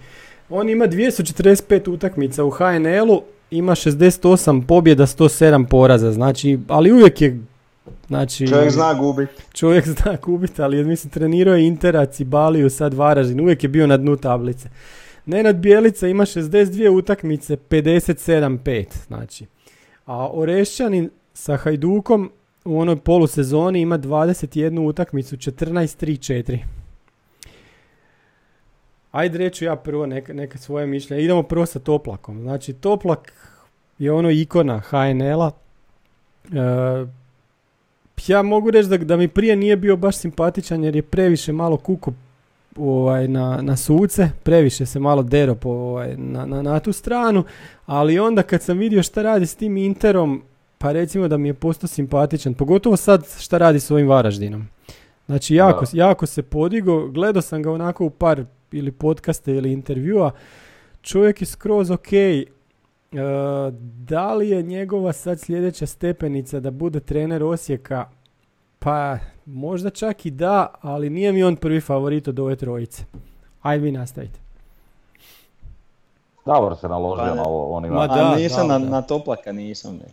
On 0.51 0.69
ima 0.69 0.87
245 0.87 1.91
utakmica 1.91 2.45
u 2.45 2.51
HNL-u, 2.51 3.23
ima 3.51 3.75
68 3.75 4.67
pobjeda, 4.67 5.07
107 5.07 5.67
poraza, 5.67 6.13
znači, 6.13 6.59
ali 6.69 6.93
uvijek 6.93 7.21
je, 7.21 7.41
znači... 8.07 8.49
Čovjek 8.49 8.71
zna 8.71 8.95
gubiti. 8.95 9.43
Čovjek 9.53 9.89
zna 9.89 10.17
kubiti, 10.17 10.63
ali 10.63 10.85
mislim 10.85 11.11
trenirao 11.11 11.55
je 11.55 11.67
Interac 11.67 12.21
i 12.21 12.25
Baliju, 12.25 12.71
sad 12.71 12.95
Varaždin, 12.95 13.41
uvijek 13.41 13.63
je 13.63 13.69
bio 13.69 13.87
na 13.87 13.97
dnu 13.97 14.17
tablice. 14.17 14.69
Nenad 15.27 15.57
Bijelica 15.57 16.09
ima 16.09 16.25
62 16.25 16.89
utakmice, 16.89 17.57
57-5, 17.57 18.87
znači. 19.07 19.47
A 20.07 20.29
Orešćanin 20.33 21.11
sa 21.35 21.57
Hajdukom 21.57 22.31
u 22.65 22.81
onoj 22.81 22.97
polusezoni 22.97 23.81
ima 23.81 23.99
21 23.99 24.81
utakmicu, 24.81 25.37
14-3-4. 25.37 26.59
Ajde 29.13 29.39
reću 29.39 29.65
ja 29.65 29.77
prvo 29.77 30.07
neka, 30.07 30.33
neka 30.33 30.59
svoje 30.59 30.87
mišljenje. 30.87 31.25
Idemo 31.25 31.43
prvo 31.43 31.67
sa 31.67 31.79
Toplakom. 31.79 32.41
Znači 32.41 32.73
Toplak 32.73 33.33
je 33.99 34.13
ono 34.13 34.31
ikona 34.31 34.81
HNL-a. 34.81 35.51
E, 36.45 37.22
ja 38.27 38.43
mogu 38.43 38.71
reći 38.71 38.89
da, 38.89 38.97
da 38.97 39.17
mi 39.17 39.29
prije 39.29 39.57
nije 39.57 39.77
bio 39.77 39.97
baš 39.97 40.17
simpatičan 40.17 40.85
jer 40.85 40.97
je 40.97 41.03
previše 41.03 41.53
malo 41.53 41.77
kuko 41.77 42.13
ovaj, 42.77 43.29
na, 43.29 43.63
na 43.63 43.77
suce, 43.77 44.31
previše 44.43 44.87
se 44.87 44.99
malo 44.99 45.23
dero 45.23 45.55
po, 45.55 45.69
ovaj, 45.69 46.17
na, 46.17 46.47
na, 46.47 46.63
na 46.63 46.81
tu 46.81 46.93
stranu, 46.93 47.45
ali 47.87 48.19
onda 48.19 48.43
kad 48.43 48.63
sam 48.63 48.79
vidio 48.79 49.03
šta 49.03 49.23
radi 49.23 49.47
s 49.47 49.55
tim 49.55 49.77
Interom, 49.77 50.43
pa 50.79 50.93
recimo 50.93 51.29
da 51.29 51.37
mi 51.37 51.49
je 51.49 51.55
postao 51.55 51.89
simpatičan, 51.89 52.55
pogotovo 52.55 52.97
sad 52.97 53.27
šta 53.41 53.59
radi 53.59 53.81
s 53.81 53.91
ovim 53.91 54.09
Varaždinom. 54.09 54.69
Znači 55.27 55.55
jako, 55.55 55.85
jako 55.93 56.27
se 56.27 56.43
podigo, 56.43 57.09
gledao 57.09 57.43
sam 57.43 57.63
ga 57.63 57.73
onako 57.73 58.05
u 58.05 58.11
par 58.11 58.45
ili 58.73 58.93
podcaste 58.93 59.55
ili 59.55 59.73
intervjua, 59.73 60.31
čovjek 61.03 61.43
je 61.43 61.47
skroz 61.47 61.91
ok, 61.91 62.13
E, 62.13 62.45
da 63.81 64.35
li 64.35 64.49
je 64.49 64.63
njegova 64.63 65.13
sad 65.13 65.41
sljedeća 65.41 65.87
stepenica 65.87 66.61
da 66.61 66.71
bude 66.71 67.01
trener 67.01 67.43
Osijeka? 67.43 68.09
Pa 68.79 69.17
možda 69.47 69.91
čak 69.91 70.27
i 70.27 70.31
da, 70.31 70.75
ali 70.81 71.11
nije 71.11 71.33
mi 71.33 71.43
on 71.45 71.57
prvi 71.57 71.81
favorit 71.81 72.29
od 72.29 72.39
ove 72.39 72.57
trojice. 72.57 73.05
Ajde 73.63 73.85
vi 73.85 73.93
nastavite. 73.93 74.41
Davor 76.47 76.77
se 76.77 76.89
naložio 76.89 77.25
Pa 77.25 77.35
na 77.35 77.43
ovo, 77.43 77.77
on 77.77 77.85
ima... 77.85 77.95
Ma 77.95 78.07
da, 78.07 78.15
A 78.25 78.37
nisam 78.37 78.69
da, 78.69 78.79
na, 78.79 78.85
da. 78.85 78.91
na 78.91 79.03
toplaka, 79.03 79.53
nisam. 79.53 79.93
Ne. 79.95 80.09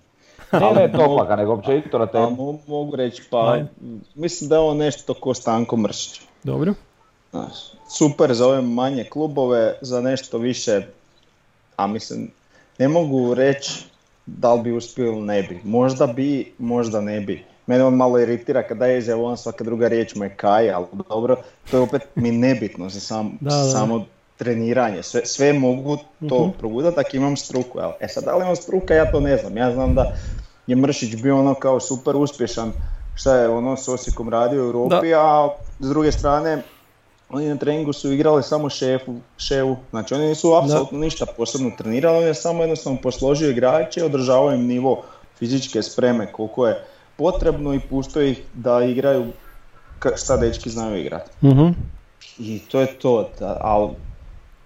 Ne, 0.54 0.74
ne 0.74 0.92
toplaka, 0.94 1.36
nego 1.36 1.54
općenito 1.54 2.00
na 2.00 2.06
Pa 2.06 2.12
temu. 2.12 2.30
mo- 2.38 2.58
mogu 2.68 2.96
reći, 2.96 3.24
pa 3.32 3.52
Ajde. 3.52 3.68
mislim 4.16 4.50
da 4.50 4.56
je 4.56 4.62
on 4.62 4.78
nešto 4.78 5.14
ko 5.14 5.34
Stanko 5.34 5.78
Mršić. 5.78 6.22
Dobro. 6.44 6.74
Super 7.90 8.34
za 8.34 8.48
ove 8.48 8.62
manje 8.62 9.04
klubove, 9.04 9.78
za 9.82 10.02
nešto 10.02 10.38
više, 10.38 10.82
a 11.76 11.88
mislim, 11.88 12.32
ne 12.80 12.88
mogu 12.88 13.34
reći 13.34 13.86
da 14.26 14.54
li 14.54 14.62
bi 14.62 14.72
uspio 14.72 15.06
ili 15.06 15.22
ne 15.22 15.44
bi. 15.44 15.60
Možda 15.64 16.08
bi, 16.08 16.54
možda 16.58 17.02
ne 17.02 17.20
bi. 17.22 17.46
Mene 17.68 17.84
on 17.84 17.94
malo 17.96 18.20
iritira 18.20 18.64
kada 18.68 18.86
je 18.86 18.98
izjavu, 18.98 19.26
on 19.26 19.38
svaka 19.38 19.64
druga 19.64 19.88
riječ 19.88 20.16
mu 20.16 20.24
je 20.24 20.36
kaj, 20.36 20.72
ali 20.72 20.86
dobro, 21.10 21.36
to 21.72 21.78
je 21.78 21.82
opet 21.82 22.02
mi 22.16 22.32
nebitno 22.32 22.90
za 22.90 23.00
sam, 23.00 23.38
Da, 23.42 23.50
da. 23.56 23.64
samo 23.64 24.06
treniranje. 24.38 25.04
Sve, 25.04 25.26
sve 25.26 25.54
mogu 25.54 25.98
to 26.30 26.52
progutati 26.60 27.00
ako 27.00 27.18
imam 27.18 27.38
struku. 27.38 27.80
jel? 27.80 27.92
E 28.00 28.08
sad, 28.08 28.24
da 28.24 28.36
li 28.36 28.44
on 28.44 28.56
struka, 28.56 28.94
ja 28.94 29.12
to 29.12 29.20
ne 29.20 29.38
znam. 29.38 29.58
Ja 29.58 29.72
znam 29.74 29.96
da 29.96 30.14
je 30.68 30.76
Mršić 30.76 31.16
bio 31.16 31.40
ono 31.40 31.54
kao 31.54 31.80
super 31.80 32.16
uspješan, 32.16 32.72
šta 33.16 33.36
je 33.36 33.48
ono 33.50 33.78
s 33.78 33.88
Osijekom 33.88 34.30
radio 34.30 34.62
u 34.62 34.66
Europi, 34.66 35.14
a 35.14 35.50
s 35.80 35.90
druge 35.90 36.12
strane 36.12 36.62
oni 37.30 37.48
na 37.48 37.56
treningu 37.56 37.94
su 37.94 38.12
igrali 38.12 38.44
samo 38.44 38.70
šefu, 38.70 39.16
ševu, 39.38 39.78
znači 39.90 40.14
oni 40.14 40.28
nisu 40.28 40.54
apsolutno 40.54 41.00
ništa 41.00 41.26
posebno 41.38 41.72
trenirali, 41.78 42.18
on 42.18 42.24
je 42.24 42.34
samo 42.34 42.64
jednostavno 42.64 43.00
posložio 43.02 43.50
igrače, 43.50 44.04
održavao 44.04 44.52
im 44.52 44.68
nivo 44.68 45.04
fizičke 45.40 45.84
spreme 45.84 46.32
koliko 46.32 46.68
je 46.68 46.86
potrebno 47.16 47.74
i 47.74 47.80
pustio 47.80 48.22
ih 48.22 48.42
da 48.54 48.84
igraju 48.84 49.26
šta 50.16 50.38
dečki 50.38 50.70
znaju 50.70 51.02
igrati. 51.02 51.32
Mhm. 51.44 51.68
I 52.40 52.60
to 52.60 52.80
je 52.80 52.88
to, 52.88 53.30
da, 53.40 53.58
ali 53.62 53.90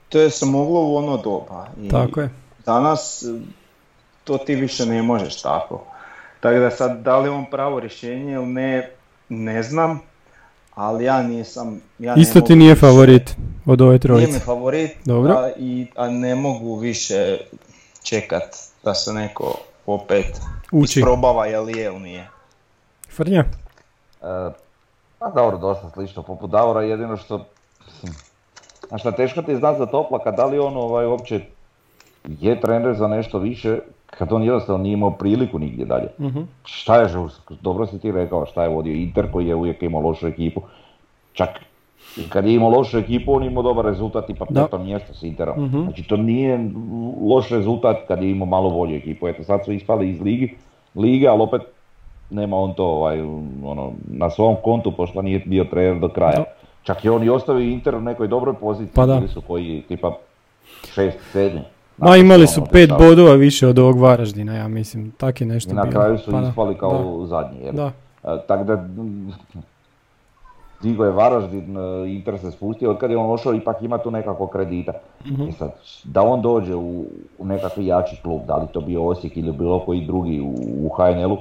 to 0.10 0.20
je 0.20 0.30
se 0.30 0.46
moglo 0.46 0.82
u 0.82 0.96
ono 0.96 1.18
doba. 1.18 1.68
I 1.82 1.90
Tako 1.90 2.22
je. 2.22 2.30
Danas 2.66 3.24
e, 3.24 3.40
to 4.24 4.38
ti 4.38 4.56
više 4.56 4.86
ne 4.86 5.02
možeš 5.02 5.42
tako. 5.42 5.84
Tako 6.40 6.60
da 6.60 6.70
sad, 6.72 7.02
da 7.02 7.20
li 7.20 7.28
je 7.28 7.32
on 7.32 7.46
pravo 7.52 7.80
rješenje 7.80 8.34
ili 8.34 8.46
ne, 8.46 8.92
ne 9.30 9.64
znam, 9.64 10.02
ali 10.76 11.06
ja 11.06 11.22
nisam... 11.24 11.82
Ja 12.00 12.16
Isto 12.16 12.42
ti 12.42 12.56
nije 12.56 12.74
više- 12.74 12.82
favorit 12.82 13.36
od 13.66 13.82
ove 13.82 13.90
Nije 13.90 13.96
mi 13.96 14.00
trojice. 14.00 14.40
favorit, 14.40 14.92
Dobro. 15.06 15.34
A, 15.34 15.50
i, 15.52 15.88
a 15.96 16.10
ne 16.10 16.36
mogu 16.36 16.76
više 16.76 17.38
čekat 18.04 18.44
da 18.84 18.94
se 18.94 19.14
neko 19.14 19.56
opet 19.86 20.26
Uči. 20.72 21.00
isprobava 21.00 21.46
je 21.46 21.60
li 21.60 21.78
je 21.78 21.86
ili 21.86 22.00
nije. 22.00 22.28
Frnja? 23.10 23.40
E, 24.22 24.52
Pa 25.20 25.30
dobro, 25.32 25.58
dosta 25.58 25.90
slično 25.90 26.24
poput 26.24 26.50
Davora, 26.50 26.82
jedino 26.82 27.18
što, 27.18 27.46
šta 28.98 29.12
teško 29.12 29.42
ti 29.42 29.52
je 29.52 29.58
znat 29.58 29.78
za 29.78 29.86
Toplaka, 29.86 30.32
da 30.32 30.46
li 30.46 30.60
on 30.60 30.78
ovaj, 30.78 31.06
uopće 31.06 31.42
je 32.30 32.62
trener 32.62 32.96
za 32.96 33.08
nešto 33.08 33.40
više, 33.40 33.80
kad 34.18 34.34
on 34.34 34.44
jednostavno 34.44 34.84
nije 34.84 34.94
imao 34.94 35.12
priliku 35.12 35.60
nigdje 35.60 35.86
dalje. 35.86 36.08
Mhm. 36.20 36.40
Šta 36.66 36.96
je, 36.96 37.08
dobro 37.62 37.86
si 37.86 38.00
ti 38.00 38.12
rekao, 38.12 38.46
šta 38.46 38.64
je 38.64 38.70
vodio 38.70 38.94
Inter 38.94 39.32
koji 39.32 39.48
je 39.48 39.56
uvijek 39.56 39.82
imao 39.84 40.02
lošu 40.02 40.28
ekipu. 40.28 40.62
Čak 41.34 41.50
i 42.18 42.30
kad 42.30 42.46
je 42.46 42.54
imao 42.54 42.70
lošu 42.70 42.98
ekipu, 42.98 43.34
on 43.34 43.44
je 43.44 43.52
imao 43.52 43.64
dobar 43.64 43.86
rezultat 43.86 44.30
i 44.30 44.34
pa 44.34 44.46
Da. 44.50 44.64
peto 44.64 44.78
mjesto 44.78 45.14
s 45.14 45.24
Interom. 45.24 45.66
Mhm. 45.66 45.82
Znači 45.84 46.04
to 46.04 46.18
nije 46.18 46.70
loš 47.30 47.50
rezultat 47.50 47.98
kad 48.08 48.24
je 48.24 48.32
imao 48.32 48.46
malo 48.48 48.70
bolju 48.70 48.96
ekipu. 48.96 49.28
Eto 49.28 49.44
sad 49.44 49.66
su 49.66 49.72
ispali 49.72 50.10
iz 50.10 50.22
ligi, 50.22 50.56
lige, 50.96 51.28
ali 51.28 51.42
opet 51.42 51.62
nema 52.30 52.58
on 52.58 52.74
to 52.74 52.86
ovaj, 52.86 53.22
ono, 53.64 53.92
na 54.12 54.30
svom 54.30 54.56
kontu 54.64 54.92
pošto 54.92 55.22
nije 55.22 55.40
bio 55.46 55.64
trener 55.64 56.00
do 56.00 56.10
kraja. 56.10 56.38
Da. 56.38 56.46
Čak 56.84 57.06
je 57.06 57.12
on 57.12 57.24
i 57.24 57.30
ostavio 57.30 57.70
Inter 57.70 57.96
u 57.96 58.02
nekoj 58.02 58.28
dobroj 58.28 58.54
poziciji, 58.54 58.94
Pa 58.96 59.06
da. 59.06 59.28
su 59.28 59.42
koji 59.42 59.84
tipa 59.88 60.18
šest, 60.94 61.18
sedmi. 61.32 61.62
Ma 61.98 62.18
imali 62.18 62.48
su 62.48 62.62
Ono, 62.62 62.70
pet 62.72 62.90
dešava. 62.90 63.06
bodova 63.06 63.34
više 63.34 63.68
od 63.68 63.80
ovog 63.80 64.00
Varaždina, 64.00 64.54
ja 64.54 64.68
mislim. 64.68 65.12
Tak 65.12 65.42
je 65.42 65.48
nešto 65.48 65.72
I 65.72 65.74
na 65.74 65.82
bilo. 65.84 65.92
kraju 65.94 66.18
su 66.18 66.32
Pa 66.32 66.42
ispali 66.42 66.78
kao 66.78 67.26
zadnji. 67.26 67.60
Jer. 67.64 67.74
Da. 67.76 67.92
E, 68.24 68.38
Tako 68.48 68.64
da, 68.64 68.86
Digo 70.82 71.06
je 71.06 71.12
Varaždin, 71.12 71.78
e, 71.78 71.82
Inter 72.08 72.40
se 72.40 72.52
spustio, 72.52 72.92
od 72.92 72.98
kad 72.98 73.12
je 73.12 73.18
on 73.18 73.32
ošao 73.32 73.54
ipak 73.54 73.82
ima 73.82 73.98
tu 73.98 74.12
nekako 74.12 74.48
kredita. 74.48 74.92
Mhm. 75.26 75.50
Sad, 75.58 75.72
da 76.04 76.22
on 76.22 76.42
dođe 76.42 76.76
u, 76.76 77.06
u 77.38 77.46
nekakvi 77.46 77.86
jači 77.86 78.20
klub, 78.24 78.42
da 78.48 78.58
li 78.58 78.68
to 78.74 78.82
bio 78.82 79.06
Osijek 79.06 79.38
ili 79.38 79.52
bilo 79.52 79.80
koji 79.80 80.06
drugi 80.06 80.42
u, 80.42 80.54
u 80.86 80.90
HNL-u, 80.90 81.38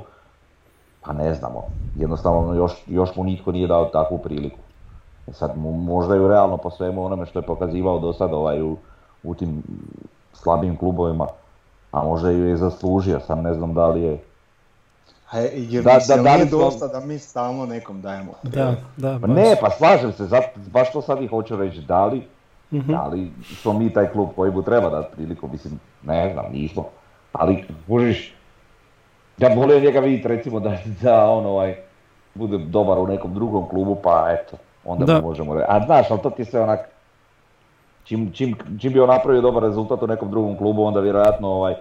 pa 1.00 1.12
ne 1.12 1.34
znamo. 1.34 1.62
Jednostavno 1.96 2.55
još, 2.55 2.72
još 2.86 3.16
mu 3.16 3.24
nitko 3.24 3.53
nije 3.53 3.66
dao 3.66 3.84
takvu 3.84 4.18
priliku. 4.18 4.59
E 5.28 5.32
sad, 5.32 5.50
možda 5.59 6.14
je 6.14 6.28
realno 6.28 6.57
po 6.57 6.70
svemu 6.70 7.05
onome 7.05 7.26
što 7.26 7.38
je 7.38 7.42
pokazivao 7.42 7.98
do 7.98 8.12
sada 8.12 8.36
ovaj, 8.36 8.62
u, 8.62 8.76
u 9.22 9.34
tim 9.34 9.62
slabim 10.43 10.76
klubovima, 10.76 11.26
a 11.93 12.03
možda 12.03 12.30
ju 12.30 12.47
je 12.47 12.57
zaslužio, 12.57 13.20
sam 13.20 13.43
ne 13.43 13.55
znam 13.55 13.74
da 13.74 13.86
li 13.86 14.03
je 14.03 14.18
A 15.30 15.38
je- 15.38 15.51
jer 15.55 15.84
Da, 15.84 15.99
da, 16.09 16.16
da 16.16 16.36
li 16.36 16.47
dosta 16.47 16.86
da 16.88 17.01
mi 17.01 17.18
stalno 17.18 17.66
nekom 17.66 18.01
dajemo. 18.01 18.32
Da, 18.43 18.74
da, 18.97 19.12
Pa 19.12 19.26
baš. 19.26 19.36
ne, 19.36 19.57
pa 19.61 19.70
slažem 19.70 20.12
se, 20.12 20.26
zato, 20.26 20.47
baš 20.66 20.93
to 20.93 21.03
sad 21.03 21.22
i 21.22 21.26
hoću 21.26 21.57
reći, 21.57 21.80
da 21.80 22.07
li, 22.07 22.26
Mhm. 22.70 22.93
da 22.93 23.07
li 23.07 23.30
smo 23.55 23.72
mi 23.72 23.93
taj 23.93 24.07
klub 24.07 24.28
koji 24.36 24.53
mu 24.53 24.62
treba 24.62 24.90
dati 24.90 25.16
priliku, 25.16 25.49
mislim, 25.49 25.80
ne 26.03 26.30
znam, 26.32 26.45
nismo, 26.53 26.84
ali 27.32 27.64
kužiš, 27.86 28.34
ja 29.38 29.49
bi 29.49 29.55
volio 29.55 29.80
njega 29.80 30.01
vidjeti 30.01 30.28
recimo 30.28 30.61
da, 30.61 30.72
da 31.03 31.24
on 31.24 31.47
ovaj, 31.47 31.76
bude 32.34 32.59
dobar 32.59 32.99
u 32.99 33.07
nekom 33.07 33.34
drugom 33.34 33.68
klubu, 33.68 33.95
pa 33.95 34.26
eto, 34.30 34.57
onda 34.84 35.05
Da. 35.05 35.20
možemo 35.20 35.55
reći. 35.55 35.66
A 35.68 35.84
znaš, 35.86 36.11
ali 36.11 36.20
to 36.20 36.30
ti 36.30 36.45
se 36.45 36.61
onak, 36.61 36.80
čim, 38.05 38.32
čim, 38.32 38.57
čim 38.80 38.92
bi 38.92 39.00
on 39.00 39.09
napravio 39.09 39.40
dobar 39.40 39.62
rezultat 39.62 40.03
u 40.03 40.07
nekom 40.07 40.30
drugom 40.30 40.57
klubu, 40.57 40.84
onda 40.84 41.00
vjerojatno 41.00 41.48
ovaj, 41.48 41.74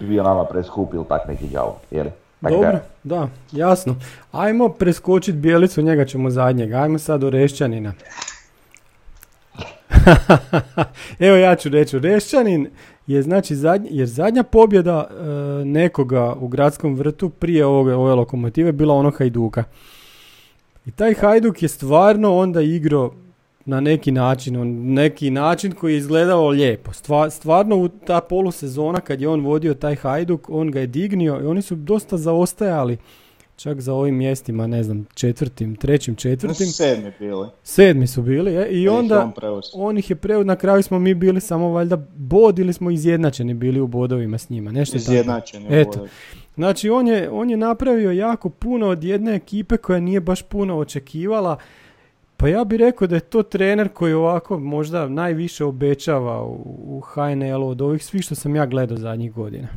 bi 0.00 0.06
bio 0.06 0.22
nama 0.22 0.44
preskup 0.44 0.94
ili 0.94 1.04
tak 1.08 1.28
neki 1.28 1.46
jel? 1.90 2.06
Tak 2.42 2.52
Dobro, 2.52 2.78
da, 3.02 3.28
jasno. 3.52 3.96
Ajmo 4.32 4.68
preskočiti 4.68 5.38
Bijelicu, 5.38 5.82
njega 5.82 6.04
ćemo 6.04 6.30
zadnjeg. 6.30 6.72
Ajmo 6.72 6.98
sad 6.98 7.20
do 7.20 7.30
Rešćanina. 7.30 7.92
Evo 11.18 11.36
ja 11.36 11.56
ću 11.56 11.68
reći, 11.68 11.98
Rešćanin 11.98 12.68
je 13.06 13.22
znači 13.22 13.56
zadnji, 13.56 13.88
jer 13.92 14.08
zadnja 14.08 14.42
pobjeda 14.42 15.06
e, 15.10 15.24
nekoga 15.64 16.34
u 16.40 16.48
gradskom 16.48 16.94
vrtu 16.94 17.28
prije 17.28 17.66
ove, 17.66 17.94
ove 17.94 18.14
lokomotive 18.14 18.72
bila 18.72 18.94
onog 18.94 19.18
Hajduka. 19.18 19.64
I 20.86 20.90
taj 20.90 21.14
Hajduk 21.14 21.62
je 21.62 21.68
stvarno 21.68 22.36
onda 22.36 22.60
igrao 22.60 23.12
na 23.64 23.80
neki 23.80 24.10
način, 24.10 24.56
on, 24.56 24.92
neki 24.92 25.30
način 25.30 25.72
koji 25.72 25.92
je 25.92 25.98
izgledao 25.98 26.48
lijepo. 26.48 26.92
Stva- 26.92 27.30
stvarno 27.30 27.76
u 27.76 27.88
ta 27.88 28.20
polusezona 28.20 29.00
kad 29.00 29.20
je 29.20 29.28
on 29.28 29.40
vodio 29.40 29.74
taj 29.74 29.94
Hajduk, 29.94 30.50
on 30.50 30.70
ga 30.70 30.80
je 30.80 30.86
dignio 30.86 31.40
i 31.42 31.46
oni 31.46 31.62
su 31.62 31.74
dosta 31.74 32.16
zaostajali 32.16 32.98
čak 33.56 33.80
za 33.80 33.94
ovim 33.94 34.14
mjestima, 34.16 34.66
ne 34.66 34.82
znam, 34.82 35.06
četvrtim, 35.14 35.76
trećim, 35.76 36.14
četvrtim. 36.14 36.66
Sedmi 36.66 37.12
bili. 37.18 37.48
Sedmi 37.62 38.06
su 38.06 38.22
bili 38.22 38.54
e, 38.56 38.68
i 38.70 38.82
je 38.82 38.90
onda 38.90 39.32
on 39.74 39.98
ih 39.98 40.10
je 40.10 40.16
preo, 40.16 40.44
na 40.44 40.56
kraju 40.56 40.82
smo 40.82 40.98
mi 40.98 41.14
bili 41.14 41.40
samo 41.40 41.68
valjda 41.68 41.96
bod 42.16 42.58
ili 42.58 42.72
smo 42.72 42.90
izjednačeni 42.90 43.54
bili 43.54 43.80
u 43.80 43.86
bodovima 43.86 44.38
s 44.38 44.50
njima, 44.50 44.72
nešto 44.72 44.98
tako. 44.98 45.12
Izjednačeni. 45.12 45.66
Eto. 45.70 45.90
bodovi. 45.90 46.08
Znači 46.54 46.90
on 46.90 47.08
je, 47.08 47.30
on 47.30 47.50
je 47.50 47.56
napravio 47.56 48.10
jako 48.10 48.48
puno 48.48 48.88
od 48.88 49.04
jedne 49.04 49.34
ekipe 49.34 49.76
koja 49.76 50.00
nije 50.00 50.20
baš 50.20 50.42
puno 50.42 50.78
očekivala. 50.78 51.56
Pa 52.40 52.48
ja 52.48 52.64
bih 52.64 52.78
rekao 52.78 53.06
da 53.08 53.14
je 53.14 53.20
to 53.20 53.42
trener 53.42 53.88
koji 53.88 54.12
ovako 54.12 54.58
možda 54.58 55.08
najviše 55.08 55.64
obećava 55.64 56.42
u, 56.42 56.56
u 56.86 57.00
HNL-u 57.00 57.68
od 57.68 57.80
ovih 57.82 58.04
svih 58.04 58.22
što 58.22 58.34
sam 58.34 58.56
ja 58.56 58.66
gledao 58.66 58.96
zadnjih 58.96 59.32
godina. 59.32 59.68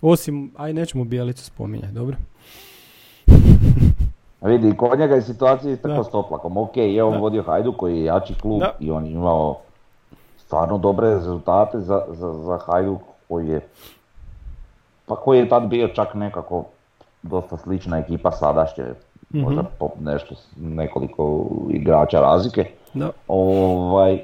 Osim, 0.00 0.52
aj 0.56 0.72
nećemo 0.72 1.04
Bijelicu 1.04 1.44
spominjati, 1.44 1.92
dobro? 1.94 2.16
Vidi, 4.42 4.76
kod 4.76 4.98
njega 4.98 5.14
je 5.14 5.22
situacija 5.22 5.76
tako 5.76 6.04
s 6.04 6.10
Toplakom. 6.10 6.56
Ok, 6.56 6.76
je 6.76 7.02
on 7.04 7.12
Da. 7.12 7.18
vodio 7.18 7.42
Hajduk 7.42 7.76
koji 7.76 7.98
je 7.98 8.04
jači 8.04 8.34
klub 8.42 8.60
Da. 8.60 8.72
i 8.80 8.90
on 8.90 9.06
je 9.06 9.12
imao 9.12 9.58
stvarno 10.36 10.78
dobre 10.78 11.10
rezultate 11.10 11.80
za, 11.80 12.02
za, 12.08 12.32
za 12.32 12.58
Hajduk 12.66 13.00
koji 13.28 13.48
je 13.48 13.60
pa 15.06 15.16
koji 15.16 15.38
je 15.38 15.48
tad 15.48 15.68
bio 15.68 15.88
čak 15.88 16.14
nekako 16.14 16.64
dosta 17.22 17.56
slična 17.56 17.98
ekipa 17.98 18.30
sadašnje, 18.30 18.84
možda 19.32 19.62
po 19.62 19.88
nešto, 20.00 20.34
nekoliko 20.56 21.46
igrača 21.70 22.20
razlike. 22.20 22.64
Da. 22.94 23.10
Ovaj, 23.28 24.20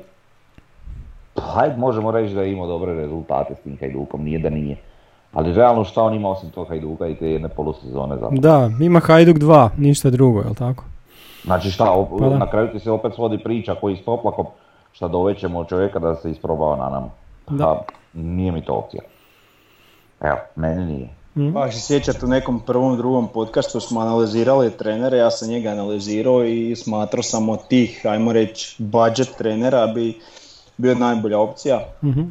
pa 1.35 1.43
hajde 1.43 1.77
možemo 1.77 2.11
reći 2.11 2.35
da 2.35 2.43
je 2.43 2.53
imao 2.53 2.67
dobre 2.67 2.95
rezultate 2.95 3.55
s 3.55 3.63
tim 3.63 3.77
Hajdukom, 3.81 4.25
nije 4.25 4.39
da 4.39 4.51
nije. 4.51 4.77
Ali 5.33 5.55
realno 5.55 5.85
šta 5.85 6.03
on 6.03 6.15
ima 6.15 6.31
osim 6.31 6.51
tog 6.51 6.69
Hajduka 6.69 7.07
i 7.07 7.15
te 7.15 7.31
jedne 7.31 7.49
polusezone 7.49 8.17
za 8.17 8.29
Da, 8.31 8.71
ima 8.81 9.01
Hajduk 9.01 9.37
2, 9.37 9.69
ništa 9.77 10.11
drugo, 10.11 10.41
jel 10.41 10.55
tako? 10.55 10.85
Znači 11.45 11.71
šta, 11.71 11.85
op- 11.85 12.19
Pa 12.19 12.29
na 12.29 12.51
kraju 12.51 12.69
ti 12.69 12.79
se 12.81 12.91
opet 12.91 13.15
svodi 13.15 13.39
priča 13.39 13.75
koji 13.75 13.97
s 13.97 14.05
toplakom, 14.05 14.47
šta 14.93 15.09
dovećemo 15.09 15.65
čovjeka 15.65 15.99
da 15.99 16.15
se 16.15 16.31
isprobao 16.31 16.77
na 16.77 16.89
nama. 16.89 17.09
Da. 17.51 17.65
Pa, 17.65 17.83
nije 18.15 18.53
mi 18.53 18.65
to 18.65 18.75
opcija. 18.75 19.03
Evo, 20.21 20.37
meni 20.57 20.85
nije. 20.87 21.09
Pa 21.55 21.63
ako 21.63 21.73
se 21.73 21.81
sjećate 21.81 22.27
u 22.27 22.29
nekom 22.29 22.61
prvom, 22.61 22.97
drugom 22.97 23.29
podcastu 23.29 23.81
smo 23.81 24.01
analizirali 24.01 24.71
trenere, 24.71 25.17
ja 25.17 25.31
sam 25.31 25.49
njega 25.49 25.71
analizirao 25.71 26.45
i 26.45 26.77
smatrao 26.77 27.23
sam 27.23 27.49
od 27.49 27.69
tih, 27.69 28.01
ajmo 28.05 28.33
reći, 28.33 28.75
budget 28.79 29.29
trenera 29.39 29.87
bi 29.87 30.21
bio 30.77 30.95
najbolja 30.95 31.39
opcija. 31.39 31.81
Mhm. 32.05 32.23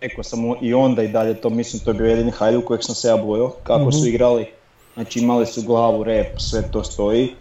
Rekao 0.00 0.24
sam 0.24 0.40
i 0.60 0.74
onda 0.74 1.02
i 1.02 1.08
dalje 1.08 1.34
to, 1.34 1.50
mislim 1.50 1.82
to 1.84 1.90
je 1.90 1.94
bio 1.94 2.06
jedini 2.06 2.30
Hajduk 2.30 2.64
kojeg 2.64 2.84
sam 2.84 2.94
se 2.94 3.08
ja 3.08 3.16
bojao, 3.16 3.52
kako 3.62 3.92
su 3.92 4.08
igrali. 4.08 4.46
Znači 4.94 5.18
imali 5.18 5.46
su 5.46 5.62
glavu, 5.62 6.04
rep, 6.04 6.40
sve 6.40 6.62
to 6.62 6.84
stoji. 6.84 7.34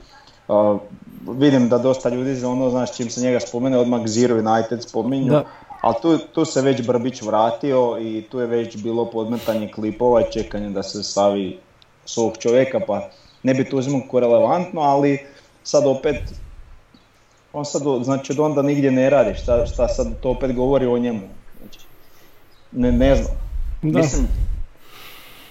Uh, 0.48 0.80
vidim 1.38 1.70
da 1.70 1.78
dosta 1.78 2.10
ljudi 2.10 2.36
za 2.36 2.50
ono, 2.50 2.70
znaš, 2.70 2.98
čim 2.98 3.10
se 3.10 3.22
njega 3.22 3.40
spomene, 3.40 3.78
odmah 3.78 4.02
Zero 4.06 4.36
United 4.36 4.84
spominju. 4.84 5.32
Da. 5.32 5.44
Ali 5.82 5.96
tu, 6.02 6.18
tu 6.18 6.46
se 6.46 6.62
već 6.62 6.88
Brbić 6.88 7.22
vratio 7.22 7.98
i 8.02 8.24
tu 8.32 8.40
je 8.40 8.48
već 8.48 8.78
bilo 8.84 9.06
podmetanje 9.06 9.72
klipova 9.72 10.22
i 10.22 10.32
čekanje 10.32 10.70
da 10.70 10.84
se 10.84 11.04
stavi 11.04 11.60
svog 12.06 12.38
čovjeka, 12.40 12.80
pa 12.80 13.10
ne 13.44 13.54
bi 13.54 13.70
tu 13.70 13.78
uzimao 13.78 14.02
ko 14.12 14.20
relevantno, 14.20 14.82
ali 14.82 15.20
sad 15.64 15.88
opet 15.88 16.16
on 17.54 17.66
sad, 17.66 17.82
znači 18.02 18.32
od 18.32 18.40
onda 18.40 18.62
nigdje 18.62 18.92
ne 18.92 19.10
radi, 19.10 19.36
šta, 19.36 19.66
šta 19.66 19.88
sad 19.88 20.20
to 20.20 20.30
opet 20.30 20.56
govori 20.56 20.86
o 20.86 20.98
njemu. 20.98 21.22
Znači, 21.60 21.80
ne, 22.72 22.92
ne 22.92 23.16
znam. 23.16 23.38
Da. 23.82 24.00
Mislim, 24.00 24.28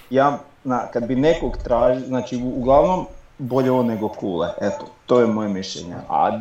ja, 0.09 0.39
na, 0.63 0.87
kad 0.87 1.05
bi 1.07 1.15
nekog 1.15 1.57
traži, 1.57 2.05
znači 2.05 2.37
u- 2.37 2.59
uglavnom 2.59 3.05
bolje 3.37 3.71
on 3.71 3.85
nego 3.85 4.09
kule, 4.09 4.49
eto, 4.61 4.85
to 5.05 5.19
je 5.19 5.27
moje 5.27 5.49
mišljenje, 5.49 5.95
a 6.09 6.39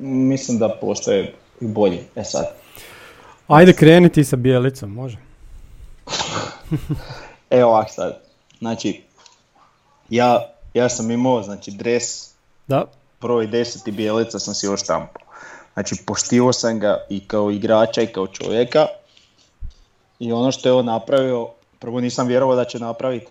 mislim 0.00 0.58
da 0.58 0.68
postoje 0.80 1.34
i 1.60 1.66
bolji, 1.66 2.00
e 2.16 2.24
sad. 2.24 2.46
Ajde 3.48 3.72
kreniti 3.72 4.24
sa 4.24 4.36
Bijelicom, 4.36 4.92
može. 4.92 5.18
Evo 7.50 7.70
ovak 7.70 7.88
sad, 7.90 8.20
znači, 8.58 9.02
ja, 10.08 10.52
ja 10.74 10.88
sam 10.88 11.10
imao, 11.10 11.42
znači, 11.42 11.70
dres 11.70 12.36
Da, 12.66 12.84
broj 13.20 13.46
10 13.46 13.88
i 13.88 13.92
bijelica 13.92 14.38
sam 14.38 14.54
si 14.54 14.66
još 14.66 14.82
štampao. 14.82 15.22
Znači, 15.72 15.96
poštivao 16.06 16.52
sam 16.52 16.78
ga 16.78 17.06
i 17.08 17.20
kao 17.26 17.50
igrača 17.50 18.02
i 18.02 18.06
kao 18.06 18.26
čovjeka. 18.26 18.86
I 20.18 20.32
ono 20.32 20.52
što 20.52 20.68
je 20.68 20.72
on 20.72 20.84
napravio, 20.84 21.48
prvo 21.78 22.00
nisam 22.00 22.26
vjerovao 22.26 22.56
da 22.56 22.64
će 22.64 22.78
napraviti. 22.78 23.26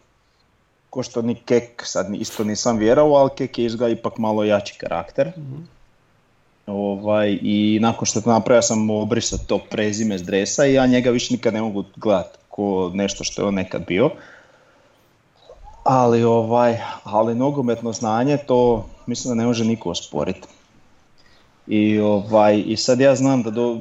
Ko 0.89 1.03
što 1.03 1.22
ni 1.22 1.36
Kek, 1.36 1.82
sad 1.86 2.16
isto 2.16 2.43
nisam 2.43 2.78
vjerovao, 2.78 3.16
ali 3.16 3.30
Kek 3.38 3.57
je 3.57 3.66
izgleda 3.66 3.93
ipak 3.93 4.18
malo 4.18 4.43
jači 4.43 4.78
karakter. 4.78 5.32
Ovaj, 6.68 7.39
I 7.41 7.80
nakon 7.82 8.05
što 8.05 8.22
to 8.22 8.30
napravio 8.30 8.61
sam 8.61 8.89
obrisao 8.89 9.39
to 9.47 9.59
prezime 9.70 10.18
s 10.18 10.24
dresa 10.24 10.66
i 10.66 10.74
ja 10.74 10.86
njega 10.86 11.09
više 11.09 11.34
nikad 11.34 11.53
ne 11.53 11.61
mogu 11.61 11.84
gledat 11.95 12.38
ko 12.49 12.91
nešto 12.93 13.24
što 13.24 13.41
je 13.41 13.47
on 13.47 13.53
nekad 13.53 13.86
bio. 13.88 14.09
Ali 15.84 16.24
ovaj, 16.24 16.78
ali 17.03 17.36
nogometno 17.36 17.93
znanje 17.93 18.38
to 18.38 18.86
mislim 19.05 19.32
da 19.32 19.41
ne 19.41 19.45
može 19.45 19.66
niko 19.66 19.89
osporiti. 19.89 20.47
I 21.68 21.99
ovaj 21.99 22.63
i 22.66 22.78
sad 22.78 22.99
ja 22.99 23.16
znam 23.16 23.43
da 23.43 23.49
do, 23.51 23.80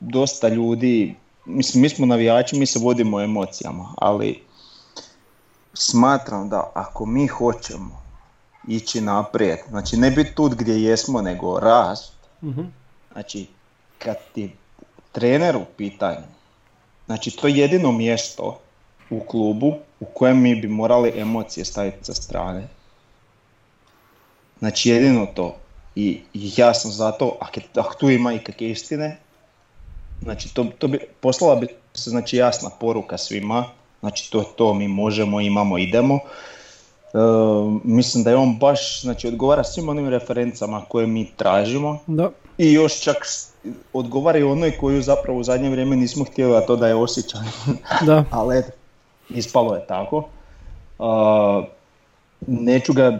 dosta 0.00 0.48
ljudi, 0.48 1.14
mislim 1.44 1.82
mi 1.82 1.88
smo 1.88 2.06
navijači, 2.06 2.56
mi 2.56 2.66
se 2.66 2.78
vodimo 2.78 3.20
emocijama, 3.20 3.94
ali 3.96 4.42
smatram 5.74 6.48
da 6.48 6.70
ako 6.74 7.06
mi 7.06 7.26
hoćemo 7.26 8.09
ići 8.68 9.00
naprijed, 9.00 9.58
znači 9.68 9.96
ne 9.96 10.10
biti 10.10 10.34
tu 10.34 10.48
gdje 10.48 10.82
jesmo, 10.82 11.22
nego 11.22 11.60
rast, 11.60 12.12
Mhm. 12.42 12.62
znači 13.12 13.46
kad 13.98 14.16
ti 14.34 14.52
trener 15.12 15.56
u 15.56 15.64
pitanju, 15.76 16.26
znači 17.06 17.30
to 17.30 17.46
je 17.48 17.56
jedino 17.56 17.92
mjesto 17.92 18.60
u 19.10 19.20
klubu 19.20 19.74
u 20.00 20.04
kojem 20.04 20.40
mi 20.40 20.54
bi 20.54 20.68
morali 20.68 21.12
emocije 21.20 21.64
staviti 21.64 22.04
sa 22.04 22.14
strane. 22.14 22.68
Znači 24.58 24.90
jedino 24.90 25.26
to. 25.26 25.56
I, 25.94 26.20
i 26.34 26.52
ja 26.56 26.74
sam 26.74 26.90
zato, 26.90 27.36
ako, 27.74 27.94
tu 27.98 28.10
ima 28.10 28.32
i 28.32 28.38
kakve 28.38 28.70
istine, 28.70 29.18
znači 30.22 30.54
to, 30.54 30.64
to 30.78 30.88
bi, 30.88 30.98
poslala 31.20 31.56
bi 31.56 31.66
se 31.94 32.10
znači 32.10 32.36
jasna 32.36 32.70
poruka 32.80 33.18
svima, 33.18 33.64
znači 34.00 34.30
to 34.30 34.38
je 34.38 34.46
to, 34.56 34.74
mi 34.74 34.88
možemo, 34.88 35.40
imamo, 35.40 35.78
idemo. 35.78 36.18
E, 37.14 37.18
mislim 37.84 38.24
da 38.24 38.30
je 38.30 38.36
on 38.36 38.58
baš, 38.58 39.02
znači 39.02 39.28
odgovara 39.28 39.64
svim 39.64 39.88
onim 39.88 40.08
referencama 40.08 40.82
koje 40.88 41.06
mi 41.06 41.30
tražimo 41.36 41.98
da. 42.06 42.30
i 42.58 42.72
još 42.72 43.00
čak 43.00 43.16
odgovara 43.92 44.38
i 44.38 44.42
onoj 44.42 44.78
koju 44.78 45.02
zapravo 45.02 45.38
u 45.38 45.44
zadnje 45.44 45.70
vrijeme 45.70 45.96
nismo 45.96 46.24
htjeli, 46.24 46.56
a 46.56 46.60
to 46.60 46.76
da 46.76 46.88
je 46.88 46.94
osjećan. 46.94 47.44
Da, 48.06 48.24
ali 48.30 48.62
ispalo 49.28 49.74
je 49.74 49.86
tako. 49.86 50.28
A, 50.98 51.62
neću 52.46 52.92
ga, 52.92 53.18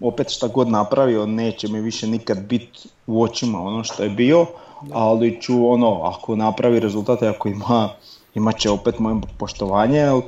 opet 0.00 0.30
šta 0.30 0.48
god 0.48 0.68
napravio, 0.68 1.26
neće 1.26 1.68
mi 1.68 1.80
više 1.80 2.06
nikad 2.06 2.38
biti 2.38 2.88
u 3.06 3.22
očima 3.22 3.62
ono 3.62 3.84
što 3.84 4.02
je 4.02 4.10
bio, 4.10 4.46
ali 4.92 5.40
ću 5.42 5.70
ono, 5.70 6.02
ako 6.02 6.36
napravi 6.36 6.80
rezultate, 6.80 7.28
ako 7.28 7.48
ima, 7.48 7.88
imat 8.36 8.58
će 8.58 8.70
opet 8.70 8.98
moje 8.98 9.16
poštovanje, 9.38 10.02
ali 10.02 10.22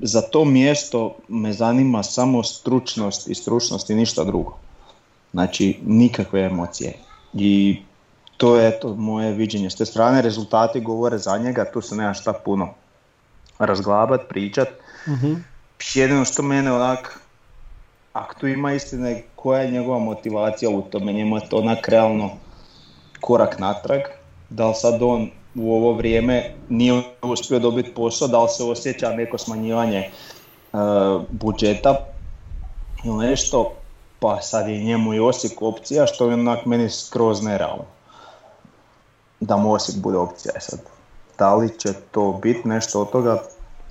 za 0.00 0.20
to 0.20 0.44
mjesto 0.44 1.16
me 1.28 1.52
zanima 1.52 2.02
samo 2.02 2.42
stručnost 2.42 3.28
i 3.28 3.34
stručnost 3.34 3.90
i 3.90 3.94
ništa 3.94 4.24
drugo. 4.24 4.56
Znači, 5.32 5.78
nikakve 5.86 6.40
emocije. 6.40 6.92
I 7.34 7.82
to 8.36 8.56
je 8.56 8.68
eto 8.68 8.94
moje 8.94 9.32
viđenje 9.32 9.70
s 9.70 9.76
te 9.76 9.86
strane, 9.86 10.22
rezultati 10.22 10.80
govore 10.80 11.18
za 11.18 11.38
njega, 11.38 11.70
tu 11.72 11.80
se 11.80 11.96
nema 11.96 12.14
šta 12.14 12.32
puno 12.32 12.68
razglabat, 13.58 14.20
pričat. 14.28 14.68
Mhm. 15.08 15.34
Jedino 15.94 16.24
što 16.24 16.42
mene 16.42 16.72
onak 16.72 17.20
ako 18.12 18.34
tu 18.34 18.46
ima 18.46 18.72
istine, 18.72 19.22
koja 19.36 19.62
je 19.62 19.70
njegova 19.70 19.98
motivacija 19.98 20.70
u 20.70 20.82
tome, 20.82 21.12
njemu 21.12 21.36
je 21.36 21.48
to 21.48 21.56
onak 21.56 21.88
realno 21.88 22.30
korak 23.20 23.58
natrag, 23.58 24.00
da 24.50 24.68
li 24.68 24.74
sad 24.74 25.02
on 25.02 25.30
u 25.54 25.74
ovo 25.74 25.92
vrijeme 25.92 26.54
nije 26.68 27.02
uspio 27.22 27.58
dobiti 27.58 27.94
posao, 27.94 28.28
da 28.28 28.42
li 28.42 28.48
se 28.48 28.64
osjeća 28.64 29.10
neko 29.10 29.38
smanjivanje 29.38 29.98
e, 29.98 30.10
budžeta 31.30 32.06
ili 33.04 33.26
nešto, 33.26 33.72
pa 34.18 34.40
sad 34.40 34.68
je 34.68 34.78
njemu 34.78 35.14
i 35.14 35.20
Osijek 35.20 35.62
opcija, 35.62 36.06
što 36.06 36.28
je 36.28 36.34
onak 36.34 36.66
meni 36.66 36.90
skroz 36.90 37.42
nerealno. 37.42 37.84
Da 39.40 39.56
mu 39.56 39.72
Osijek 39.72 39.98
bude 39.98 40.18
opcija 40.18 40.52
e 40.56 40.60
sad. 40.60 40.80
Da 41.38 41.54
li 41.54 41.78
će 41.78 41.88
to 42.10 42.40
biti 42.42 42.68
nešto 42.68 43.00
od 43.00 43.10
toga, 43.10 43.42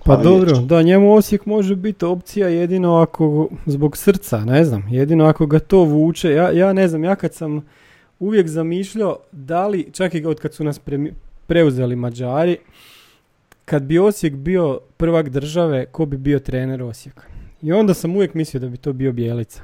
pa 0.05 0.17
dobro, 0.17 0.57
da 0.57 0.81
njemu 0.81 1.13
Osijek 1.13 1.45
može 1.45 1.75
biti 1.75 2.05
opcija 2.05 2.47
jedino 2.47 2.95
ako 2.95 3.47
zbog 3.65 3.97
srca, 3.97 4.39
ne 4.39 4.63
znam, 4.63 4.87
jedino 4.89 5.25
ako 5.25 5.45
ga 5.45 5.59
to 5.59 5.77
vuče. 5.77 6.31
Ja, 6.31 6.51
ja 6.51 6.73
ne 6.73 6.87
znam, 6.87 7.03
ja 7.03 7.15
kad 7.15 7.33
sam 7.33 7.65
uvijek 8.19 8.47
zamišljao 8.47 9.17
da 9.31 9.67
li, 9.67 9.91
čak 9.93 10.13
i 10.13 10.25
od 10.25 10.39
kad 10.39 10.53
su 10.53 10.63
nas 10.63 10.79
preuzeli 11.49 11.95
Mađari, 11.95 12.57
kad 13.65 13.83
bi 13.83 13.99
Osijek 13.99 14.35
bio 14.35 14.79
prvak 14.97 15.29
države, 15.29 15.85
ko 15.85 16.05
bi 16.05 16.17
bio 16.17 16.39
trener 16.39 16.83
Osijeka? 16.83 17.23
I 17.61 17.71
onda 17.71 17.93
sam 17.93 18.15
uvijek 18.15 18.33
mislio 18.33 18.61
da 18.61 18.67
bi 18.67 18.77
to 18.77 18.93
bio 18.93 19.11
Bijelica. 19.11 19.61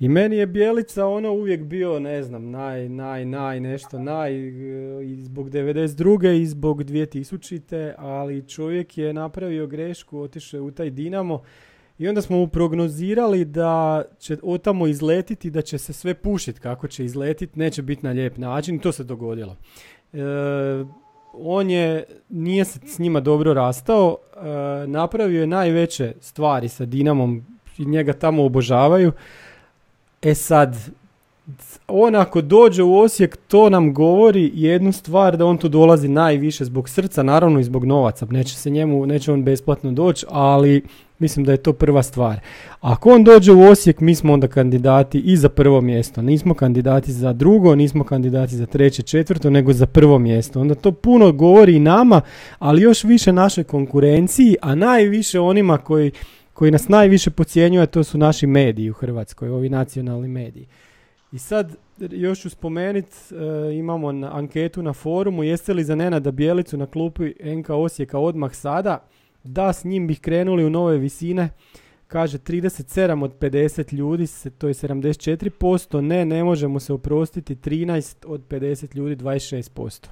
I 0.00 0.08
meni 0.08 0.36
je 0.36 0.46
Bijelica 0.46 1.06
ono 1.06 1.32
uvijek 1.32 1.62
bio, 1.62 1.98
ne 1.98 2.22
znam, 2.22 2.50
naj, 2.50 2.88
naj, 2.88 3.24
naj, 3.24 3.60
nešto, 3.60 3.98
naj, 3.98 4.32
i 5.04 5.16
zbog 5.22 5.50
92. 5.50 6.40
i 6.42 6.46
zbog 6.46 6.84
2000. 6.84 7.92
Ali 7.98 8.48
čovjek 8.48 8.98
je 8.98 9.12
napravio 9.12 9.66
grešku, 9.66 10.20
otišao 10.20 10.62
u 10.62 10.70
taj 10.70 10.90
Dinamo 10.90 11.42
i 11.98 12.08
onda 12.08 12.22
smo 12.22 12.36
mu 12.36 12.48
prognozirali 12.48 13.44
da 13.44 14.02
će 14.18 14.36
otamo 14.42 14.86
izletiti, 14.86 15.50
da 15.50 15.62
će 15.62 15.78
se 15.78 15.92
sve 15.92 16.14
pušiti 16.14 16.60
kako 16.60 16.88
će 16.88 17.04
izletiti, 17.04 17.58
neće 17.58 17.82
biti 17.82 18.06
na 18.06 18.10
lijep 18.10 18.36
način 18.36 18.74
i 18.74 18.80
to 18.80 18.92
se 18.92 19.04
dogodilo. 19.04 19.56
E, 20.12 20.18
on 21.32 21.70
je, 21.70 22.04
nije 22.28 22.64
se 22.64 22.78
s 22.86 22.98
njima 22.98 23.20
dobro 23.20 23.54
rastao, 23.54 24.16
e, 24.36 24.40
napravio 24.86 25.40
je 25.40 25.46
najveće 25.46 26.12
stvari 26.20 26.68
sa 26.68 26.84
Dinamom 26.84 27.44
i 27.78 27.84
njega 27.84 28.12
tamo 28.12 28.44
obožavaju. 28.44 29.12
E 30.22 30.34
sad, 30.34 30.76
on 31.88 32.14
ako 32.14 32.40
dođe 32.40 32.82
u 32.82 32.98
Osijek, 32.98 33.36
to 33.48 33.70
nam 33.70 33.94
govori 33.94 34.50
jednu 34.54 34.92
stvar 34.92 35.36
da 35.36 35.46
on 35.46 35.58
tu 35.58 35.68
dolazi 35.68 36.08
najviše 36.08 36.64
zbog 36.64 36.88
srca, 36.88 37.22
naravno 37.22 37.60
i 37.60 37.64
zbog 37.64 37.84
novaca. 37.84 38.26
Neće 38.30 38.56
se 38.56 38.70
njemu, 38.70 39.06
neće 39.06 39.32
on 39.32 39.44
besplatno 39.44 39.92
doći, 39.92 40.26
ali 40.28 40.82
mislim 41.20 41.44
da 41.44 41.52
je 41.52 41.62
to 41.62 41.72
prva 41.72 42.02
stvar. 42.02 42.40
Ako 42.80 43.10
on 43.10 43.24
dođe 43.24 43.52
u 43.52 43.62
Osijek, 43.62 44.00
mi 44.00 44.14
smo 44.14 44.32
onda 44.32 44.48
kandidati 44.48 45.18
i 45.18 45.36
za 45.36 45.48
prvo 45.48 45.80
mjesto. 45.80 46.22
Nismo 46.22 46.54
kandidati 46.54 47.12
za 47.12 47.32
drugo, 47.32 47.74
nismo 47.74 48.04
kandidati 48.04 48.56
za 48.56 48.66
treće, 48.66 49.02
četvrto, 49.02 49.50
nego 49.50 49.72
za 49.72 49.86
prvo 49.86 50.18
mjesto. 50.18 50.60
Onda 50.60 50.74
to 50.74 50.92
puno 50.92 51.32
govori 51.32 51.76
i 51.76 51.80
nama, 51.80 52.20
ali 52.58 52.82
još 52.82 53.04
više 53.04 53.32
našoj 53.32 53.64
konkurenciji, 53.64 54.56
a 54.62 54.74
najviše 54.74 55.40
onima 55.40 55.78
koji 55.78 56.12
koji 56.60 56.70
nas 56.70 56.88
najviše 56.88 57.30
pocijenjuje, 57.30 57.86
to 57.86 58.04
su 58.04 58.18
naši 58.18 58.46
mediji 58.46 58.90
u 58.90 58.92
Hrvatskoj, 58.92 59.48
ovi 59.48 59.68
nacionalni 59.68 60.28
mediji. 60.28 60.66
I 61.32 61.38
sad 61.38 61.76
još 61.98 62.40
ću 62.40 62.50
spomenuti, 62.50 63.16
e, 63.34 63.74
imamo 63.74 64.12
na 64.12 64.36
anketu 64.36 64.82
na 64.82 64.92
forumu, 64.92 65.44
jeste 65.44 65.74
li 65.74 65.84
za 65.84 65.94
Nenada 65.94 66.30
Bijelicu 66.30 66.76
na 66.76 66.86
klupi 66.86 67.34
NK 67.44 67.70
Osijeka 67.70 68.18
odmah 68.18 68.54
sada? 68.54 69.02
Da, 69.44 69.72
s 69.72 69.84
njim 69.84 70.06
bih 70.06 70.20
krenuli 70.20 70.64
u 70.64 70.70
nove 70.70 70.98
visine. 70.98 71.48
Kaže 72.06 72.38
37 72.38 73.24
od 73.24 73.38
50 73.38 73.94
ljudi, 73.94 74.26
to 74.58 74.68
je 74.68 74.74
74%. 74.74 76.00
Ne, 76.00 76.24
ne 76.24 76.44
možemo 76.44 76.80
se 76.80 76.92
oprostiti. 76.92 77.56
13 77.56 78.26
od 78.26 78.40
50 78.48 78.96
ljudi, 78.96 79.16
26%. 79.16 80.06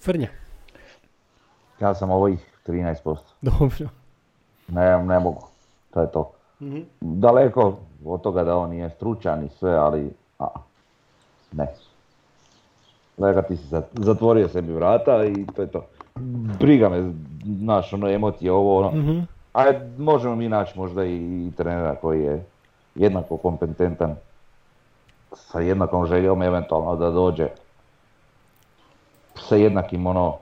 Frnja. 0.00 0.28
Ja 1.80 1.94
sam 1.94 2.10
ovih 2.10 2.38
13%. 2.66 3.16
Dobro. 3.40 3.88
Ne, 4.68 5.04
ne 5.04 5.20
mogu 5.20 5.54
to 5.94 6.00
je 6.00 6.12
to. 6.12 6.32
mm 6.60 6.82
Daleko 7.00 7.78
od 8.04 8.22
toga 8.22 8.44
da 8.44 8.56
on 8.56 8.70
nije 8.70 8.90
stručan 8.90 9.44
i 9.44 9.48
sve, 9.48 9.74
ali 9.74 10.10
a, 10.38 10.46
ne. 11.52 11.66
Lega 13.18 13.42
ti 13.42 13.56
si 13.56 13.64
zatvorio 13.92 14.48
sebi 14.48 14.72
vrata 14.72 15.24
i 15.24 15.46
to 15.56 15.62
je 15.62 15.68
to. 15.68 15.86
Briga 16.60 16.88
me, 16.88 17.12
znaš, 17.44 17.92
ono, 17.92 18.08
emocije, 18.08 18.52
ovo, 18.52 18.78
ono. 18.78 18.90
mm 18.90 19.26
možemo 19.98 20.34
mi 20.34 20.48
naći 20.48 20.78
možda 20.78 21.04
i, 21.04 21.16
i 21.16 21.52
trenera 21.56 21.94
koji 21.94 22.22
je 22.22 22.44
jednako 22.94 23.36
kompetentan 23.36 24.16
sa 25.34 25.60
jednakom 25.60 26.06
željom 26.06 26.42
eventualno 26.42 26.96
da 26.96 27.10
dođe 27.10 27.48
sa 29.48 29.56
jednakim 29.56 30.06
ono 30.06 30.36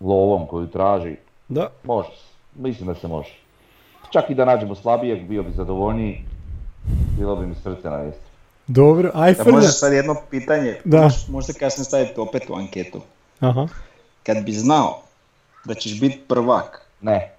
lovom 0.00 0.46
koju 0.46 0.66
traži. 0.66 1.16
Da. 1.48 1.68
Može, 1.84 2.08
mislim 2.54 2.86
da 2.86 2.94
se 2.94 3.08
može. 3.08 3.34
Čak 4.10 4.30
i 4.30 4.34
da 4.34 4.44
nađemo 4.44 4.74
slabijeg, 4.74 5.28
bio 5.28 5.42
bi 5.42 5.52
zadovoljniji, 5.52 6.24
bilo 7.18 7.36
bi 7.36 7.46
mi 7.46 7.54
srce 7.54 7.90
na 7.90 8.02
mjestu. 8.02 8.22
Dobro, 8.66 9.10
aj 9.14 9.34
Da 9.34 9.50
možeš 9.50 9.78
sad 9.78 9.92
jedno 9.92 10.16
pitanje, 10.30 10.76
da. 10.84 11.10
možda 11.28 11.52
kasnije 11.52 11.84
staviti 11.84 12.20
opet 12.20 12.50
u 12.50 12.54
anketu. 12.54 13.00
Aha. 13.40 13.66
Kad 14.26 14.44
bi 14.44 14.52
znao 14.52 15.02
da 15.64 15.74
ćeš 15.74 16.00
biti 16.00 16.18
prvak. 16.28 16.90
Ne, 17.00 17.32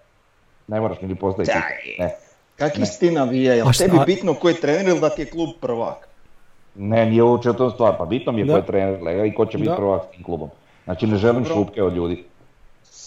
ne 0.68 0.80
moraš 0.82 1.02
mi 1.02 1.08
ni 1.08 1.16
postaviti. 1.16 1.54
Ne. 2.00 2.16
Kak 2.56 2.74
ti 3.00 3.12
navija, 3.12 3.54
je 3.54 3.64
tebi 3.78 3.98
bitno 4.06 4.34
ko 4.34 4.50
je 4.50 4.62
trener 4.62 4.88
ili 4.88 5.00
da 5.00 5.10
ti 5.10 5.22
je 5.22 5.30
klub 5.30 5.50
prvak? 5.62 6.08
Ne, 6.76 7.06
nije 7.06 7.24
uopće 7.24 7.54
to 7.54 7.70
stvar, 7.70 7.98
pa 7.98 8.06
bitno 8.06 8.32
mi 8.32 8.42
je 8.42 8.48
ko 8.48 8.56
je 8.56 8.66
trener 8.66 9.26
i 9.26 9.34
ko 9.34 9.46
će 9.46 9.58
biti 9.58 9.72
prvak 9.78 10.02
s 10.10 10.16
tim 10.16 10.24
klubom. 10.24 10.50
Znači 10.84 11.08
ne 11.08 11.18
želim 11.18 11.46
šupke 11.46 11.84
od 11.84 11.96
ljudi. 11.96 12.24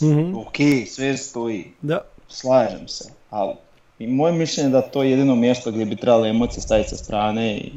mm 0.01 0.37
Ok, 0.37 0.57
sve 0.87 1.17
stoji. 1.17 1.73
Da. 1.83 2.01
Slažem 2.29 2.89
se 2.89 3.11
ali 3.31 3.55
i 3.99 4.07
moje 4.07 4.33
mišljenje 4.33 4.71
da 4.71 4.83
to 4.83 5.03
je 5.03 5.11
jedino 5.11 5.35
mjesto 5.35 5.71
gdje 5.71 5.85
bi 5.85 5.97
trebali 5.97 6.29
emocije 6.29 6.63
staviti 6.63 6.89
sa 6.89 6.97
strane 6.97 7.57
i 7.57 7.73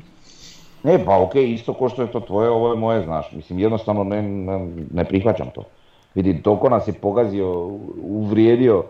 ne, 0.84 1.06
pa 1.06 1.18
ok, 1.18 1.36
isto 1.36 1.74
ko 1.74 1.90
što 1.90 2.02
je 2.02 2.12
to 2.12 2.20
tvoje, 2.20 2.50
ovo 2.50 2.70
je 2.70 2.80
moje, 2.80 3.04
znaš. 3.04 3.32
Mislim, 3.32 3.60
jednostavno 3.60 4.04
ne, 4.04 4.22
ne, 4.92 5.06
prihvaćam 5.06 5.50
to. 5.56 5.64
Vidi, 6.16 6.42
toliko 6.44 6.70
nas 6.70 6.88
je 6.88 6.94
pogazio, 6.94 7.70
uvrijedio 8.04 8.84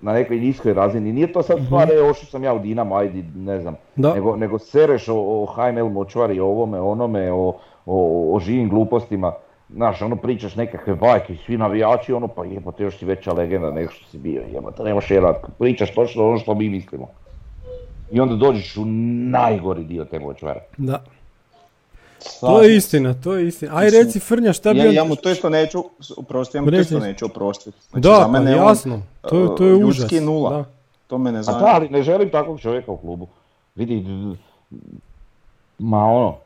na 0.00 0.12
nekoj 0.12 0.36
niskoj 0.36 0.74
razini. 0.74 1.12
Nije 1.12 1.32
to 1.32 1.42
sad 1.42 1.56
mhm. 1.56 1.66
stvar, 1.66 1.88
mm-hmm. 1.88 2.10
ošao 2.10 2.24
sam 2.24 2.44
ja 2.44 2.54
u 2.54 2.58
Dinamo, 2.58 2.96
ajde, 2.96 3.22
ne 3.36 3.60
znam. 3.60 3.76
Nego, 3.96 4.36
nego 4.36 4.58
sereš 4.58 5.08
o, 5.08 5.14
o 5.16 5.46
HNL 5.46 5.88
močvari, 5.88 6.40
o 6.40 6.46
ovome, 6.46 6.80
onome, 6.80 7.32
o, 7.32 7.54
o, 7.86 8.34
o 8.34 8.40
živim 8.40 8.68
glupostima. 8.68 9.32
Znaš, 9.68 10.02
ono 10.02 10.16
pričaš 10.16 10.56
nekakve 10.56 10.94
bajke, 10.94 11.36
svi 11.46 11.58
navijači, 11.58 12.12
ono 12.12 12.28
pa 12.28 12.44
jebote 12.44 12.82
još 12.82 12.98
si 12.98 13.06
veća 13.06 13.32
legenda 13.32 13.70
nego 13.70 13.90
što 13.90 14.08
si 14.08 14.18
bio, 14.18 14.42
jebote 14.52 14.82
nemaš 14.82 15.10
jedan, 15.10 15.34
pričaš 15.58 15.94
točno 15.94 16.28
ono 16.28 16.38
što 16.38 16.54
mi 16.54 16.68
mislimo. 16.68 17.08
I 18.12 18.20
onda 18.20 18.34
dođeš 18.34 18.76
u 18.76 18.84
najgori 19.30 19.84
dio 19.84 20.04
te 20.04 20.18
močvare. 20.18 20.60
Da. 20.78 21.02
To 22.40 22.62
je 22.62 22.76
istina, 22.76 23.14
to 23.14 23.34
je 23.34 23.48
istina. 23.48 23.76
Aj 23.76 23.90
reci 23.90 24.20
Frnja 24.20 24.52
šta 24.52 24.72
bi... 24.72 24.78
Ja, 24.78 24.92
ja 24.92 25.04
mu 25.04 25.16
to 25.16 25.30
isto 25.30 25.48
neću, 25.48 25.84
uprosti, 26.16 26.56
ja 26.58 26.62
mu 26.62 26.70
to 26.70 26.80
isto 26.80 26.98
neću 26.98 27.26
oprostiti. 27.26 27.76
Znači, 27.90 28.02
da, 28.02 28.14
za 28.14 28.22
pa 28.22 28.28
mene 28.28 28.56
pa 28.56 28.62
jasno, 28.62 29.02
to, 29.20 29.46
to 29.48 29.66
je 29.66 29.84
užas. 29.84 30.10
nula, 30.10 30.50
da. 30.50 30.64
to 31.06 31.18
me 31.18 31.32
ne 31.32 31.42
zanima. 31.42 31.64
A 31.64 31.68
da, 31.68 31.76
ali 31.76 31.88
ne 31.88 32.02
želim 32.02 32.30
takvog 32.30 32.60
čovjeka 32.60 32.92
u 32.92 32.96
klubu. 32.96 33.28
Vidi, 33.74 34.04
ma 35.78 36.04
ono, 36.04 36.36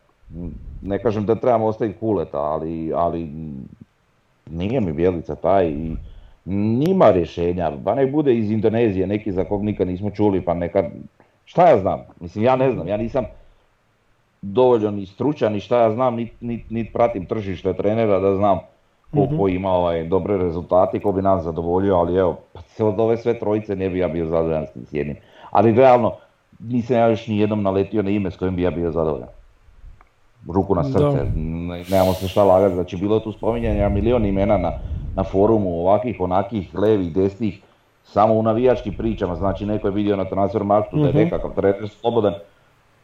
ne 0.83 1.03
kažem 1.03 1.27
da 1.27 1.35
trebamo 1.35 1.67
ostaviti 1.67 1.99
kuleta, 1.99 2.39
ali, 2.39 2.93
ali 2.95 3.31
nije 4.51 4.81
mi 4.81 4.93
Bjelica 4.93 5.35
taj 5.35 5.69
i 5.69 5.97
nima 6.45 7.11
rješenja, 7.11 7.73
pa 7.85 7.95
nek 7.95 8.13
bude 8.13 8.35
iz 8.35 8.51
Indonezije, 8.51 9.07
neki 9.07 9.33
za 9.33 9.45
kog 9.45 9.65
nikad 9.65 9.89
nismo 9.89 10.11
čuli, 10.11 10.45
pa 10.45 10.55
neka, 10.55 10.91
šta 11.45 11.69
ja 11.69 11.81
znam, 11.81 12.01
mislim 12.21 12.45
ja 12.45 12.57
ne 12.57 12.73
znam, 12.73 12.89
ja 12.89 12.97
nisam 12.97 13.25
dovoljno 14.53 14.91
ni 14.91 15.07
stručan 15.07 15.53
ni 15.53 15.61
šta 15.61 15.83
ja 15.83 15.91
znam, 15.91 16.15
niti 16.15 16.37
nit, 16.41 16.71
nit 16.71 16.93
pratim 16.93 17.27
tržište 17.27 17.73
trenera 17.73 18.19
da 18.19 18.37
znam 18.37 18.59
koliko 19.15 19.45
mm 19.45 19.49
ima 19.49 19.71
ovaj, 19.71 20.05
dobre 20.05 20.37
rezultate, 20.39 21.01
ko 21.01 21.13
bi 21.13 21.23
nas 21.23 21.45
zadovoljio, 21.45 21.97
ali 21.97 22.17
evo, 22.17 22.37
pa 22.53 22.85
od 22.85 23.01
ove 23.01 23.17
sve 23.17 23.39
trojice 23.39 23.77
ne 23.77 23.91
bi 23.91 23.99
ja 23.99 24.09
bio 24.09 24.27
zadovoljan 24.27 24.67
s 24.67 24.93
jednim. 24.93 25.17
Ali 25.51 25.73
realno, 25.73 26.13
nisam 26.59 26.97
ja 26.97 27.09
još 27.09 27.27
ni 27.27 27.39
jednom 27.39 27.63
naletio 27.63 28.03
na 28.03 28.11
ime 28.11 28.31
s 28.31 28.37
kojim 28.37 28.57
bi 28.57 28.63
ja 28.63 28.71
bio 28.71 28.91
zadovoljan 28.91 29.29
ruku 30.53 30.75
na 30.75 30.85
srce, 30.85 31.25
nemamo 31.91 32.13
se 32.13 32.29
šta 32.29 32.45
lagati, 32.45 32.75
znači 32.75 32.97
bilo 32.97 33.21
tu 33.21 33.33
spominjanja 33.33 33.89
milion 33.89 34.27
imena 34.27 34.59
na, 34.59 34.73
na 35.17 35.25
forumu 35.25 35.81
ovakvih, 35.81 36.21
onakih, 36.21 36.75
levih, 36.75 37.13
desnih, 37.13 37.61
samo 38.05 38.35
u 38.35 38.43
navijačkim 38.43 38.95
pričama, 38.95 39.35
znači 39.35 39.67
neko 39.67 39.87
je 39.87 39.93
vidio 39.95 40.17
na 40.17 40.25
transfer 40.25 40.65
marktu 40.65 40.97
da 40.97 41.03
je 41.03 41.09
mhm. 41.09 41.19
nekakav 41.19 41.55
trener 41.55 41.89
slobodan, 41.89 42.35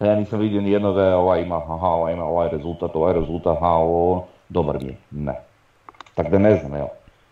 ja 0.00 0.14
nisam 0.14 0.40
vidio 0.40 0.60
ni 0.60 0.70
jednog 0.70 0.96
ovaj 0.96 1.42
ima, 1.42 1.56
aha, 1.56 1.86
ovaj 1.86 2.12
ima 2.12 2.24
ovaj 2.24 2.48
rezultat, 2.48 2.90
ovaj 2.96 3.12
rezultat, 3.12 3.56
aha, 3.56 3.66
ovo, 3.66 4.26
dobar 4.48 4.82
mi 4.82 4.88
je, 4.88 4.96
ne. 5.10 5.40
Tako 6.14 6.30
da 6.30 6.38
ne 6.38 6.56
znam, 6.56 6.74
evo, 6.74 6.88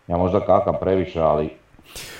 ja 0.07 0.16
možda 0.16 0.41
kakam 0.41 0.75
previše, 0.81 1.21
ali... 1.21 1.51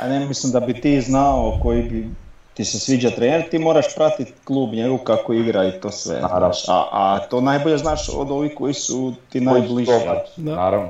A 0.01 0.09
ne 0.09 0.27
mislim 0.27 0.53
da 0.53 0.61
bi 0.61 0.81
ti 0.81 1.01
znao 1.01 1.59
koji 1.63 1.83
bi 1.83 2.09
ti 2.55 2.65
se 2.65 2.79
sviđa 2.79 3.11
trener, 3.11 3.49
ti 3.51 3.59
moraš 3.59 3.95
pratiti 3.95 4.33
klub 4.45 4.73
njegov 4.73 4.99
kako 4.99 5.33
igra 5.33 5.65
i 5.65 5.81
to 5.81 5.91
sve. 5.91 6.21
Naravno. 6.21 6.39
znaš. 6.39 6.69
A, 6.69 6.89
a 6.93 7.19
to 7.31 7.41
najbolje 7.41 7.79
znaš 7.79 8.09
od 8.17 8.31
ovih 8.31 8.53
koji 8.57 8.75
su 8.75 9.13
ti 9.29 9.41
najbliži. 9.41 9.91
Naravno. 10.37 10.89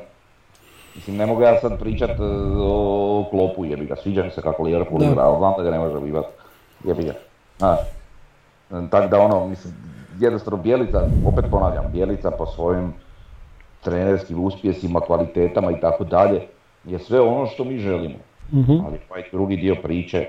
Mislim, 0.95 1.17
ne 1.17 1.27
mogu 1.27 1.43
ja 1.43 1.61
sad 1.61 1.79
pričat 1.81 2.11
e, 2.11 2.23
o 2.61 3.25
klopu, 3.31 3.65
jebi 3.65 3.87
ga, 3.87 3.97
sviđa 4.03 4.23
mi 4.23 4.31
se 4.31 4.43
kako 4.43 4.63
Liverpool 4.63 5.03
igra, 5.03 5.23
ali 5.23 5.39
znam 5.39 5.55
da 5.57 5.63
ga 5.63 5.71
ne 5.71 5.79
može 5.79 6.01
bivat, 6.01 6.25
jebi 6.85 7.05
ga. 7.05 7.13
Znaš, 7.59 7.79
tako 8.91 9.09
da 9.09 9.21
ono, 9.21 9.47
mislim, 9.47 9.75
jednostavno 10.21 10.63
Bjelica, 10.63 11.01
opet 11.27 11.45
ponavljam, 11.51 11.85
Bjelica 11.93 12.31
po 12.31 12.47
svojim 12.47 12.93
trenerskim 13.81 14.41
uspjesima, 14.41 15.01
kvalitetama 15.01 15.71
i 15.71 15.81
tako 15.81 16.05
dalje, 16.05 16.43
je 16.85 16.99
sve 16.99 17.21
ono 17.21 17.47
što 17.47 17.65
mi 17.65 17.79
želimo. 17.79 18.15
Mhm. 18.53 18.73
Ali 18.73 18.99
ovaj 19.11 19.23
drugi 19.33 19.57
dio 19.57 19.77
priče, 19.83 20.27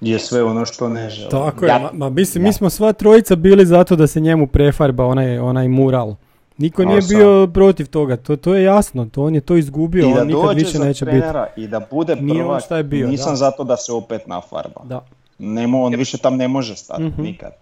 Je 0.00 0.18
sve 0.18 0.42
ono 0.42 0.64
što 0.64 0.88
ne 0.88 1.10
žele. 1.10 1.30
Tako 1.30 1.64
je, 1.64 1.68
Ja- 1.68 1.78
ma, 1.78 1.90
ma 1.94 2.10
mislim, 2.10 2.44
ja. 2.44 2.46
mi 2.46 2.52
smo 2.52 2.70
sva 2.70 2.92
trojica 2.92 3.36
bili 3.36 3.66
zato 3.66 3.96
da 3.96 4.06
se 4.06 4.20
njemu 4.20 4.46
prefarba 4.46 5.06
onaj, 5.06 5.38
onaj 5.38 5.68
mural. 5.68 6.14
Niko 6.58 6.84
nije 6.84 7.00
bio 7.08 7.46
protiv 7.46 7.86
toga, 7.86 8.16
to, 8.16 8.36
to 8.36 8.54
je 8.54 8.62
jasno, 8.62 9.06
to 9.06 9.22
on 9.22 9.34
je 9.34 9.40
to 9.40 9.56
izgubio, 9.56 10.06
I 10.06 10.14
da 10.14 10.20
on 10.20 10.26
nikad 10.26 10.56
više 10.56 10.78
neće 10.78 11.04
biti. 11.04 11.26
i 11.56 11.68
da 11.68 11.80
bude 11.90 12.16
Nije 12.16 12.42
on 12.42 12.48
prvak, 12.48 12.62
šta 12.62 12.76
je 12.76 12.82
bio, 12.82 13.08
nisam 13.08 13.32
da. 13.32 13.36
zato 13.36 13.64
da 13.64 13.76
se 13.76 13.92
opet 13.92 14.26
nafarba. 14.26 14.80
Da. 14.84 15.00
Nemo, 15.38 15.82
on 15.82 15.94
više 15.94 16.18
tam 16.18 16.36
ne 16.36 16.48
može 16.48 16.76
stati, 16.76 17.02
Mhm. 17.02 17.22
nikad. 17.22 17.52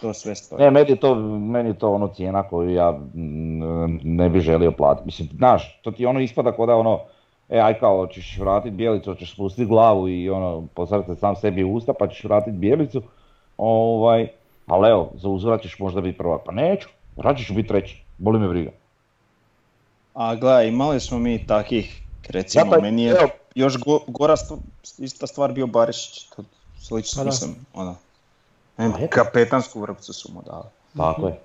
To 0.00 0.14
sve 0.14 0.34
stoji. 0.34 0.60
Ne, 0.60 0.70
meni 0.70 0.90
je 0.90 0.96
to, 0.96 1.14
meni 1.14 1.68
je 1.68 1.78
to 1.78 1.90
ono 1.90 2.08
cijena 2.08 2.42
koju 2.42 2.70
ja 2.70 2.98
ne 4.04 4.28
bi 4.28 4.40
želio 4.40 4.72
platiti. 4.72 5.06
Mislim, 5.06 5.28
znaš, 5.28 5.80
to 5.82 5.90
ti 5.90 6.06
ono 6.06 6.20
ispada 6.20 6.52
kao 6.52 6.66
da 6.66 6.74
ono, 6.74 7.00
e 7.48 7.58
aj 7.58 7.74
kao, 7.74 7.96
hoćeš 7.96 8.38
vratit 8.38 8.72
bijelicu, 8.72 9.10
hoćeš 9.10 9.32
spustiti 9.32 9.66
glavu 9.66 10.08
i 10.08 10.30
ono, 10.30 10.66
postaviti 10.74 11.16
sam 11.16 11.36
sebi 11.36 11.64
usta 11.64 11.92
pa 11.92 12.08
ćeš 12.08 12.24
vratit 12.24 12.54
bijelicu, 12.54 13.02
ovaj, 13.58 14.28
ali 14.66 14.90
evo, 14.90 15.10
za 15.14 15.28
uzvrat 15.28 15.62
ćeš 15.62 15.78
možda 15.78 16.00
biti 16.00 16.18
prvak. 16.18 16.40
Pa 16.44 16.52
neću, 16.52 16.88
rađe 17.16 17.44
ću 17.44 17.54
biti 17.54 17.68
treći, 17.68 18.02
boli 18.18 18.38
me 18.38 18.48
briga. 18.48 18.70
A 20.14 20.34
gledaj, 20.34 20.68
imali 20.68 21.00
smo 21.00 21.18
mi 21.18 21.46
takih, 21.46 22.02
recimo, 22.28 22.64
Zato 22.64 22.76
je- 22.76 22.82
meni 22.82 23.02
je 23.02 23.10
evo. 23.10 23.28
još 23.54 23.78
go, 23.78 24.00
gora 24.08 24.36
st- 24.36 24.60
ista 24.98 25.26
stvar 25.26 25.52
bio 25.52 25.66
Barišić, 25.66 26.22
to 26.26 26.42
slično, 26.80 27.20
Pa 27.20 27.24
da. 27.24 27.30
mislim, 27.30 27.56
ono, 27.74 27.96
ne, 28.78 28.90
Pa 28.92 29.06
kapetansku 29.06 29.80
vrpcu 29.80 30.12
su 30.12 30.32
mu 30.32 30.42
dali, 30.42 30.64
Tako 30.96 31.28
je. 31.28 31.40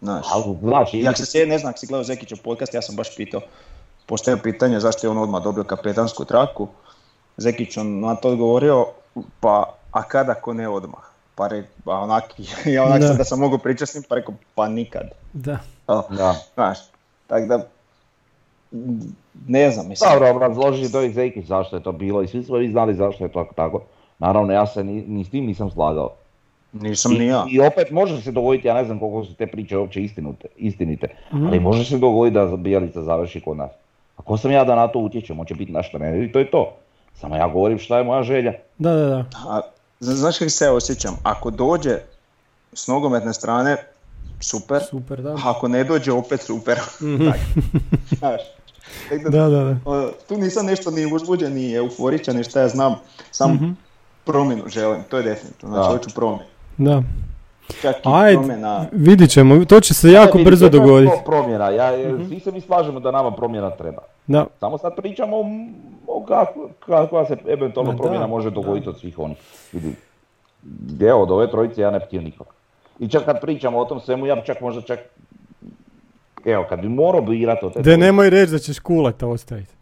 znaš. 0.00 0.26
Znači, 0.60 0.98
Jak 0.98 1.16
se 1.18 1.46
ne 1.46 1.58
znam, 1.58 1.70
ako 1.70 1.78
si 1.78 1.86
gledao 1.86 2.04
Zekićev 2.04 2.38
podcast, 2.44 2.74
ja 2.74 2.82
sam 2.82 2.96
baš 2.96 3.16
pitao, 3.16 3.40
postavio 4.06 4.42
pitanje 4.42 4.80
zašto 4.80 5.06
je 5.06 5.10
on 5.10 5.18
odmah 5.18 5.42
dobio 5.42 5.64
kapetansku 5.64 6.24
traku. 6.24 6.68
Zekić 7.36 7.76
on 7.76 8.00
na 8.00 8.14
to 8.14 8.28
odgovorio, 8.28 8.86
pa 9.40 9.64
a 9.92 10.02
kada 10.02 10.32
ako 10.32 10.52
ne 10.52 10.68
odmah? 10.68 11.00
Pa 11.34 11.48
re, 11.48 11.64
pa 11.84 11.92
onak, 11.92 12.24
ja 12.66 12.84
onak 12.84 13.00
Da. 13.00 13.08
sam 13.08 13.16
da 13.16 13.24
sam 13.24 13.38
mogao 13.38 13.58
pričati 13.58 13.92
s 13.92 13.94
njim, 13.94 14.04
pa 14.08 14.14
rekao, 14.14 14.34
pa 14.54 14.68
nikad. 14.68 15.02
Da. 15.32 15.58
A, 15.86 16.02
da. 16.10 16.34
Znaš, 16.54 16.78
tako 17.26 17.46
da, 17.46 17.66
ne 19.48 19.70
znam, 19.70 19.88
mislim. 19.88 20.10
Dobro, 20.10 20.30
obrazloži 20.30 20.92
to 20.92 21.02
i 21.02 21.10
Zekić 21.10 21.46
zašto 21.46 21.76
je 21.76 21.82
to 21.82 21.92
bilo 21.92 22.22
i 22.22 22.28
svi 22.28 22.42
smo 22.42 22.56
vi 22.56 22.68
znali 22.68 22.94
zašto 22.94 23.24
je 23.24 23.28
to 23.28 23.46
tako. 23.56 23.80
Naravno, 24.18 24.52
ja 24.52 24.66
se 24.66 24.84
ni, 24.84 25.02
ni 25.02 25.24
s 25.24 25.30
tim 25.30 25.46
nisam 25.46 25.70
slagao. 25.70 26.10
Nisam 26.72 27.12
I, 27.12 27.18
ni 27.18 27.26
ja. 27.26 27.44
I 27.50 27.60
opet 27.60 27.90
može 27.90 28.22
se 28.22 28.32
dogoditi, 28.32 28.68
ja 28.68 28.74
ne 28.74 28.84
znam 28.84 28.98
koliko 28.98 29.24
su 29.24 29.34
te 29.34 29.46
priče 29.46 29.76
uopće 29.78 30.02
istinute, 30.02 30.48
istinite, 30.56 31.06
Mhm. 31.32 31.46
ali 31.46 31.60
može 31.60 31.84
se 31.84 31.98
dogoditi 31.98 32.34
da 32.36 32.56
Bijelica 32.56 33.02
završi 33.02 33.40
kod 33.40 33.56
nas. 33.56 33.70
A 34.16 34.22
ko 34.22 34.36
sam 34.36 34.50
ja 34.50 34.64
da 34.64 34.74
na 34.74 34.88
to 34.88 34.98
utječem, 34.98 35.40
on 35.40 35.46
će 35.46 35.54
biti 35.54 35.72
naš 35.72 35.90
trener 35.90 36.22
i 36.22 36.32
to 36.32 36.38
je 36.38 36.50
to. 36.50 36.72
Samo 37.14 37.36
ja 37.36 37.48
govorim 37.48 37.78
šta 37.78 37.98
je 37.98 38.04
moja 38.04 38.22
želja. 38.22 38.52
Da, 38.78 38.92
da, 38.92 39.06
da. 39.06 39.24
A, 39.40 39.60
zna- 40.00 40.14
znaš 40.14 40.38
kako 40.38 40.50
se 40.50 40.64
ja 40.64 40.72
osjećam? 40.72 41.16
Ako 41.22 41.50
dođe 41.50 41.98
s 42.72 42.86
nogometne 42.86 43.34
strane, 43.34 43.76
super. 44.40 44.80
Super, 44.82 45.22
da. 45.22 45.30
A 45.30 45.38
ako 45.44 45.68
ne 45.68 45.84
dođe, 45.84 46.12
opet 46.12 46.40
super. 46.40 46.76
Tak. 47.26 47.38
Znaš, 48.10 48.40
da, 49.22 49.30
Da, 49.30 49.48
da, 49.48 49.76
o, 49.84 50.08
tu 50.28 50.36
nisam 50.36 50.66
nešto 50.66 50.90
ni 50.90 51.14
uzbuđen, 51.14 51.52
ni 51.52 51.72
euforičan, 51.72 52.36
ni 52.36 52.44
šta 52.44 52.60
ja 52.60 52.68
znam. 52.68 52.94
Sam 53.30 53.52
Mhm. 53.54 53.70
promjenu 54.24 54.62
želim, 54.66 55.02
to 55.10 55.16
je 55.16 55.22
definitivno. 55.22 55.74
Znači, 55.74 55.88
hoću 55.88 56.10
promjenu. 56.14 56.44
Da. 56.76 57.02
Čak 57.82 57.96
i 57.96 58.00
Ajde, 58.04 58.38
promjena... 58.38 58.86
vidit 58.92 59.30
ćemo, 59.30 59.64
to 59.64 59.80
će 59.80 59.94
se 59.94 60.10
jako 60.10 60.38
Ne, 60.38 60.38
vidi, 60.38 60.50
brzo 60.50 60.68
dogoditi. 60.68 61.12
Promjena, 61.24 61.68
ja, 61.70 61.90
svi 62.28 62.40
se 62.40 62.52
mi 62.52 62.60
slažemo 62.60 63.00
da 63.00 63.10
nama 63.10 63.30
promjena 63.30 63.70
treba. 63.70 64.02
Da. 64.26 64.46
Samo 64.60 64.78
sad 64.78 64.96
pričamo 64.96 65.36
o, 65.36 65.44
o 66.06 66.24
kako, 66.24 66.68
kakva 66.80 67.26
se 67.26 67.36
eventualno 67.48 67.92
da, 67.92 67.98
promjena 67.98 68.26
može 68.26 68.50
da. 68.50 68.54
dogoditi 68.54 68.88
od 68.88 68.98
svih 68.98 69.18
onih. 69.18 69.36
Vidi, 69.72 69.94
evo, 71.00 71.22
od 71.22 71.30
ove 71.30 71.50
trojice 71.50 71.80
ja 71.80 71.90
ne 71.90 72.00
htio 72.00 72.20
nikog. 72.22 72.46
I 72.98 73.08
čak 73.08 73.24
kad 73.24 73.40
pričamo 73.40 73.78
o 73.78 73.84
tom 73.84 74.00
svemu, 74.00 74.26
ja 74.26 74.34
bi 74.34 74.42
čak 74.46 74.60
možda 74.60 74.82
čak, 74.82 74.98
evo, 76.46 76.64
kad 76.64 76.80
bi 76.80 76.88
morao 76.88 77.20
birati 77.22 77.64
od 77.64 77.72
te 77.72 77.78
Da 77.78 77.82
trojice, 77.82 77.98
nemoj 77.98 78.30
reći 78.30 78.52
da 78.52 78.58
ćeš 78.58 78.78
kuleta 78.78 79.26
ostaviti. 79.26 79.72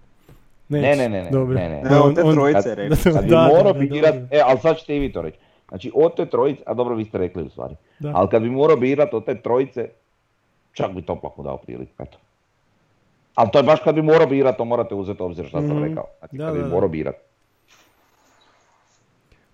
Ne, 0.68 0.80
ne, 0.80 0.96
ne, 0.98 1.08
ne, 1.08 1.30
Dobro. 1.30 1.54
ne, 1.54 1.68
ne. 1.68 1.82
Ne, 1.82 1.96
On- 1.96 2.14
on- 2.18 2.34
trojice 2.34 2.62
kad- 2.64 2.74
rekao. 2.74 3.12
Kad 3.12 3.24
bi 3.24 3.30
morao 3.30 3.72
birat, 3.74 4.14
e, 4.30 4.40
ali 4.40 4.58
sad 4.60 4.76
ćete 4.76 4.96
i 4.96 5.00
vi 5.00 5.12
to 5.12 5.22
reći. 5.22 5.38
Znači, 5.68 5.92
od 5.94 6.16
te 6.16 6.26
trojice, 6.26 6.62
a 6.66 6.74
dobro 6.74 6.94
vi 6.94 7.04
ste 7.04 7.18
rekli 7.18 7.42
u 7.42 7.48
stvari, 7.48 7.74
Da. 7.98 8.12
ali 8.14 8.28
kad 8.28 8.42
bi 8.42 8.50
morao 8.50 8.76
birat 8.76 9.14
od 9.14 9.24
te 9.24 9.34
trojice, 9.36 9.88
čak 10.72 10.92
bi 10.92 11.02
Toplaku 11.02 11.42
dao 11.42 11.56
priliku, 11.56 11.92
eto. 11.98 12.18
Ali 13.34 13.48
to 13.50 13.58
je 13.58 13.62
baš 13.62 13.80
kad 13.80 13.94
bi 13.94 14.02
morao 14.02 14.26
birat, 14.26 14.56
to 14.56 14.64
morate 14.64 14.94
uzeti 14.94 15.22
u 15.22 15.26
obzir 15.26 15.46
šta 15.46 15.58
sam 15.58 15.70
Mhm. 15.70 15.84
rekao. 15.84 16.04
Znači, 16.18 16.36
Da, 16.36 16.46
kad 16.46 16.56
da, 16.56 16.62
bi 16.62 16.70
morao 16.70 16.88
birat. 16.88 17.14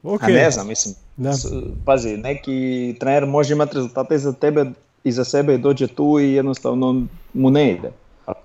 Ok. 0.03 0.23
A 0.23 0.27
ne 0.27 0.51
znam, 0.51 0.69
mislim, 0.69 0.95
Da. 1.17 1.33
s- 1.33 1.47
pazi, 1.87 2.17
neki 2.17 2.55
trener 3.01 3.27
može 3.27 3.55
imati 3.55 3.75
rezultate 3.75 4.19
za 4.19 4.33
tebe 4.33 4.65
i 5.05 5.13
za 5.13 5.25
sebe 5.25 5.55
i 5.55 5.59
dođe 5.59 5.87
tu 5.87 6.19
i 6.21 6.33
jednostavno 6.33 7.03
mu 7.35 7.51
ne 7.51 7.71
ide. 7.73 7.91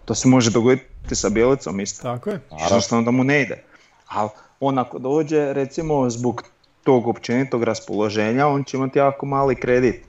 To 0.05 0.15
se 0.15 0.27
može 0.27 0.51
dogoditi 0.51 1.15
sa 1.15 1.29
Bjelicom 1.29 1.79
isto. 1.79 2.01
Tako 2.01 2.29
je. 2.29 2.39
Jednostavno 2.63 3.05
da 3.05 3.11
mu 3.11 3.23
ne 3.23 3.41
ide. 3.41 3.63
Ali 4.07 4.29
on 4.59 4.79
ako 4.79 4.99
dođe 4.99 5.53
recimo 5.53 6.09
zbog 6.09 6.43
tog 6.83 7.07
općenitog 7.07 7.63
raspoloženja, 7.63 8.47
on 8.47 8.63
će 8.63 8.77
imati 8.77 8.99
jako 8.99 9.25
mali 9.25 9.55
kredit. 9.55 10.05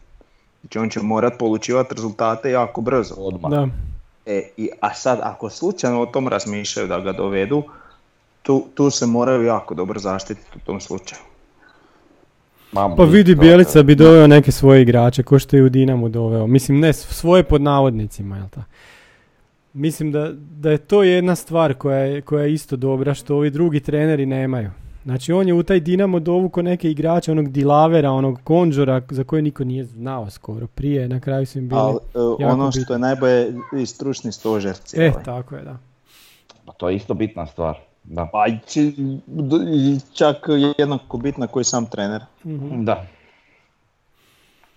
Znači 0.61 0.79
on 0.79 0.91
će 0.91 1.01
morat 1.03 1.39
polučivati 1.39 1.95
rezultate 1.95 2.51
jako 2.51 2.81
brzo. 2.81 3.15
Odmah. 3.15 3.51
Da. 3.51 3.69
E, 4.27 4.51
i, 4.57 4.71
a 4.81 4.95
sad 4.95 5.19
ako 5.23 5.51
slučajno 5.51 6.01
o 6.01 6.07
tom 6.07 6.29
razmišljaju 6.29 6.89
da 6.89 7.01
ga 7.01 7.13
dovedu, 7.13 7.63
tu, 8.43 8.67
tu 8.75 8.91
se 8.91 9.07
moraju 9.07 9.45
jako 9.45 9.75
dobro 9.75 10.01
zaštititi 10.01 10.59
u 10.59 10.67
tom 10.67 10.81
slučaju. 10.81 11.21
Pa 12.73 13.05
vidi, 13.05 13.35
to- 13.35 13.41
Bjelica 13.41 13.83
bi 13.83 13.95
doveo 13.95 14.27
neke 14.27 14.53
svoje 14.53 14.83
igrače, 14.83 15.23
ko 15.23 15.39
što 15.39 15.57
je 15.57 15.63
u 15.63 15.69
Dinamu 15.69 16.09
doveo. 16.09 16.47
Mislim, 16.47 16.81
ne, 16.81 16.93
svoje 16.93 17.43
pod 17.43 17.63
navodnicima, 17.63 18.37
jel 18.37 18.49
ta? 18.49 18.63
Mislim 19.73 20.13
da, 20.13 20.31
da 20.33 20.71
je 20.71 20.79
to 20.79 21.03
jedna 21.03 21.35
stvar 21.35 21.75
koja 21.75 21.99
je, 21.99 22.21
koja 22.21 22.45
je 22.45 22.53
isto 22.53 22.77
dobra, 22.77 23.15
što 23.15 23.37
ovi 23.37 23.51
drugi 23.51 23.81
treneri 23.81 24.27
nemaju. 24.27 24.71
Znači, 25.05 25.33
on 25.33 25.49
je 25.49 25.55
u 25.55 25.63
taj 25.63 25.81
Dinamo 25.81 26.21
dovukao 26.21 26.63
neke 26.63 26.91
igrače, 26.91 27.33
onog 27.33 27.49
Dilavera, 27.49 28.11
onog 28.11 28.41
Konđora, 28.45 29.03
za 29.11 29.25
koje 29.25 29.43
niko 29.43 29.65
nije 29.65 29.85
znao 29.85 30.31
skoro 30.31 30.67
prije, 30.67 31.09
na 31.09 31.21
kraju 31.21 31.47
su 31.47 31.59
im 31.59 31.69
bili... 31.69 31.81
Ali 31.81 31.97
e, 32.15 32.43
jako 32.43 32.53
ono 32.55 32.73
što 32.73 32.93
je 32.93 32.99
najbolje 32.99 33.53
i 33.83 33.87
stručni 33.87 34.33
stožer 34.33 34.71
E, 34.71 34.75
cijeli. 34.75 35.13
tako 35.25 35.55
je, 35.57 35.63
da. 35.63 35.79
Pa 36.65 36.73
to 36.73 36.89
je 36.89 36.97
isto 36.97 37.15
bitna 37.15 37.47
stvar. 37.47 37.79
Da. 38.07 38.29
Pa 38.33 38.47
i 38.47 38.59
či- 38.69 38.95
d- 39.27 39.57
i 39.67 39.99
čak 40.15 40.37
jednako 40.79 41.17
bitna 41.17 41.47
koji 41.47 41.65
sam 41.65 41.87
trener. 41.87 42.23
Mhm. 42.45 42.85
Da. 42.85 43.07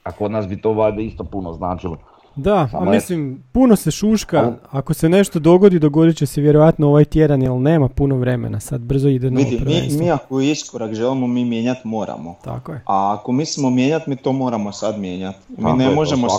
A 0.04 0.12
kod 0.12 0.32
nas 0.32 0.48
bi 0.48 0.62
to 0.62 0.74
valjda 0.74 1.02
isto 1.02 1.24
puno 1.24 1.54
značilo. 1.54 1.98
Da, 2.36 2.70
a 2.74 2.86
mislim, 2.86 3.44
puno 3.52 3.76
se 3.76 3.92
šuška, 3.92 4.54
ako 4.72 4.94
se 4.94 5.10
nešto 5.10 5.40
dogodi, 5.40 5.80
dogodit 5.80 6.18
će 6.18 6.26
se 6.26 6.42
vjerojatno 6.42 6.88
ovaj 6.88 7.06
tjedan, 7.06 7.42
jer 7.42 7.52
nema 7.52 7.88
puno 7.88 8.16
vremena, 8.16 8.60
sad 8.60 8.82
brzo 8.82 9.10
ide 9.10 9.32
novo 9.32 9.46
Vidi, 9.50 9.66
mi, 9.92 9.98
mi 10.00 10.12
ako 10.12 10.42
iskorak 10.42 10.94
želimo 10.94 11.28
mi 11.28 11.46
mijenjati 11.46 11.88
moramo. 11.88 12.36
Tako 12.44 12.72
je. 12.72 12.82
A 12.86 13.14
ako 13.14 13.32
mislimo 13.32 13.70
mijenjati, 13.70 14.10
mi 14.10 14.16
to 14.16 14.32
moramo 14.32 14.72
sad 14.72 15.00
mijenjati. 15.00 15.38
Mi 15.50 15.56
Tako 15.56 15.76
ne 15.76 15.86
je, 15.86 15.96
možemo 15.96 16.30
se 16.30 16.36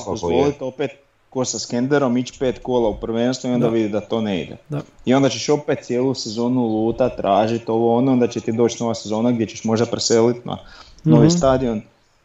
opet 0.61 0.91
ko 1.31 1.45
sa 1.45 1.59
Skenderom 1.59 2.17
ići 2.17 2.39
pet 2.39 2.59
kola 2.59 2.89
u 2.89 2.97
prvenstvu 2.97 3.49
i 3.49 3.55
onda 3.55 3.67
Da. 3.67 3.73
vidi 3.73 3.89
da 3.89 4.01
to 4.01 4.21
ne 4.21 4.43
ide. 4.43 4.57
Da. 4.69 4.81
I 5.05 5.15
onda 5.15 5.29
ćeš 5.29 5.49
opet 5.49 5.79
cijelu 5.81 6.15
sezonu 6.15 6.61
luta, 6.63 7.09
tražiti 7.11 7.65
ovo 7.69 7.97
ono, 7.97 8.13
onda 8.13 8.27
će 8.27 8.41
ti 8.41 8.53
doći 8.53 8.77
nova 8.81 8.95
sezona 8.95 9.31
gdje 9.33 9.47
ćeš 9.47 9.65
možda 9.65 9.87
preseliti 9.87 10.41
na 10.45 10.57
novi 11.05 11.27
Mhm. 11.27 11.31
stadion. 11.31 11.83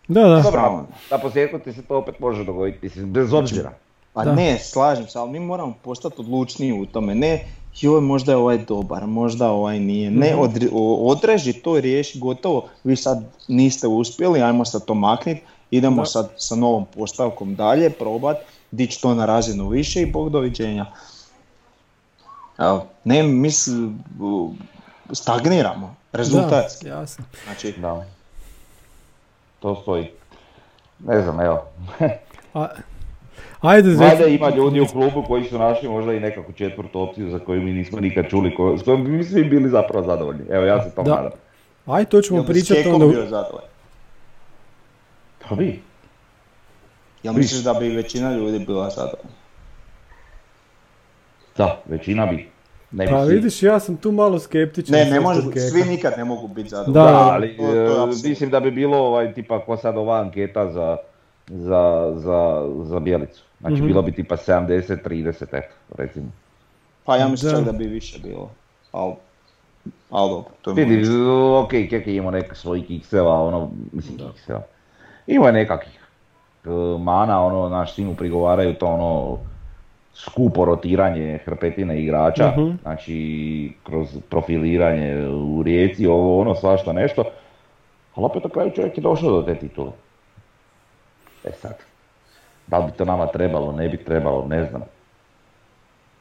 Da, 0.08 0.22
da. 0.22 0.42
Dobro, 0.42 0.86
na 1.12 1.18
posljedku 1.18 1.60
ti 1.60 1.74
se 1.74 1.82
to 1.82 1.98
opet 1.98 2.20
može 2.20 2.44
dogoditi, 2.44 2.80
mislim, 2.82 3.06
bez 3.08 3.34
obzira. 3.34 3.72
Pa 4.14 4.24
Da. 4.24 4.34
ne, 4.34 4.60
slažem 4.60 5.08
se, 5.08 5.20
ali 5.20 5.32
mi 5.32 5.40
moramo 5.42 5.74
postati 5.76 6.16
odlučniji 6.20 6.74
u 6.74 6.86
tome. 6.86 7.16
Ne, 7.16 7.46
joj, 7.76 8.02
možda 8.02 8.32
je 8.32 8.38
ovaj 8.38 8.58
dobar, 8.60 9.08
možda 9.08 9.50
ovaj 9.50 9.80
nije. 9.80 10.12
Ne, 10.12 10.34
Mhm. 10.34 10.68
odreži 11.02 11.54
to, 11.54 11.80
riješi, 11.80 12.20
gotovo. 12.20 12.66
Vi 12.84 12.96
sad 12.96 13.18
niste 13.48 13.88
uspjeli, 13.88 14.42
ajmo 14.42 14.66
sad 14.66 14.86
to 14.86 14.94
makniti. 14.94 15.42
Idemo 15.72 15.96
Da. 15.96 16.06
sad 16.06 16.30
sa 16.38 16.56
novom 16.56 16.86
postavkom 16.88 17.56
dalje, 17.56 17.90
probat, 17.90 18.38
dići 18.76 19.02
to 19.02 19.14
na 19.14 19.26
razinu 19.26 19.70
više 19.70 20.02
i 20.02 20.08
bog 20.08 20.30
doviđenja. 20.30 20.86
Evo, 22.60 22.86
ne, 23.04 23.24
mislim, 23.24 24.00
u- 24.20 24.54
stagniramo, 25.12 25.96
rezultatski. 26.12 26.86
Da, 26.86 26.92
jasno. 26.92 27.26
Znači, 27.44 27.74
Da. 27.74 28.06
To 29.60 29.76
stoji. 29.76 30.12
Ne 31.00 31.22
znam, 31.22 31.40
evo. 31.42 31.64
A, 32.54 32.68
ajde, 33.62 33.90
Valjda 33.90 34.06
reci- 34.18 34.30
ima 34.30 34.50
ljudi 34.50 34.80
u 34.82 34.88
klubu 34.88 35.24
koji 35.24 35.44
su 35.44 35.60
našli 35.60 35.90
možda 35.90 36.14
i 36.14 36.20
nekakvu 36.20 36.54
četvrtu 36.54 37.02
opciju 37.02 37.30
za 37.30 37.40
koju 37.40 37.62
mi 37.62 37.74
nismo 37.74 38.00
nikad 38.00 38.26
čuli, 38.28 38.56
ko- 38.56 38.78
s 38.78 38.84
kojom 38.84 39.04
bi 39.04 39.12
mi 39.12 39.24
svi 39.24 39.44
bili 39.44 39.70
zapravo 39.70 40.06
zadovoljni. 40.06 40.44
Evo, 40.50 40.66
ja 40.66 40.84
se 40.84 40.96
to 40.96 41.04
Da. 41.04 41.16
nadam. 41.16 41.32
Ajde, 41.86 42.10
to 42.10 42.22
ćemo 42.22 42.40
jel 42.40 42.46
bi 42.46 42.54
s 42.54 42.68
pričati 42.68 42.90
onda. 42.90 43.06
bio 43.08 43.22
zadovoljan? 43.22 43.70
Pa 45.40 45.56
vi? 45.56 45.82
Jel 47.26 47.34
misliš 47.34 47.64
da 47.64 47.74
bi 47.74 47.90
većina 47.90 48.32
ljudi 48.32 48.60
bila 48.60 48.90
zadovoljna? 48.90 49.30
Da, 51.58 51.82
većina 51.86 52.26
bi. 52.26 52.50
Ne 52.92 53.06
bi 53.06 53.12
Pa 53.12 53.26
svi. 53.26 53.36
vidiš, 53.36 53.64
ja 53.64 53.80
sam 53.80 53.98
tu 53.98 54.12
malo 54.12 54.40
skeptičan. 54.40 54.94
Ne, 54.94 55.06
ne 55.06 55.20
može, 55.20 55.42
svi 55.62 55.84
nikad 55.84 56.14
ne 56.18 56.24
mogu 56.26 56.48
biti 56.48 56.70
zadovoljni. 56.70 56.94
Da, 56.96 57.12
Da, 57.12 57.18
ali 57.24 57.58
to- 57.58 57.64
to 57.64 57.72
je 57.72 58.04
e, 58.04 58.30
mislim 58.30 58.50
da 58.50 58.60
bi 58.60 58.72
bilo 58.72 58.98
ovaj, 58.98 59.34
tipa 59.34 59.60
ko 59.60 59.78
sad 59.78 59.98
ova 59.98 60.20
anketa 60.20 60.72
za, 60.72 60.98
za, 61.48 61.84
za, 62.16 62.64
za 62.82 63.00
Bjelicu. 63.00 63.44
Znači 63.60 63.76
Mhm. 63.76 63.86
bilo 63.86 64.02
bi 64.02 64.12
tipa 64.12 64.36
70-30, 64.38 65.44
eto, 65.52 65.68
recimo. 65.90 66.26
Pa 67.06 67.18
ja 67.18 67.28
mislim 67.28 67.64
Da. 67.64 67.72
bi 67.72 67.86
više 67.86 68.20
bilo. 68.20 68.52
Al, 68.92 69.16
al 70.10 70.30
dobro, 70.30 70.52
to 70.62 70.72
je 70.72 70.86
Vidi, 70.86 71.10
ok, 71.56 71.70
Kek 71.70 72.08
je 72.08 72.16
imao 72.16 72.32
neka 72.32 72.56
svojih 72.56 72.86
kikseva, 72.88 73.42
ono, 73.42 73.72
mislim 73.92 74.18
kikseva. 74.20 74.62
Imao 75.28 75.48
je 75.48 75.54
nekakvih 75.54 76.00
mana, 77.00 77.46
ono, 77.46 77.70
naš 77.70 77.94
svim 77.94 78.08
mu 78.08 78.16
prigovaraju 78.16 78.74
to 78.74 78.86
ono, 78.88 79.38
skupo 80.14 80.66
rotiranje 80.66 81.40
hrpetine 81.46 82.02
igrača, 82.02 82.52
Mhm. 82.58 82.72
znači 82.82 83.74
kroz 83.84 84.18
profiliranje 84.30 85.28
u 85.28 85.64
rijeci, 85.64 86.08
ovo 86.08 86.42
ono, 86.42 86.56
svašta 86.56 86.94
nešto. 86.94 87.24
Ali 88.16 88.26
opet 88.26 88.44
na 88.44 88.50
kraju 88.50 88.72
čovjek 88.76 88.98
je 88.98 89.02
došao 89.02 89.32
do 89.32 89.42
te 89.42 89.56
titule. 89.56 89.92
E 91.44 91.52
sad, 91.52 91.76
da 92.68 92.78
li 92.78 92.86
bi 92.86 92.98
to 92.98 93.06
nama 93.06 93.28
trebalo, 93.28 93.72
ne 93.72 93.90
bi 93.90 93.98
trebalo, 93.98 94.46
ne 94.48 94.64
znam. 94.64 94.82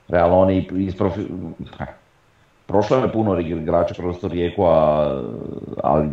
Realno 0.09 0.39
oni 0.39 0.69
iz 0.73 0.97
profi... 0.97 1.21
Prošlo 2.67 2.97
je 2.97 3.13
puno 3.13 3.39
igrača 3.41 3.95
kroz 3.95 4.21
to 4.21 4.29
rijeku, 4.29 4.65
a, 4.65 5.23
ali 5.83 6.09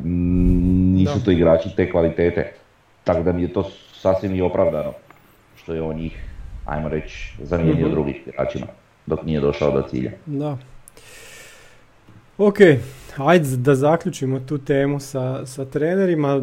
nisu 0.93 1.25
to 1.25 1.31
igrači 1.31 1.75
te 1.75 1.91
kvalitete. 1.91 2.53
Tako 3.03 3.23
da 3.23 3.31
mi 3.31 3.41
je 3.41 3.53
to 3.53 3.63
sasvim 4.01 4.35
i 4.35 4.41
opravdano 4.41 4.93
što 5.55 5.73
je 5.73 5.81
on 5.81 5.95
njih, 5.95 6.17
ajmo 6.65 6.89
reći, 6.89 7.33
zamijenio 7.43 7.85
Mhm. 7.85 7.91
drugih 7.91 8.15
igračima 8.27 8.65
dok 9.05 9.23
nije 9.23 9.39
došao 9.39 9.71
do 9.71 9.81
cilja. 9.81 10.11
Da. 10.25 10.57
Ok, 12.37 12.57
ajde 13.17 13.57
da 13.57 13.75
zaključimo 13.75 14.39
tu 14.39 14.57
temu 14.57 14.99
sa, 14.99 15.45
sa 15.45 15.65
trenerima. 15.65 16.41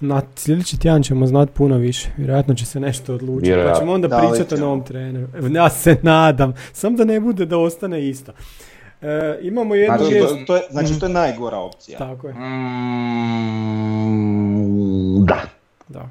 Na 0.00 0.22
sljedeći 0.36 0.80
tjedan 0.80 1.02
ćemo 1.02 1.26
znati 1.26 1.52
puno 1.52 1.76
više. 1.76 2.08
Vjerojatno 2.16 2.54
će 2.54 2.66
se 2.66 2.80
nešto 2.80 3.14
odlučiti. 3.14 3.42
Pa 3.42 3.46
Vjerojatno. 3.48 3.80
ćemo 3.80 3.92
onda 3.92 4.08
Da 4.08 4.18
pričati 4.20 4.54
o 4.54 4.58
novom 4.58 4.84
treneru. 4.84 5.28
Ja 5.50 5.70
se 5.70 5.96
nadam. 6.02 6.54
Sam 6.72 6.96
da 6.96 7.04
ne 7.04 7.20
bude 7.20 7.46
da 7.46 7.58
ostane 7.58 8.08
isto. 8.08 8.32
E, 9.02 9.38
imamo 9.42 9.74
jednu 9.74 9.96
Znači, 9.98 10.12
vijest. 10.14 10.28
To, 10.30 10.44
to 10.46 10.56
je, 10.56 10.62
znači 10.70 10.98
to 11.00 11.06
je 11.06 11.12
najgora 11.12 11.56
opcija. 11.58 11.98
Tako 11.98 12.28
je. 12.28 12.34
Mm. 13.94 15.24
Da. 15.24 15.40
Da. 15.88 16.08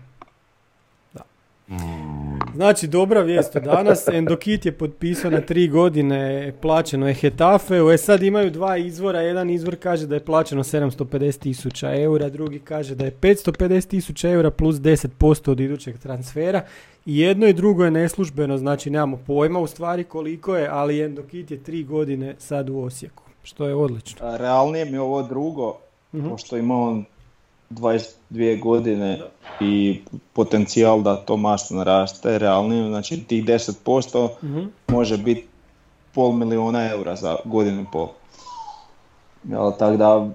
Znači, 2.55 2.87
dobra 2.87 3.21
vijest 3.21 3.55
od 3.55 3.63
danas. 3.63 4.07
Endokit 4.07 4.65
je 4.65 4.71
potpisao 4.71 5.31
na 5.31 5.41
tri 5.41 5.67
godine, 5.67 6.53
plaćeno 6.61 7.07
je 7.07 7.13
Hetafeu. 7.13 7.91
E 7.91 7.97
sad 7.97 8.23
imaju 8.23 8.51
dva 8.51 8.77
izvora. 8.77 9.21
Jedan 9.21 9.49
izvor 9.49 9.75
kaže 9.75 10.07
da 10.07 10.15
je 10.15 10.25
plaćeno 10.25 10.63
750 10.63 11.39
tisuća 11.39 11.95
eura, 11.95 12.29
drugi 12.29 12.59
kaže 12.59 12.95
da 12.95 13.05
je 13.05 13.11
550 13.13 13.87
tisuća 13.87 14.29
eura 14.29 14.51
plus 14.51 14.75
10% 14.75 15.51
od 15.51 15.59
idućeg 15.59 15.97
transfera. 15.97 16.61
I 17.05 17.19
jedno 17.19 17.47
i 17.47 17.53
drugo 17.53 17.85
je 17.85 17.91
neslužbeno, 17.91 18.57
znači 18.57 18.89
nemamo 18.89 19.17
pojma 19.17 19.59
u 19.59 19.67
stvari 19.67 20.03
koliko 20.03 20.55
je, 20.55 20.67
ali 20.67 21.01
Endokit 21.01 21.51
je 21.51 21.63
tri 21.63 21.83
godine 21.83 22.35
sad 22.39 22.69
u 22.69 22.79
Osijeku, 22.79 23.23
što 23.43 23.67
je 23.67 23.75
odlično. 23.75 24.37
Realnije 24.37 24.85
mi 24.85 24.91
je 24.91 25.01
ovo 25.01 25.23
drugo, 25.23 25.77
Mhm. 26.13 26.29
pošto 26.29 26.57
ima 26.57 26.75
on 26.75 27.05
22 27.73 28.61
godine 28.61 29.21
i 29.61 30.01
potencijal 30.33 31.01
da 31.01 31.15
to 31.15 31.37
masno 31.37 31.77
naraste, 31.77 32.37
realnije, 32.37 32.87
znači 32.87 33.23
tih 33.23 33.45
10% 33.45 34.29
Mhm. 34.43 34.59
može 34.87 35.17
biti 35.17 35.47
pol 36.13 36.31
miliona 36.31 36.89
eura 36.89 37.15
za 37.15 37.35
godinu 37.45 37.81
i 37.81 37.85
pol. 37.91 38.07
Jel, 39.43 39.71
tako 39.79 39.97
da 39.97 40.29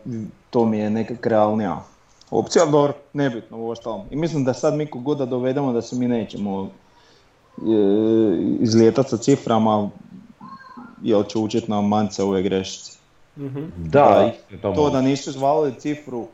to 0.50 0.64
mi 0.64 0.78
je 0.78 0.90
nekak 0.90 1.26
realnija 1.26 1.82
opcija, 2.30 2.62
ali 2.62 2.72
dobro, 2.72 2.92
nebitno 3.12 3.58
u 3.58 3.68
ostalom. 3.68 4.00
I 4.10 4.16
mislim 4.16 4.44
da 4.44 4.54
sad 4.54 4.74
mi 4.74 4.88
god 4.92 5.18
da 5.18 5.26
dovedemo 5.26 5.72
da 5.72 5.82
se 5.82 5.96
mi 5.96 6.08
nećemo 6.08 6.62
e, 6.64 6.70
izlijetati 8.60 9.10
sa 9.10 9.16
ciframa, 9.16 9.90
jel 11.02 11.24
će 11.24 11.38
učiti 11.38 11.70
nam 11.70 11.88
mance 11.88 12.22
ove 12.22 12.42
grešci. 12.42 12.98
Mhm. 13.36 13.60
Da, 13.76 14.32
Da, 14.62 14.74
to 14.74 14.90
da 14.90 15.00
nisu 15.00 15.32
zvalili 15.32 15.74
cifru, 15.78 16.26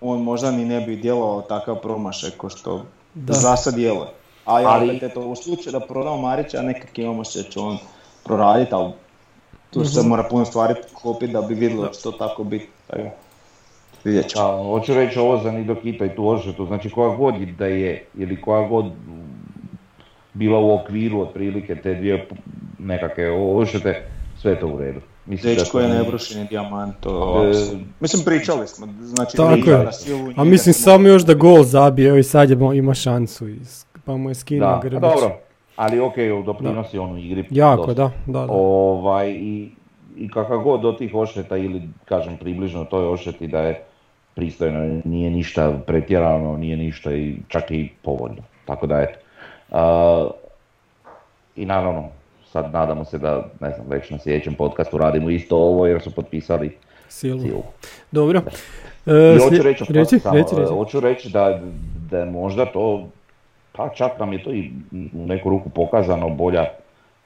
on 0.00 0.20
možda 0.20 0.50
ni 0.50 0.64
ne 0.64 0.80
bi 0.80 0.96
djelovao 0.96 1.42
takav 1.42 1.76
promašaj 1.76 2.30
ko 2.30 2.48
što 2.48 2.82
Da. 3.14 3.32
za 3.32 3.56
sad 3.56 3.74
djeluje. 3.74 4.08
A 4.44 4.60
ja 4.60 4.68
Ali- 4.68 4.88
opet 4.88 5.02
eto, 5.02 5.20
u 5.20 5.36
slučaju 5.36 5.72
da 5.72 5.80
prodamo 5.80 6.16
Marića, 6.18 6.62
nekak 6.62 6.98
imamo 6.98 7.24
se 7.24 7.42
će 7.42 7.60
on 7.60 7.78
proraditi, 8.24 8.74
ali 8.74 8.92
tu 9.70 9.84
se 9.84 10.00
Mhm. 10.00 10.08
mora 10.08 10.22
puno 10.22 10.44
stvari 10.44 10.74
klopiti 10.94 11.32
da 11.32 11.42
bi 11.42 11.54
vidjelo 11.54 11.82
da 11.82 11.90
će 11.90 12.02
to 12.02 12.12
tako 12.12 12.44
biti. 12.44 12.68
Tako, 12.86 13.02
vidjet. 14.04 14.32
Da, 14.34 14.62
hoću 14.62 14.94
reći 14.94 15.18
ovo 15.18 15.38
za 15.38 15.50
Nidokita 15.52 16.04
i 16.04 16.16
tu 16.16 16.28
odštetu, 16.28 16.66
znači 16.66 16.90
koja 16.90 17.16
god 17.16 17.34
da 17.34 17.66
je, 17.66 18.06
ili 18.14 18.40
koja 18.40 18.68
god 18.68 18.84
bila 20.34 20.58
u 20.58 20.74
okviru 20.74 21.20
otprilike 21.20 21.74
te 21.74 21.94
dvije 21.94 22.28
nekakve 22.78 23.30
odštete, 23.30 24.06
sve 24.38 24.52
je 24.52 24.60
to 24.60 24.66
u 24.66 24.78
redu. 24.78 25.00
Mislim 25.30 25.54
da 25.54 25.60
Dečko 25.60 25.80
je 25.80 25.88
nebrušeni 25.88 26.46
dijamant, 26.48 26.94
to 27.00 27.44
E. 27.46 27.76
Mislim, 28.00 28.24
pričali 28.24 28.66
smo, 28.66 28.86
znači 29.00 29.36
Tako 29.36 29.70
je. 29.70 29.84
na 29.84 29.92
silu 29.92 30.32
A 30.36 30.44
mislim 30.44 30.72
samo 30.72 31.08
još 31.08 31.22
da 31.22 31.34
gol 31.34 31.62
zabije, 31.62 32.08
evo 32.08 32.18
i 32.18 32.22
sad 32.22 32.50
je 32.50 32.56
ima 32.74 32.94
šansu, 32.94 33.46
pa 34.04 34.16
mu 34.16 34.30
je 34.30 34.34
skinuo 34.34 34.68
Da, 34.68 34.74
a 34.74 34.80
Grbić. 34.80 35.00
dobro, 35.00 35.36
ali 35.76 36.00
ok, 36.00 36.14
doprinosi 36.46 36.98
on 36.98 37.12
u 37.12 37.18
igri. 37.18 37.44
Jako, 37.50 37.86
dosta. 37.86 38.02
da, 38.02 38.10
da, 38.26 38.46
da. 38.46 38.52
Ovaj, 38.52 39.30
i, 39.30 39.70
I 40.16 40.28
kakav 40.28 40.58
god 40.58 40.80
do 40.80 40.92
tih 40.92 41.14
odšteta 41.14 41.56
ili 41.56 41.82
kažem 42.04 42.36
približno 42.36 42.84
toj 42.84 43.06
odšteti 43.06 43.46
da 43.46 43.60
je 43.60 43.82
pristojno, 44.34 45.00
nije 45.04 45.30
ništa 45.30 45.72
pretjerano, 45.86 46.56
nije 46.56 46.76
ništa 46.76 47.12
i 47.12 47.36
čak 47.48 47.70
i 47.70 47.88
povoljno. 48.02 48.42
Tako 48.64 48.86
da 48.86 49.00
eto. 49.00 49.18
A, 49.70 50.28
I 51.56 51.66
naravno, 51.66 52.08
sad 52.52 52.72
nadamo 52.72 53.04
se 53.04 53.18
da, 53.18 53.46
ne 53.60 53.70
znam, 53.70 53.86
već 53.88 54.10
na 54.10 54.18
sljedećem 54.18 54.54
podcastu 54.54 54.98
radimo 54.98 55.30
isto 55.30 55.56
ovo 55.56 55.86
jer 55.86 56.02
su 56.02 56.10
potpisali 56.10 56.76
Silu. 57.08 57.40
silu. 57.40 57.62
Dobro. 58.12 58.42
E, 59.06 59.34
I 59.36 59.38
hoću 59.38 59.62
reći, 59.62 59.84
reci, 59.88 60.18
samo, 60.18 60.36
reci, 60.36 60.54
reci. 60.56 60.72
hoću 60.72 61.00
reći 61.00 61.30
da, 61.30 61.60
da 62.10 62.18
je 62.18 62.24
možda 62.24 62.66
to, 62.66 63.08
pa 63.72 63.88
čak 63.88 64.18
nam 64.18 64.32
je 64.32 64.42
to 64.44 64.52
i 64.52 64.70
u 65.14 65.26
neku 65.26 65.50
ruku 65.50 65.68
pokazano 65.70 66.28
bolja 66.28 66.64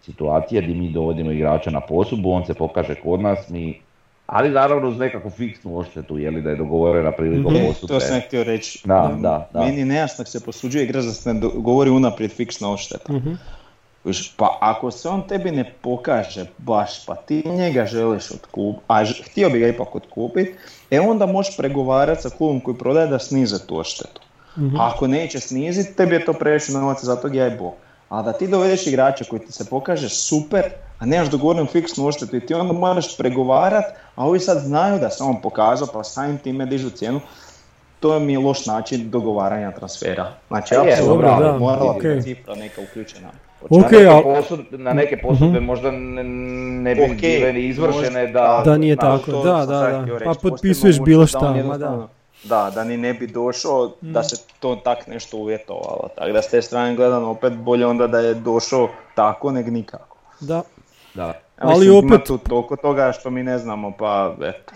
situacija 0.03 0.63
gdje 0.63 0.75
mi 0.75 0.89
dovodimo 0.89 1.31
igrača 1.31 1.71
na 1.71 1.81
posudbu, 1.81 2.31
on 2.31 2.47
se 2.47 2.55
pokaže 2.55 2.95
kod 2.95 3.21
nas, 3.21 3.49
mi, 3.49 3.81
ali 4.27 4.51
naravno 4.51 4.89
uz 4.89 4.99
nekakvu 4.99 5.31
fiksnu 5.31 5.79
odštetu, 5.79 6.19
je 6.19 6.31
li 6.31 6.43
da 6.43 6.51
je 6.51 6.57
dogovorena 6.57 7.13
prilikom 7.13 7.55
Mhm. 7.55 7.67
posudbe. 7.67 7.95
To 7.95 8.01
sam 8.01 8.21
htio 8.21 8.45
reći. 8.45 8.83
Da, 8.85 9.17
da, 9.19 9.49
da. 9.53 9.61
Meni 9.61 9.79
je 9.79 9.85
nejasno 9.87 10.25
se 10.25 10.45
posuđuje 10.45 10.85
igra 10.85 11.03
da 11.03 11.11
se 11.11 11.35
ne 11.35 11.41
govori 11.55 11.91
unaprijed 11.91 12.31
fiksna 12.33 12.71
odšteta. 12.71 13.13
Mhm. 13.13 13.33
Pa 14.37 14.59
ako 14.61 14.91
se 14.91 15.09
on 15.09 15.29
tebi 15.29 15.51
ne 15.51 15.75
pokaže 15.83 16.47
baš, 16.59 17.07
pa 17.07 17.15
ti 17.15 17.43
njega 17.47 17.87
želiš 17.87 18.31
otkupiti, 18.31 18.85
a 18.89 19.05
htio 19.25 19.51
bi 19.51 19.59
ga 19.59 19.69
ipak 19.69 19.95
otkupiti, 19.95 20.55
e 20.91 21.01
onda 21.01 21.27
možeš 21.27 21.57
pregovarati 21.57 22.23
sa 22.23 22.31
klubom 22.31 22.61
koji 22.61 22.79
prodaje 22.79 23.07
da 23.07 23.19
snize 23.19 23.67
tu 23.67 23.79
odštetu. 23.79 24.21
Mhm. 24.59 24.77
A 24.77 24.91
ako 24.95 25.07
neće 25.07 25.41
sniziti, 25.41 25.95
tebi 25.95 26.15
je 26.15 26.25
to 26.25 26.33
previše 26.33 26.73
novaca, 26.73 27.07
zato 27.07 27.29
ja 27.29 27.47
i 27.47 27.59
bog. 27.59 27.75
A 28.09 28.23
da 28.23 28.33
ti 28.33 28.49
dovedeš 28.49 28.87
igrača 28.87 29.25
koji 29.25 29.41
ti 29.41 29.53
se 29.53 29.65
pokaže 29.71 30.09
super, 30.09 30.65
a 30.99 31.07
nemaš 31.07 31.31
dogovorenu 31.31 31.67
fiksnu 31.67 32.07
odštetu 32.07 32.37
i 32.37 32.47
ti 32.47 32.55
onda 32.55 32.73
moraš 32.73 33.17
pregovarat, 33.17 33.85
a 34.15 34.27
ovi 34.27 34.41
sad 34.41 34.59
znaju 34.59 34.99
da 34.99 35.11
se 35.11 35.23
on 35.23 35.43
pokazao, 35.43 35.89
pa 35.93 36.05
samim 36.05 36.39
time 36.39 36.67
dižu 36.67 36.91
cijenu, 36.91 37.21
to 38.05 38.21
mi 38.21 38.33
je 38.33 38.39
loš 38.39 38.67
način 38.67 39.11
dogovaranja 39.11 39.71
transfera. 39.73 40.27
Znači, 40.49 40.75
apsolutno 40.77 41.07
dobro, 41.07 41.29
da, 41.43 41.59
morala 41.59 41.91
okej. 41.91 42.15
bi 42.15 42.23
cifra 42.23 42.55
neka 42.55 42.81
uključena. 42.83 43.29
Ok, 43.63 43.71
na, 43.73 43.89
neke 43.91 44.07
al- 44.07 44.23
posud- 44.25 44.65
na 44.73 44.93
neke 44.93 45.17
posudbe 45.19 45.61
možda 45.61 45.91
ne, 45.91 46.25
ne 46.83 46.95
bi 46.95 47.03
Ok, 47.03 47.11
bile 47.13 47.53
ni 47.53 47.61
izvršene 47.63 48.23
možda- 48.23 48.33
da... 48.33 48.63
Da 48.65 48.77
nije 48.77 48.97
tako, 48.97 49.31
to 49.31 49.43
da, 49.43 49.53
da, 49.53 49.67
da. 49.67 50.03
htio 50.03 50.15
reći. 50.15 50.25
Pa 50.25 50.35
potpisuješ 50.43 51.01
bilo 51.01 51.21
da 51.21 51.27
šta, 51.27 51.39
on 51.41 51.59
ma 51.59 51.79
da. 51.79 52.09
Da, 52.45 52.71
da 52.71 52.85
ni 52.85 52.97
ne 52.97 53.15
bi 53.15 53.27
došao, 53.29 53.93
Mm. 53.99 54.13
da 54.13 54.23
se 54.23 54.37
to 54.61 54.77
tak 54.77 55.07
nešto 55.07 55.37
uvjetovalo. 55.37 56.09
Tako 56.15 56.33
da 56.33 56.43
s 56.43 56.49
te 56.49 56.63
strane 56.63 56.97
gledano 56.97 57.31
opet 57.31 57.53
bolje 57.55 57.87
onda 57.87 58.07
da 58.07 58.19
je 58.21 58.35
došao 58.35 58.89
tako 59.15 59.51
nego 59.51 59.71
nikako. 59.71 60.17
Da, 60.41 60.63
Da. 61.15 61.33
Ali 61.59 61.89
opet- 61.89 62.25
tu 62.25 62.39
toliko 62.39 62.77
toga 62.77 63.13
što 63.13 63.31
mi 63.31 63.43
ne 63.43 63.59
znamo, 63.59 63.93
pa 63.93 64.35
eto. 64.41 64.73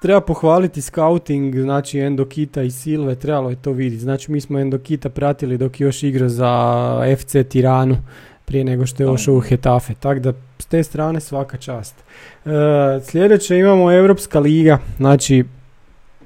Treba 0.00 0.20
pohvaliti 0.20 0.80
scouting, 0.80 1.60
znači 1.60 1.98
Endokita 1.98 2.62
i 2.62 2.70
Silve, 2.70 3.14
trebalo 3.14 3.50
je 3.50 3.62
to 3.62 3.72
vidjeti. 3.72 4.02
Znači 4.02 4.32
mi 4.32 4.40
smo 4.40 4.58
Endokita 4.58 5.08
pratili 5.08 5.58
dok 5.58 5.80
je 5.80 5.84
još 5.84 6.02
igrao 6.02 6.28
za 6.28 7.16
FC 7.18 7.36
Tiranu 7.48 7.96
prije 8.44 8.64
nego 8.64 8.86
što 8.86 9.02
je 9.02 9.08
ošao 9.08 9.34
u 9.34 9.40
Hetafe. 9.40 9.94
Tako 9.94 10.20
da 10.20 10.32
s 10.58 10.66
te 10.66 10.82
strane 10.82 11.20
svaka 11.20 11.56
čast. 11.56 11.94
E, 12.44 12.50
sljedeće 13.02 13.58
imamo 13.58 13.92
Europska 13.92 14.40
liga, 14.40 14.78
znači 14.96 15.44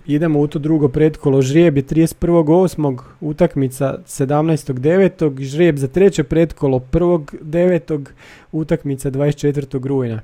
idemo 0.06 0.40
u 0.40 0.46
to 0.46 0.58
drugo 0.58 0.88
pretkolo. 0.88 1.42
Žrijeb 1.42 1.76
je 1.76 1.82
31.8. 1.82 2.98
utakmica 3.20 3.98
17.9. 4.06 5.42
Žrijeb 5.42 5.76
za 5.76 5.88
treće 5.88 6.24
pretkolo 6.24 6.78
1.9. 6.92 8.06
utakmica 8.52 9.10
24. 9.10 9.86
rujna. 9.86 10.20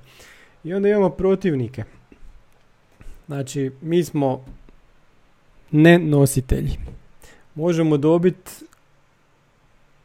I 0.65 0.75
onda 0.75 0.89
imamo 0.89 1.11
protivnike. 1.11 1.85
Znači, 3.29 3.71
mi 3.83 4.05
smo 4.05 4.41
ne 5.71 5.99
nositelji. 5.99 6.79
Možemo 7.55 7.97
dobiti 7.97 8.51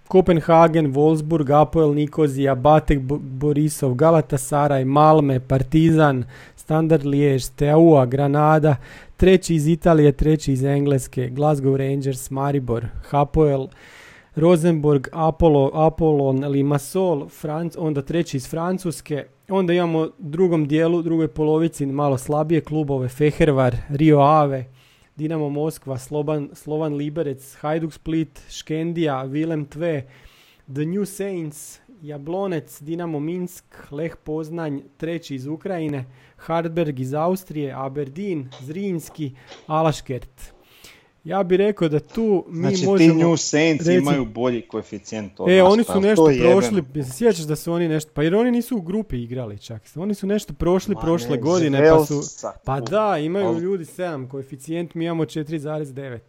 Kopenhagen, 0.07 0.93
Wolfsburg, 0.93 1.61
Apoel, 1.61 1.93
Nikozija, 1.93 2.55
Batek, 2.55 2.99
Bo- 2.99 3.19
Borisov, 3.19 3.93
Galatasaraj, 3.93 4.85
Malme, 4.85 5.39
Partizan, 5.39 6.23
Standard 6.55 7.03
Liège, 7.05 7.39
Steaua, 7.39 8.05
Granada, 8.05 8.75
treći 9.17 9.55
iz 9.55 9.67
Italije, 9.67 10.11
treći 10.11 10.53
iz 10.53 10.63
Engleske, 10.63 11.29
Glasgow 11.29 11.75
Rangers, 11.75 12.29
Maribor, 12.29 12.85
Hapoel, 13.09 13.67
Rosenborg, 14.35 15.07
Apollo, 15.11 15.71
Apollon, 15.73 16.45
Limassol, 16.45 17.29
Franc, 17.29 17.73
onda 17.77 18.01
treći 18.01 18.37
iz 18.37 18.49
Francuske, 18.49 19.25
onda 19.49 19.73
imamo 19.73 19.99
u 19.99 20.11
drugom 20.19 20.67
dijelu, 20.67 21.01
drugoj 21.01 21.27
polovici 21.27 21.85
malo 21.85 22.17
slabije 22.17 22.61
klubove, 22.61 23.07
Fehervar, 23.07 23.75
Rio 23.89 24.19
Ave, 24.19 24.65
Dinamo 25.15 25.49
Moskva, 25.49 25.97
Sloban, 25.97 26.49
Slovan 26.53 26.93
Liberec, 26.93 27.55
Hajduk 27.55 27.93
Split, 27.93 28.41
Škendija, 28.49 29.25
Willem 29.25 29.69
Tve, 29.69 30.07
The 30.73 30.85
New 30.85 31.05
Saints, 31.05 31.79
Jablonec, 32.01 32.81
Dinamo 32.81 33.19
Minsk, 33.19 33.65
Leh 33.91 34.15
Poznanj, 34.23 34.79
treći 34.97 35.35
iz 35.35 35.47
Ukrajine, 35.47 36.05
Hardberg 36.35 36.99
iz 36.99 37.13
Austrije, 37.13 37.73
Aberdeen, 37.75 38.49
Zrinski, 38.61 39.31
Alaškert. 39.67 40.52
Ja 41.23 41.43
bih 41.43 41.57
rekao 41.57 41.89
da 41.89 41.99
tu 41.99 42.45
mi 42.47 42.59
Znači 42.61 42.85
možemo... 42.85 42.97
ti 43.13 43.19
New 43.19 43.37
Saints 43.37 43.85
reci- 43.85 43.97
imaju 43.97 44.25
bolji 44.25 44.61
koeficijent 44.61 45.39
od 45.39 45.49
E, 45.49 45.57
nas, 45.57 45.71
oni 45.71 45.83
pa 45.83 45.93
su 45.93 45.97
jel 45.97 46.01
nešto 46.01 46.15
to 46.17 46.25
prošli, 46.25 46.83
jel 46.93 47.05
se 47.05 47.11
sjećaš 47.11 47.43
da 47.43 47.55
su 47.55 47.73
oni 47.73 47.87
nešto, 47.87 48.11
pa 48.13 48.23
jer 48.23 48.35
oni 48.35 48.51
nisu 48.51 48.77
u 48.77 48.81
grupi 48.81 49.17
igrali 49.17 49.59
čak, 49.59 49.81
oni 49.95 50.13
su 50.13 50.27
nešto 50.27 50.53
prošli 50.53 50.95
Ma 50.95 51.01
prošle 51.01 51.29
ne, 51.29 51.37
godine, 51.37 51.89
pa 51.91 52.05
su, 52.05 52.21
pa 52.65 52.79
da, 52.81 53.17
imaju 53.17 53.45
Ali- 53.47 53.61
ljudi 53.61 53.83
7 53.85 54.27
koeficijent, 54.27 54.93
mi 54.93 55.05
imamo 55.05 55.23
4,9. 55.25 56.19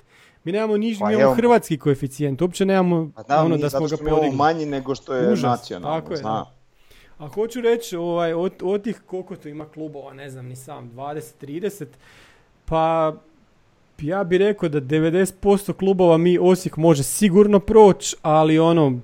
Mi 0.45 0.53
nemamo 0.53 0.77
niš, 0.77 0.99
Pa 0.99 1.09
mi 1.09 1.15
imamo 1.15 1.35
hrvatski 1.35 1.79
koeficijent, 1.79 2.43
uopće 2.43 2.65
nemamo 2.65 3.11
Pa 3.15 3.23
da, 3.23 3.41
ono 3.41 3.55
mi 3.55 3.63
da 3.63 3.69
zato 3.69 3.89
smo 3.89 3.97
ga 3.99 4.11
podigli. 4.11 4.37
manji 4.37 4.67
nego 4.67 4.95
što 4.95 5.15
je 5.15 5.33
Užas, 5.33 5.43
nacionalno, 5.51 6.01
tako 6.01 6.13
je, 6.13 6.17
zna. 6.17 6.47
A 7.19 7.29
hoću 7.29 7.61
reći, 7.61 7.97
ovaj, 7.97 8.33
od, 8.33 8.53
od 8.63 8.83
tih 8.83 9.01
koliko 9.01 9.37
tu 9.37 9.49
ima 9.49 9.65
klubova, 9.65 10.13
ne 10.13 10.31
znam 10.31 10.47
ni 10.47 10.57
sam, 10.57 10.91
20-30, 10.91 11.85
pa 12.65 13.15
ja 14.01 14.25
bih 14.25 14.39
rekao 14.39 14.69
da 14.69 14.81
90% 14.81 15.73
klubova 15.73 16.17
mi 16.17 16.39
Osijek 16.39 16.77
može 16.77 17.03
sigurno 17.03 17.61
proći, 17.61 18.17
ali 18.23 18.59
ono, 18.59 18.99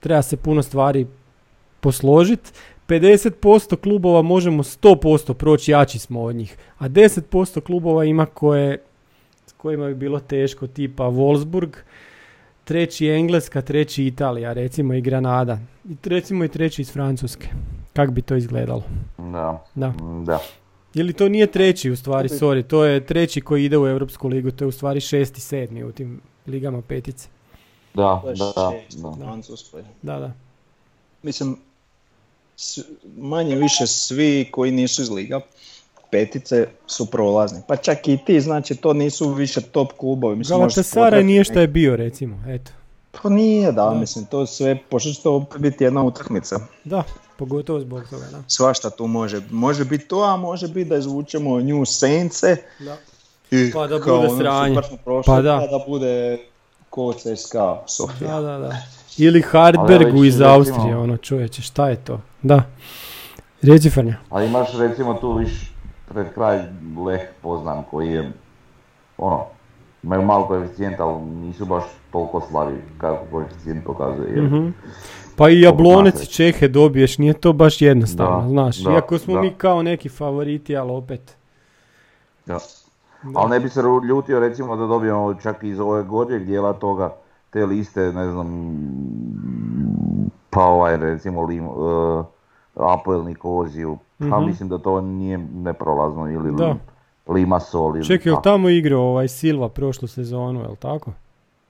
treba 0.00 0.22
se 0.22 0.36
puno 0.36 0.62
stvari 0.62 1.06
posložiti. 1.80 2.50
50% 2.88 3.76
klubova 3.76 4.22
možemo 4.22 4.62
100% 4.62 5.34
proći, 5.34 5.70
jači 5.70 5.98
smo 5.98 6.22
od 6.22 6.36
njih. 6.36 6.56
A 6.78 6.88
10% 6.88 7.60
klubova 7.60 8.04
ima 8.04 8.26
koje, 8.26 8.78
s 9.46 9.52
kojima 9.52 9.86
bi 9.86 9.94
bilo 9.94 10.20
teško, 10.20 10.66
tipa 10.66 11.04
Wolfsburg, 11.04 11.70
treći 12.64 13.08
Engleska, 13.08 13.62
treći 13.62 14.06
Italija, 14.06 14.52
recimo 14.52 14.94
i 14.94 15.00
Granada. 15.00 15.58
I 15.84 15.96
recimo 16.04 16.44
i 16.44 16.48
treći 16.48 16.82
iz 16.82 16.92
Francuske. 16.92 17.48
Kak 17.92 18.10
bi 18.10 18.22
to 18.22 18.36
izgledalo? 18.36 18.82
Da, 19.18 19.64
Da. 19.74 19.92
da. 20.26 20.38
Ili 20.94 21.12
to 21.12 21.28
nije 21.28 21.46
treći 21.46 21.90
u 21.90 21.96
stvari, 21.96 22.28
sorry, 22.30 22.62
to 22.62 22.84
je 22.84 23.06
treći 23.06 23.40
koji 23.40 23.64
ide 23.64 23.78
u 23.78 23.86
Europsku 23.86 24.28
ligu, 24.28 24.50
to 24.50 24.64
je 24.64 24.68
u 24.68 24.72
stvari 24.72 25.00
šesti, 25.00 25.40
sedmi 25.40 25.84
u 25.84 25.92
tim 25.92 26.20
ligama 26.46 26.82
petice. 26.82 27.28
Da, 27.94 28.20
To 28.22 28.28
da, 28.28 28.44
da, 28.46 28.70
da. 29.08 29.16
Da, 30.02 30.18
da. 30.18 30.32
Mislim, 31.22 31.56
s- 32.56 32.78
manje 33.16 33.56
više 33.56 33.86
svi 33.86 34.48
koji 34.50 34.72
nisu 34.72 35.02
iz 35.02 35.10
liga 35.10 35.40
petice 36.10 36.66
su 36.86 37.06
prolazni. 37.06 37.60
Pa 37.68 37.76
čak 37.76 38.08
i 38.08 38.18
ti, 38.26 38.40
znači 38.40 38.76
to 38.76 38.92
nisu 38.92 39.28
više 39.28 39.60
top 39.62 39.92
klubovi. 39.92 40.36
Mislim, 40.36 40.58
potrati 41.02 41.24
nije 41.24 41.44
šta 41.44 41.60
je 41.60 41.66
bio, 41.68 41.96
recimo, 41.96 42.42
eto. 42.48 42.72
Pa 43.12 43.28
nije, 43.28 43.66
da, 43.66 43.84
Da. 43.84 43.94
mislim, 43.94 44.24
to 44.24 44.46
sve, 44.46 44.78
pošto 44.90 45.10
će 45.10 45.22
to 45.22 45.46
biti 45.58 45.84
jedna 45.84 46.02
utakmica. 46.02 46.56
Da, 46.84 47.02
pogotovo 47.42 47.80
zbog 47.80 48.02
toga, 48.04 48.24
da. 48.26 48.42
Svašta 48.48 48.90
tu 48.90 49.06
može. 49.06 49.40
Može 49.50 49.84
biti 49.84 50.04
to, 50.04 50.22
a 50.22 50.36
može 50.36 50.68
biti 50.68 50.90
da 50.90 50.96
izvučemo 50.96 51.60
New 51.60 51.84
Saints-e 51.84 52.56
da. 52.78 52.96
i 53.50 53.70
Pa 53.72 53.86
da 53.86 54.00
kao 54.00 54.16
bude 54.16 54.28
ono, 54.28 54.38
sranje. 54.38 54.80
prošli, 55.04 55.26
Pa 55.26 55.42
da. 55.42 55.58
pa 55.60 55.66
da 55.68 55.84
bude 55.86 56.38
ko 56.90 57.12
CSKA 57.14 57.82
Sofija. 57.86 58.30
Da, 58.30 58.40
da, 58.42 58.58
da. 58.58 58.76
Ili 59.18 59.42
Hardbergu 59.42 60.24
iz 60.24 60.34
recimo- 60.34 60.50
Austrije, 60.50 60.96
ono 60.96 61.16
čovječe, 61.16 61.62
šta 61.62 61.88
je 61.88 61.96
to? 61.96 62.20
Da. 62.42 62.62
Reci 63.62 63.90
Frnja. 63.90 64.16
Ali 64.30 64.46
imaš 64.46 64.68
recimo 64.74 65.14
tu 65.14 65.32
viš 65.32 65.72
pred 66.08 66.26
kraj 66.34 66.58
Leh 67.06 67.20
Poznan 67.42 67.82
koji 67.90 68.08
je 68.08 68.32
ono, 69.18 69.44
imaju 70.02 70.22
malo 70.22 70.46
koeficijent, 70.46 71.00
ali 71.00 71.22
nisu 71.22 71.64
baš 71.64 71.82
toliko 72.12 72.42
slabi 72.50 72.76
kako 72.98 73.24
koeficijent 73.30 73.84
pokazuje. 73.84 74.30
jer- 74.30 74.44
Mhm. 74.44 74.68
Pa 75.42 75.50
i 75.50 75.60
Jablonec 75.60 76.28
Čehe 76.28 76.68
dobiješ, 76.68 77.18
nije 77.18 77.32
to 77.32 77.52
baš 77.52 77.82
jednostavno, 77.82 78.42
Da, 78.42 78.48
znaš. 78.48 78.76
da, 78.76 78.92
Iako 78.92 79.18
smo 79.18 79.34
da. 79.34 79.40
mi 79.40 79.50
kao 79.50 79.82
neki 79.82 80.08
favoriti, 80.08 80.76
ali 80.76 80.90
opet. 80.92 81.36
Da. 82.46 82.58
Da. 83.22 83.30
Ali 83.34 83.50
ne 83.50 83.60
bi 83.60 83.68
se 83.68 83.80
ljutio 84.08 84.40
recimo 84.40 84.76
da 84.76 84.86
dobijemo 84.86 85.34
čak 85.34 85.62
iz 85.62 85.80
ove 85.80 86.02
gornjeg 86.02 86.44
dijela 86.44 86.72
toga, 86.72 87.14
te 87.50 87.66
liste, 87.66 88.00
ne 88.02 88.30
znam, 88.30 88.48
pa 90.50 90.64
ovaj 90.64 90.96
recimo 90.96 91.42
Lim, 91.42 91.66
uh, 91.66 92.24
Apoel 92.74 93.24
Nikoziju, 93.24 93.98
pa 94.18 94.24
Mhm. 94.38 94.46
mislim 94.46 94.68
da 94.68 94.78
to 94.78 95.00
nije 95.00 95.38
neprolazno 95.38 96.30
ili 96.30 96.52
Da. 96.56 96.76
Limasol 97.28 97.96
ili 97.96 98.04
Čekaj, 98.06 98.32
jel 98.32 98.42
tamo 98.42 98.68
igrao 98.68 99.00
ovaj 99.02 99.28
Silva 99.28 99.68
prošlu 99.68 100.08
sezonu, 100.08 100.60
jel 100.60 100.76
tako? 100.76 101.12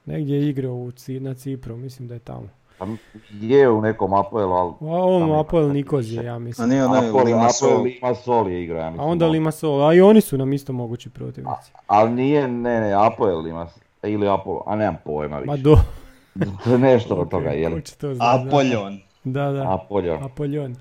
Negdje 0.05 0.35
je 0.35 0.49
igrao 0.49 0.73
u, 0.73 0.91
na 1.09 1.33
Cipru, 1.33 1.77
mislim 1.77 2.07
da 2.07 2.13
je 2.13 2.19
tamo. 2.19 2.47
Pa 2.77 2.87
je 3.31 3.69
u 3.69 3.81
nekom 3.81 4.13
Apoelu, 4.13 4.53
ali... 4.53 4.71
A 4.71 4.75
ovom 4.79 5.21
tamo 5.21 5.31
ima 5.33 5.39
Apoel 5.41 5.67
više. 5.67 6.23
ja 6.23 6.35
A 6.35 6.39
mislim. 6.39 6.69
nije 6.69 6.85
onaj 6.85 7.09
Apoel, 7.09 7.25
Limassol 7.25 8.51
je 8.51 8.63
igrao, 8.63 8.79
ja 8.79 8.87
A 8.87 8.89
mislim. 8.89 9.09
onda 9.09 9.25
no. 9.25 9.31
Limassol, 9.31 9.87
a 9.87 9.93
i 9.93 10.01
oni 10.01 10.21
su 10.21 10.37
nam 10.37 10.53
isto 10.53 10.73
mogući 10.73 11.09
protivnici. 11.09 11.71
Ali 11.87 12.11
nije, 12.11 12.47
ne, 12.47 12.79
ne, 12.81 12.93
Apoel 12.93 13.41
Limassol, 13.41 13.83
ili 14.03 14.27
Apoel, 14.27 14.59
a 14.65 14.75
nemam 14.75 14.97
pojma 15.05 15.35
Ma 15.45 15.53
više. 15.53 15.63
do... 15.63 15.77
To 16.63 16.71
je 16.71 16.77
nešto 16.77 17.15
od 17.15 17.29
toga, 17.29 17.49
da. 18.13 18.43
Apoljon. 18.47 18.99
Da, 19.23 19.51
da. 19.51 19.73
Apoljon. 19.73 20.23
Apoljon. 20.23 20.75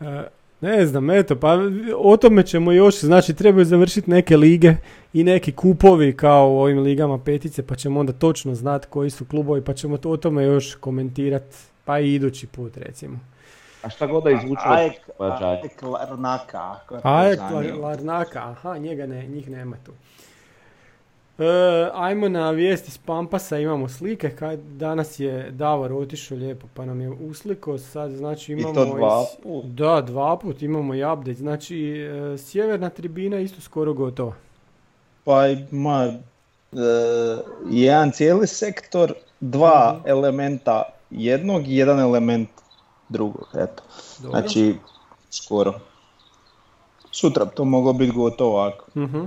E, 0.00 0.24
ne 0.60 0.86
znam, 0.86 1.10
eto, 1.10 1.36
pa 1.36 1.58
o 1.98 2.16
tome 2.16 2.42
ćemo 2.42 2.72
još, 2.72 3.00
znači 3.00 3.34
trebaju 3.34 3.64
završiti 3.64 4.10
neke 4.10 4.36
lige 4.36 4.76
i 5.12 5.24
neki 5.24 5.52
kupovi 5.52 6.16
kao 6.16 6.48
u 6.48 6.58
ovim 6.58 6.78
ligama 6.78 7.18
petice, 7.18 7.66
pa 7.66 7.74
ćemo 7.74 8.00
onda 8.00 8.12
točno 8.12 8.54
znati 8.54 8.86
koji 8.90 9.10
su 9.10 9.24
klubovi, 9.24 9.64
pa 9.64 9.74
ćemo 9.74 9.96
to, 9.96 10.10
o 10.10 10.16
tome 10.16 10.44
još 10.44 10.74
komentirati, 10.74 11.56
pa 11.84 12.00
i 12.00 12.14
idući 12.14 12.46
put 12.46 12.76
recimo. 12.76 13.18
A 13.82 13.90
šta 13.90 14.06
god 14.06 14.24
da 14.24 14.30
izvuče 14.30 14.62
od 14.66 14.78
Ajek, 14.78 14.92
pojačanja. 15.18 15.50
Ajek 15.50 15.82
Larnaka. 15.82 16.74
Ajek 17.02 17.40
Larnaka, 17.82 18.50
aha, 18.50 18.78
njega 18.78 19.06
ne, 19.06 19.26
njih 19.26 19.50
nema 19.50 19.76
tu. 19.86 19.92
E, 21.38 21.44
ajmo 21.94 22.28
na 22.28 22.50
vijesti 22.50 22.90
s 22.90 22.98
Pampasa, 22.98 23.58
imamo 23.58 23.88
slike, 23.88 24.30
kaj, 24.30 24.56
danas 24.56 25.20
je 25.20 25.50
Davor 25.50 25.92
otišao 25.92 26.38
lijepo 26.38 26.66
pa 26.74 26.84
nam 26.84 27.00
je 27.00 27.10
usliko, 27.10 27.78
sad 27.78 28.10
znači 28.10 28.52
I 28.52 28.56
imamo... 28.56 28.74
to 28.74 28.84
dva 28.84 29.24
put. 29.42 29.64
Da, 29.64 30.00
dva 30.00 30.38
put 30.38 30.62
imamo 30.62 30.94
i 30.94 31.04
update, 31.04 31.34
znači 31.34 31.76
e, 32.34 32.38
sjeverna 32.38 32.88
tribina 32.90 33.38
isto 33.38 33.60
skoro 33.60 33.92
gotova. 33.94 34.32
Pa 35.24 35.46
ima 35.48 36.04
e, 36.04 36.16
jedan 37.70 38.10
cijeli 38.12 38.46
sektor, 38.46 39.12
dva 39.40 39.96
Mhm. 39.98 40.08
elementa 40.08 40.82
jednog 41.10 41.68
i 41.68 41.76
jedan 41.76 42.00
element 42.00 42.48
drugog. 43.08 43.48
Eto. 43.54 43.82
Dobro. 44.18 44.40
Znači, 44.40 44.74
skoro. 45.30 45.74
Sutra 47.10 47.44
bi 47.44 47.50
to 47.54 47.64
moglo 47.64 47.92
biti 47.92 48.12
gotovo 48.12 48.58
ako. 48.60 49.00
Mhm. 49.00 49.20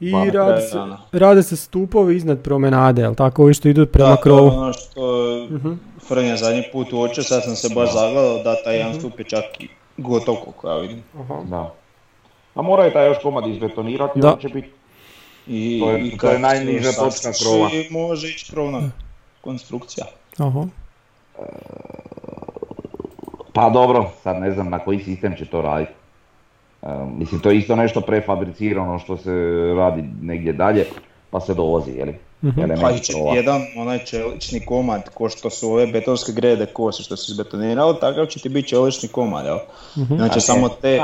I 0.00 0.12
Pa, 0.12 0.24
rade 0.32 0.60
se, 0.62 0.78
rade 1.12 1.42
se 1.42 1.56
stupovi 1.56 2.16
iznad 2.16 2.40
promenade, 2.40 3.02
jel 3.02 3.14
tako, 3.14 3.42
ovi 3.42 3.54
što 3.54 3.68
idu 3.68 3.86
prema 3.86 4.08
Da, 4.08 4.16
to 4.16 4.18
je 4.18 4.22
krovu. 4.24 4.48
ono 4.48 4.72
što 4.72 5.26
Mhm. 5.50 5.72
Franja 6.00 6.36
zadnji 6.36 6.62
put 6.72 6.92
uočio, 6.92 7.22
sad 7.24 7.44
sam 7.44 7.56
se 7.56 7.68
baš 7.70 7.92
zagledao 7.92 8.38
da 8.38 8.54
taj 8.56 8.76
jedan 8.76 8.94
stup 8.94 9.18
je 9.18 9.24
čak 9.24 9.44
i 9.60 9.68
Gotovo 9.96 10.36
koliko 10.38 10.68
ja 10.68 10.76
vidim. 10.76 11.02
Aha. 11.14 11.34
Da. 11.44 11.74
A 12.54 12.62
mora 12.62 12.84
je 12.84 12.92
taj 12.92 13.06
još 13.06 13.16
komad 13.18 13.46
izbetonirati, 13.46 14.20
Da. 14.20 14.32
on 14.32 14.38
će 14.38 14.48
biti 14.48 14.68
I, 15.48 15.80
To 15.80 15.90
je- 15.90 16.00
i 16.02 16.18
to 16.18 16.28
je 16.28 16.38
najniža 16.38 16.92
se 16.92 16.98
točka 16.98 17.32
krova. 17.34 17.68
može 17.92 18.28
ići 18.28 18.52
krovna 18.52 18.80
konstrukcija. 19.40 20.06
Aha. 20.38 20.64
Pa 23.52 23.70
dobro, 23.70 24.10
sad 24.22 24.36
ne 24.36 24.50
znam 24.50 24.70
na 24.70 24.78
koji 24.78 24.98
sistem 25.00 25.36
će 25.36 25.46
to 25.46 25.62
raditi. 25.62 25.92
E, 26.82 26.86
mislim, 27.18 27.40
to 27.40 27.50
je 27.50 27.56
isto 27.56 27.76
nešto 27.76 28.00
prefabricirano 28.00 28.98
što 28.98 29.16
se 29.16 29.32
radi 29.76 30.04
negdje 30.22 30.52
dalje, 30.52 30.86
pa 31.30 31.40
se 31.40 31.54
dovozi, 31.54 31.90
jeli? 31.90 32.14
Mhm. 32.44 32.60
Pa 32.80 32.90
i 32.90 33.36
jedan 33.36 33.62
onaj 33.76 33.98
čelični 33.98 34.60
komad, 34.66 35.08
ko 35.14 35.28
što 35.28 35.50
su 35.50 35.70
ove 35.70 35.86
betonske 35.86 36.32
grede 36.32 36.66
kose 36.66 37.02
što 37.02 37.16
se 37.16 37.32
izbetoniralo, 37.32 37.94
takav 37.94 38.26
će 38.26 38.40
ti 38.40 38.48
biti 38.48 38.68
čelični 38.68 39.08
komad, 39.08 39.44
jel? 39.44 39.58
Znači 39.94 40.38
A 40.38 40.40
samo 40.40 40.68
te 40.68 40.98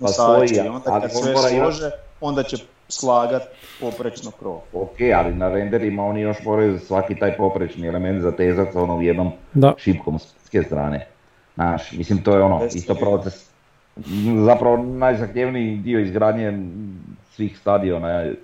pa 0.00 0.44
i 0.44 0.68
onda 0.68 0.84
kad 0.84 1.02
on 1.02 1.10
sve 1.10 1.34
slože, 1.36 1.90
onda 2.20 2.42
će 2.42 2.56
slagat 2.88 3.42
poprečno 3.80 4.30
krov. 4.30 4.60
Ok, 4.72 4.96
ali 5.14 5.34
na 5.34 5.48
renderima 5.48 6.04
oni 6.06 6.20
još 6.20 6.36
moraju 6.44 6.78
svaki 6.78 7.14
taj 7.18 7.36
poprečni 7.36 7.86
element 7.86 8.22
zatezati 8.22 8.72
sa 8.72 8.82
onom 8.82 9.02
jednom 9.02 9.32
Da. 9.54 9.74
šipkom 9.78 10.18
s 10.18 10.34
strane. 10.66 11.06
Znaš, 11.54 11.92
mislim 11.92 12.22
to 12.22 12.36
je 12.36 12.42
ono, 12.42 12.64
isto 12.74 12.94
proces. 12.94 13.48
Zapravo 14.44 14.76
najzahtjevniji 14.76 15.76
dio 15.76 16.00
izgradnje 16.00 16.58
svih 17.30 17.58
stadiona 17.58 18.10
je 18.10 18.34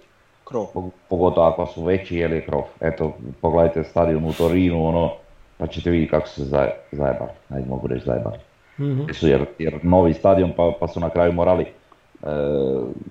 Krov. 0.45 0.67
Pog- 0.75 0.91
pogotovo 1.09 1.47
ako 1.47 1.67
su 1.67 1.85
veći 1.85 2.17
je 2.17 2.45
krov. 2.47 2.63
Eto, 2.81 3.13
pogledajte 3.41 3.85
stadion 3.85 4.25
u 4.25 4.33
Torinu, 4.33 4.87
ono, 4.87 5.11
pa 5.59 5.67
ćete 5.67 5.91
vidjeti 5.91 6.11
kako 6.11 6.29
su 6.29 6.35
se 6.35 6.45
zaje, 6.45 6.71
zajebali, 6.93 7.31
ajde 7.49 7.69
mogu 7.69 7.87
reći 7.87 8.05
zajebali. 8.07 8.37
Mhm. 8.81 9.01
Su 9.13 9.29
jer, 9.29 9.45
jer 9.59 9.79
novi 9.83 10.15
stadion 10.15 10.53
pa, 10.57 10.73
pa 10.81 10.89
su 10.89 11.01
na 11.01 11.11
kraju 11.11 11.33
morali, 11.33 11.63
e, 11.65 11.67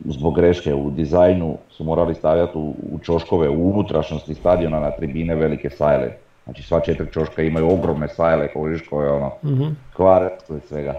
zbog 0.06 0.36
greške 0.36 0.74
u 0.74 0.90
dizajnu, 0.90 1.58
su 1.70 1.84
morali 1.84 2.16
stavljati 2.16 2.58
u, 2.58 2.74
u 2.92 3.00
čoškove 3.00 3.50
u 3.50 3.70
unutrašnjosti 3.70 4.34
stadiona 4.34 4.80
na 4.80 4.92
tribine 4.92 5.36
velike 5.36 5.70
sajle. 5.70 6.12
Znači 6.44 6.64
sva 6.64 6.80
četiri 6.80 7.12
čoška 7.12 7.42
imaju 7.42 7.72
ogromne 7.74 8.08
sajle 8.08 8.48
koje 8.54 9.12
ono, 9.12 9.32
Mhm. 9.44 9.64
kvare 9.96 10.30
od 10.50 10.62
svega. 10.64 10.94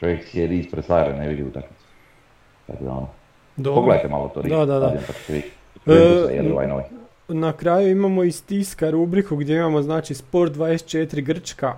Čovjek 0.00 0.24
sjedi 0.24 0.58
ispred 0.58 0.84
sajle, 0.84 1.14
ne 1.18 1.28
vidi 1.28 1.42
utakmicu. 1.42 1.84
Tako 2.66 2.84
da 2.84 2.90
ono, 2.90 3.08
Dobro. 3.56 3.80
pogledajte 3.80 4.08
malo 4.08 4.28
to 4.28 4.42
Da, 4.42 4.64
da, 4.64 4.78
da. 4.78 4.86
vidjeti. 5.28 5.50
E? 5.86 6.42
Na 7.28 7.52
kraju 7.52 7.90
imamo 7.90 8.24
iz 8.24 8.44
tiska 8.44 8.90
rubriku 8.90 9.36
gdje 9.36 9.56
imamo 9.56 9.82
znači 9.82 10.14
Sport 10.14 10.52
24 10.52 11.20
Grčka. 11.20 11.76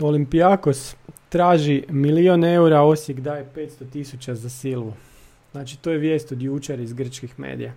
Olimpijakos 0.00 0.96
traži 1.28 1.84
milion 1.88 2.44
eura, 2.44 2.82
Osijek 2.82 3.20
daje 3.20 3.46
500 3.56 3.90
tisuća 3.92 4.34
za 4.34 4.48
Silvu. 4.48 4.92
Znači 5.52 5.78
to 5.78 5.90
je 5.90 5.98
vijest 5.98 6.32
od 6.32 6.42
jučer 6.42 6.80
iz 6.80 6.92
grčkih 6.92 7.38
medija. 7.40 7.72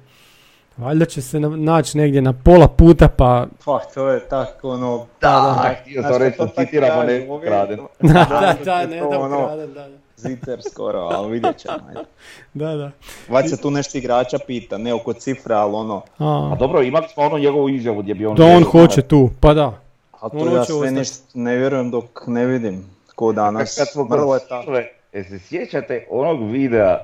Valjda 0.78 1.06
će 1.06 1.22
se 1.22 1.40
na- 1.40 1.50
naći 1.50 1.98
negdje 1.98 2.22
na 2.22 2.34
pola 2.34 2.68
puta 2.68 3.08
pa... 3.08 3.46
Pa 3.66 3.80
to 3.94 4.10
je 4.10 4.20
tako 4.30 4.70
ono... 4.70 5.06
Da, 5.22 5.76
htio 5.82 6.02
sam 6.02 6.10
znaš 6.10 6.22
reći, 6.22 6.36
što 6.36 6.46
to 6.48 6.54
tak 6.56 6.66
citiramo 6.66 7.04
ne 7.04 7.28
kraden. 7.44 7.80
Da, 8.00 8.14
Da, 8.14 8.56
da, 8.56 8.56
da, 8.66 8.86
ne 8.86 9.00
to 9.00 9.10
da 9.10 9.20
ono- 9.20 9.44
ukraden, 9.44 9.74
da, 9.74 9.88
da. 9.88 9.98
Zicer 10.16 10.62
skoro, 10.72 11.00
ali 11.00 11.32
vidjet 11.32 11.58
ćemo. 11.58 11.78
Da, 12.54 12.76
da. 12.76 12.92
Vać 13.30 13.50
se 13.50 13.62
tu 13.62 13.72
nešto 13.72 13.98
igrača 13.98 14.38
pita, 14.48 14.78
ne 14.78 14.94
oko 14.94 15.14
cifra, 15.14 15.58
ali 15.58 15.74
ono... 15.76 16.02
A, 16.18 16.50
A 16.54 16.56
dobro, 16.60 16.82
imali 16.82 17.08
smo 17.14 17.24
ono 17.24 17.38
njegovu 17.38 17.70
izjavu 17.70 18.02
gdje 18.02 18.14
bi 18.14 18.26
on... 18.26 18.36
da 18.36 18.46
on 18.46 18.64
hoće 18.64 19.02
tu, 19.02 19.30
pa 19.40 19.54
da. 19.54 19.74
A 20.22 20.30
to 20.30 20.38
On 20.38 20.54
ja 20.54 20.66
sve 20.66 20.92
ništa 20.92 21.18
ne 21.34 21.56
vjerujem 21.58 21.92
dok 21.92 22.06
ne 22.28 22.46
vidim 22.46 22.86
ko 23.16 23.32
danas. 23.32 23.78
Kad 23.78 23.88
smo 23.92 24.04
Vrlo 24.04 24.34
je 24.34 24.42
tako. 24.50 24.72
Jel 25.14 25.24
se 25.24 25.40
sjećate 25.40 26.08
onog 26.10 26.52
videa 26.52 26.98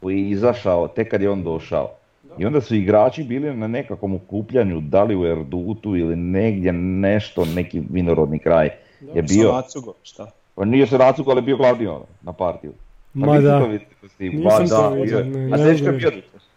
koji 0.00 0.16
je 0.16 0.30
izašao 0.30 0.88
tek 0.88 1.10
kad 1.10 1.22
je 1.22 1.30
on 1.30 1.42
došao? 1.44 1.90
I 2.38 2.46
onda 2.46 2.60
su 2.60 2.74
igrači 2.74 3.24
bili 3.24 3.56
na 3.56 3.66
nekakvom 3.66 4.14
okupljanju, 4.14 4.80
da 4.80 5.02
li 5.02 5.16
u 5.16 5.26
Erdutu 5.26 5.96
ili 5.96 6.16
negdje 6.16 6.72
nešto, 6.72 7.44
neki 7.44 7.82
vinorodni 7.90 8.38
kraj 8.38 8.70
je 9.14 9.22
bio. 9.22 9.48
Sa 9.48 9.52
Macugo, 9.52 9.94
šta? 10.02 10.30
Pa 10.54 10.64
nije 10.64 10.86
se 10.86 10.98
racugo, 10.98 11.30
ali 11.30 11.38
je 11.38 11.42
bio 11.42 11.56
glavni 11.56 11.86
ono, 11.86 12.04
na 12.22 12.32
partiju. 12.32 12.72
Pa 13.12 13.26
Ma 13.26 13.32
nisi 13.32 13.44
da. 13.44 13.60
to 13.60 13.66
vidio? 13.66 13.86
Nisam 14.18 14.68
Pa 14.68 14.76
to 14.76 14.82
da, 14.82 14.88
vidio, 14.88 15.18
je. 15.18 15.24
ne, 15.24 15.56
A 15.56 15.56
je 15.56 15.92
bio 15.92 16.10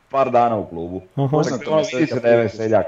par 0.10 0.32
dana 0.32 0.58
u 0.58 0.66
klubu. 0.66 1.02
Aha. 1.16 1.28
Poznato 1.32 1.78
mi 1.78 1.86
se 1.86 1.98
vidi 1.98 2.08
se 2.08 2.70
kad 2.70 2.84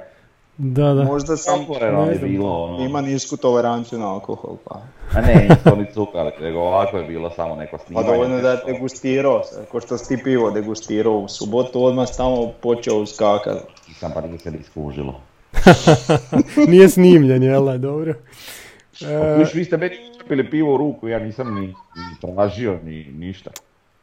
da. 0.57 0.83
Da, 0.83 0.93
da. 0.93 1.03
Možda 1.03 1.37
sam 1.37 1.59
Otvoreno 1.61 2.03
je 2.03 2.19
bilo 2.19 2.63
ono. 2.63 2.85
ima 2.85 3.01
nisku 3.01 3.37
toleranciju 3.37 3.99
na 3.99 4.13
alkohol, 4.13 4.55
pa. 4.65 4.81
A 5.15 5.21
ne, 5.21 5.47
to 5.63 5.75
ni 5.75 5.85
cukar, 5.93 6.31
nego 6.41 6.59
ovako 6.59 6.97
je 6.97 7.03
bilo 7.03 7.29
samo 7.29 7.55
neko 7.55 7.77
Pa 7.77 7.83
snimanje. 7.83 8.07
dovoljno 8.07 8.35
je 8.35 8.41
da 8.41 8.51
je 8.51 8.59
degustirao, 8.65 9.41
ko 9.71 9.81
što 9.81 9.97
si 9.97 10.07
ti 10.07 10.23
pivo 10.23 10.51
degustirao 10.51 11.13
u 11.13 11.27
subotu, 11.27 11.83
odmah 11.83 12.07
tamo 12.17 12.51
počeo 12.61 12.95
uskakat. 12.95 13.57
Sam 13.93 14.11
pa 14.13 14.21
nije 14.21 14.39
se 14.39 14.51
ni 14.51 14.63
skužilo. 14.63 15.21
Nije 16.67 16.89
snimljen, 16.89 17.43
jel 17.43 17.65
da, 17.65 17.77
dobro. 17.77 18.13
E, 19.01 19.35
Viš, 19.37 19.53
vi 19.53 19.65
ste 19.65 19.77
meni 19.77 19.95
pili 20.27 20.49
pivo 20.49 20.73
u 20.73 20.77
ruku, 20.77 21.07
ja 21.07 21.19
nisam 21.19 21.55
ni, 21.55 21.67
ni 21.67 21.75
tražio, 22.21 22.79
ni 22.83 23.03
ništa. 23.05 23.51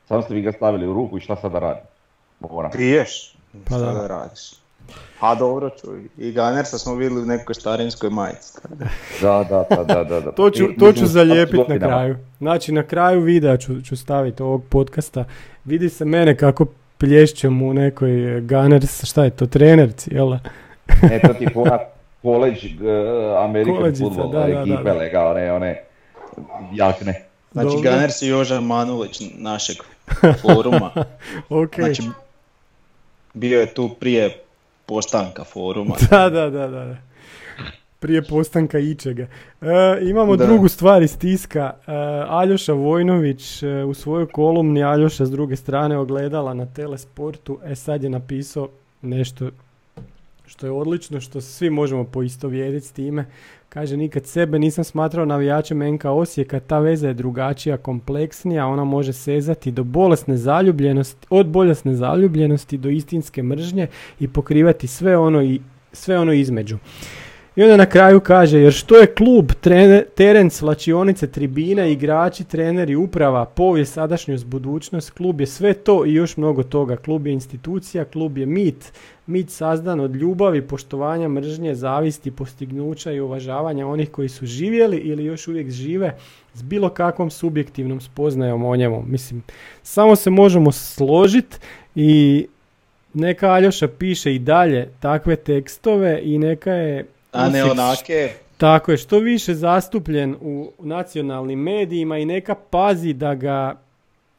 Samo 0.08 0.22
ste 0.22 0.34
vi 0.34 0.42
ga 0.42 0.52
stavili 0.52 0.86
u 0.86 0.92
ruku 0.92 1.18
i 1.18 1.20
šta 1.20 1.36
sada 1.36 1.58
radim? 1.58 1.82
Moram. 2.40 2.70
Piješ? 2.70 3.36
Pa 3.64 3.74
Šta 3.74 3.78
da. 3.78 3.92
da 3.92 4.06
radiš? 4.06 4.40
A 5.20 5.34
dobro 5.34 5.70
čuj, 5.70 6.08
i 6.18 6.32
Ganersa 6.32 6.78
smo 6.78 6.94
vidjeli 6.94 7.22
u 7.22 7.26
nekoj 7.26 7.54
starinskoj 7.54 8.10
majici. 8.10 8.52
da. 8.68 8.86
Da, 9.22 9.44
da, 9.50 9.76
da, 9.76 9.84
da, 9.84 10.04
da. 10.04 10.20
da. 10.24 10.32
To 10.32 10.50
ću, 10.50 10.64
I- 10.64 10.76
to 10.78 10.92
ću 10.92 11.06
zalijepiti 11.06 11.64
na 11.68 11.78
kraju. 11.78 12.16
Znači, 12.38 12.72
na 12.72 12.82
kraju 12.82 13.20
videa 13.20 13.56
ću, 13.56 13.82
ću 13.82 13.96
staviti 13.96 14.42
ovog 14.42 14.64
podcasta. 14.68 15.24
Vidi 15.64 15.88
se 15.88 16.04
mene 16.04 16.36
kako 16.36 16.66
plješćem 16.98 17.62
u 17.62 17.74
nekoj 17.74 18.40
Gunners, 18.40 19.04
šta 19.04 19.24
je 19.24 19.30
to, 19.30 19.46
trenerci, 19.46 20.14
jel 20.14 20.30
da? 20.32 20.38
E, 21.12 21.20
to 21.20 21.34
ti 21.34 21.44
je 21.44 21.50
ona 21.54 21.78
college 22.22 22.60
uh, 22.80 23.44
American 23.44 23.94
football 23.98 24.32
da, 24.32 24.38
da, 24.38 24.46
da, 24.46 24.60
ekipe, 24.60 24.82
da. 24.82 24.92
lega, 24.92 25.28
one, 25.28 25.52
one 25.52 25.82
jakne. 26.72 27.22
Znači 27.52 27.68
Dobro. 27.68 27.90
Gunners 27.90 28.22
i 28.22 28.28
Joža 28.28 28.60
Manulić 28.60 29.22
našeg 29.38 29.76
foruma. 30.42 30.90
Ok. 31.48 31.74
Znači, 31.74 32.02
bio 33.34 33.60
je 33.60 33.74
tu 33.74 33.88
prije 34.00 34.38
postanka 34.88 35.44
foruma. 35.44 35.94
Da, 36.10 36.30
da, 36.30 36.50
da, 36.50 36.68
da. 36.68 36.96
Prije 38.00 38.22
postanka 38.22 38.78
ičega. 38.78 39.26
E, 39.60 39.66
imamo 40.02 40.36
Da. 40.36 40.46
drugu 40.46 40.68
stvar 40.68 41.02
iz 41.02 41.18
tiska. 41.18 41.72
E, 41.86 41.92
Aljoša 42.28 42.72
Vojnović 42.72 43.62
e, 43.62 43.84
u 43.84 43.94
svojoj 43.94 44.26
kolumni 44.26 44.84
Aljoša 44.84 45.26
s 45.26 45.30
druge 45.30 45.56
strane 45.56 45.98
ogledala 45.98 46.54
na 46.54 46.66
Telesportu. 46.66 47.58
E 47.64 47.74
sad 47.74 48.02
je 48.02 48.10
napisao 48.10 48.68
nešto 49.02 49.50
što 50.48 50.66
je 50.66 50.72
odlično, 50.72 51.20
što 51.20 51.40
svi 51.40 51.70
možemo 51.70 52.04
poistovjetiti 52.04 52.86
s 52.86 52.92
time. 52.92 53.26
Kaže, 53.68 53.96
nikad 53.96 54.26
sebe 54.26 54.58
nisam 54.58 54.84
smatrao 54.84 55.26
navijačem 55.26 55.94
NK 55.94 56.04
Osijeka, 56.04 56.60
ta 56.60 56.78
veza 56.78 57.08
je 57.08 57.14
drugačija, 57.14 57.76
kompleksnija, 57.76 58.66
ona 58.66 58.84
može 58.84 59.12
sezati 59.12 59.70
do 59.70 59.84
bolesne 59.84 60.36
zaljubljenosti, 60.36 61.26
od 61.30 61.46
bolesne 61.46 61.94
zaljubljenosti 61.94 62.78
do 62.78 62.88
istinske 62.88 63.42
mržnje 63.42 63.86
i 64.20 64.28
pokrivati 64.28 64.86
sve 64.86 65.16
ono 65.16 65.42
i 65.42 65.60
sve 65.92 66.18
ono 66.18 66.32
između. 66.32 66.78
I 67.58 67.62
onda 67.62 67.76
na 67.76 67.86
kraju 67.86 68.20
kaže, 68.20 68.60
jer 68.60 68.72
što 68.72 68.96
je 68.96 69.06
klub, 69.06 69.52
trener, 69.60 70.04
teren, 70.14 70.50
slačionice, 70.50 71.26
tribine, 71.26 71.92
igrači, 71.92 72.44
treneri, 72.44 72.96
uprava, 72.96 73.44
povijest, 73.44 73.92
sadašnjost, 73.92 74.46
budućnost, 74.46 75.10
klub 75.10 75.40
je 75.40 75.46
sve 75.46 75.74
to 75.74 76.06
i 76.06 76.14
još 76.14 76.36
mnogo 76.36 76.62
toga. 76.62 76.96
Klub 76.96 77.26
je 77.26 77.32
institucija, 77.32 78.04
klub 78.04 78.38
je 78.38 78.46
mit, 78.46 78.92
mit 79.26 79.50
sazdan 79.50 80.00
od 80.00 80.16
ljubavi, 80.16 80.62
poštovanja, 80.62 81.28
mržnje, 81.28 81.74
zavisti, 81.74 82.30
postignuća 82.30 83.12
i 83.12 83.20
uvažavanja 83.20 83.86
onih 83.86 84.10
koji 84.10 84.28
su 84.28 84.46
živjeli 84.46 84.96
ili 84.96 85.24
još 85.24 85.48
uvijek 85.48 85.70
žive 85.70 86.16
s 86.54 86.62
bilo 86.62 86.88
kakvom 86.88 87.30
subjektivnom 87.30 88.00
spoznajom 88.00 88.64
o 88.64 88.76
njemu. 88.76 89.02
Mislim, 89.06 89.42
samo 89.82 90.16
se 90.16 90.30
možemo 90.30 90.72
složiti 90.72 91.56
i 91.94 92.46
neka 93.14 93.50
Aljoša 93.50 93.88
piše 93.88 94.34
i 94.34 94.38
dalje 94.38 94.88
takve 95.00 95.36
tekstove 95.36 96.20
i 96.22 96.38
neka 96.38 96.72
je 96.72 97.06
A 97.32 97.48
ne 97.48 97.64
onake, 97.64 98.30
tako 98.56 98.90
je, 98.90 98.96
što 98.96 99.18
više 99.18 99.54
zastupljen 99.54 100.36
u 100.40 100.70
nacionalnim 100.80 101.58
medijima 101.60 102.18
i 102.18 102.24
neka 102.24 102.54
pazi 102.62 103.12
da 103.12 103.34
ga 103.34 103.80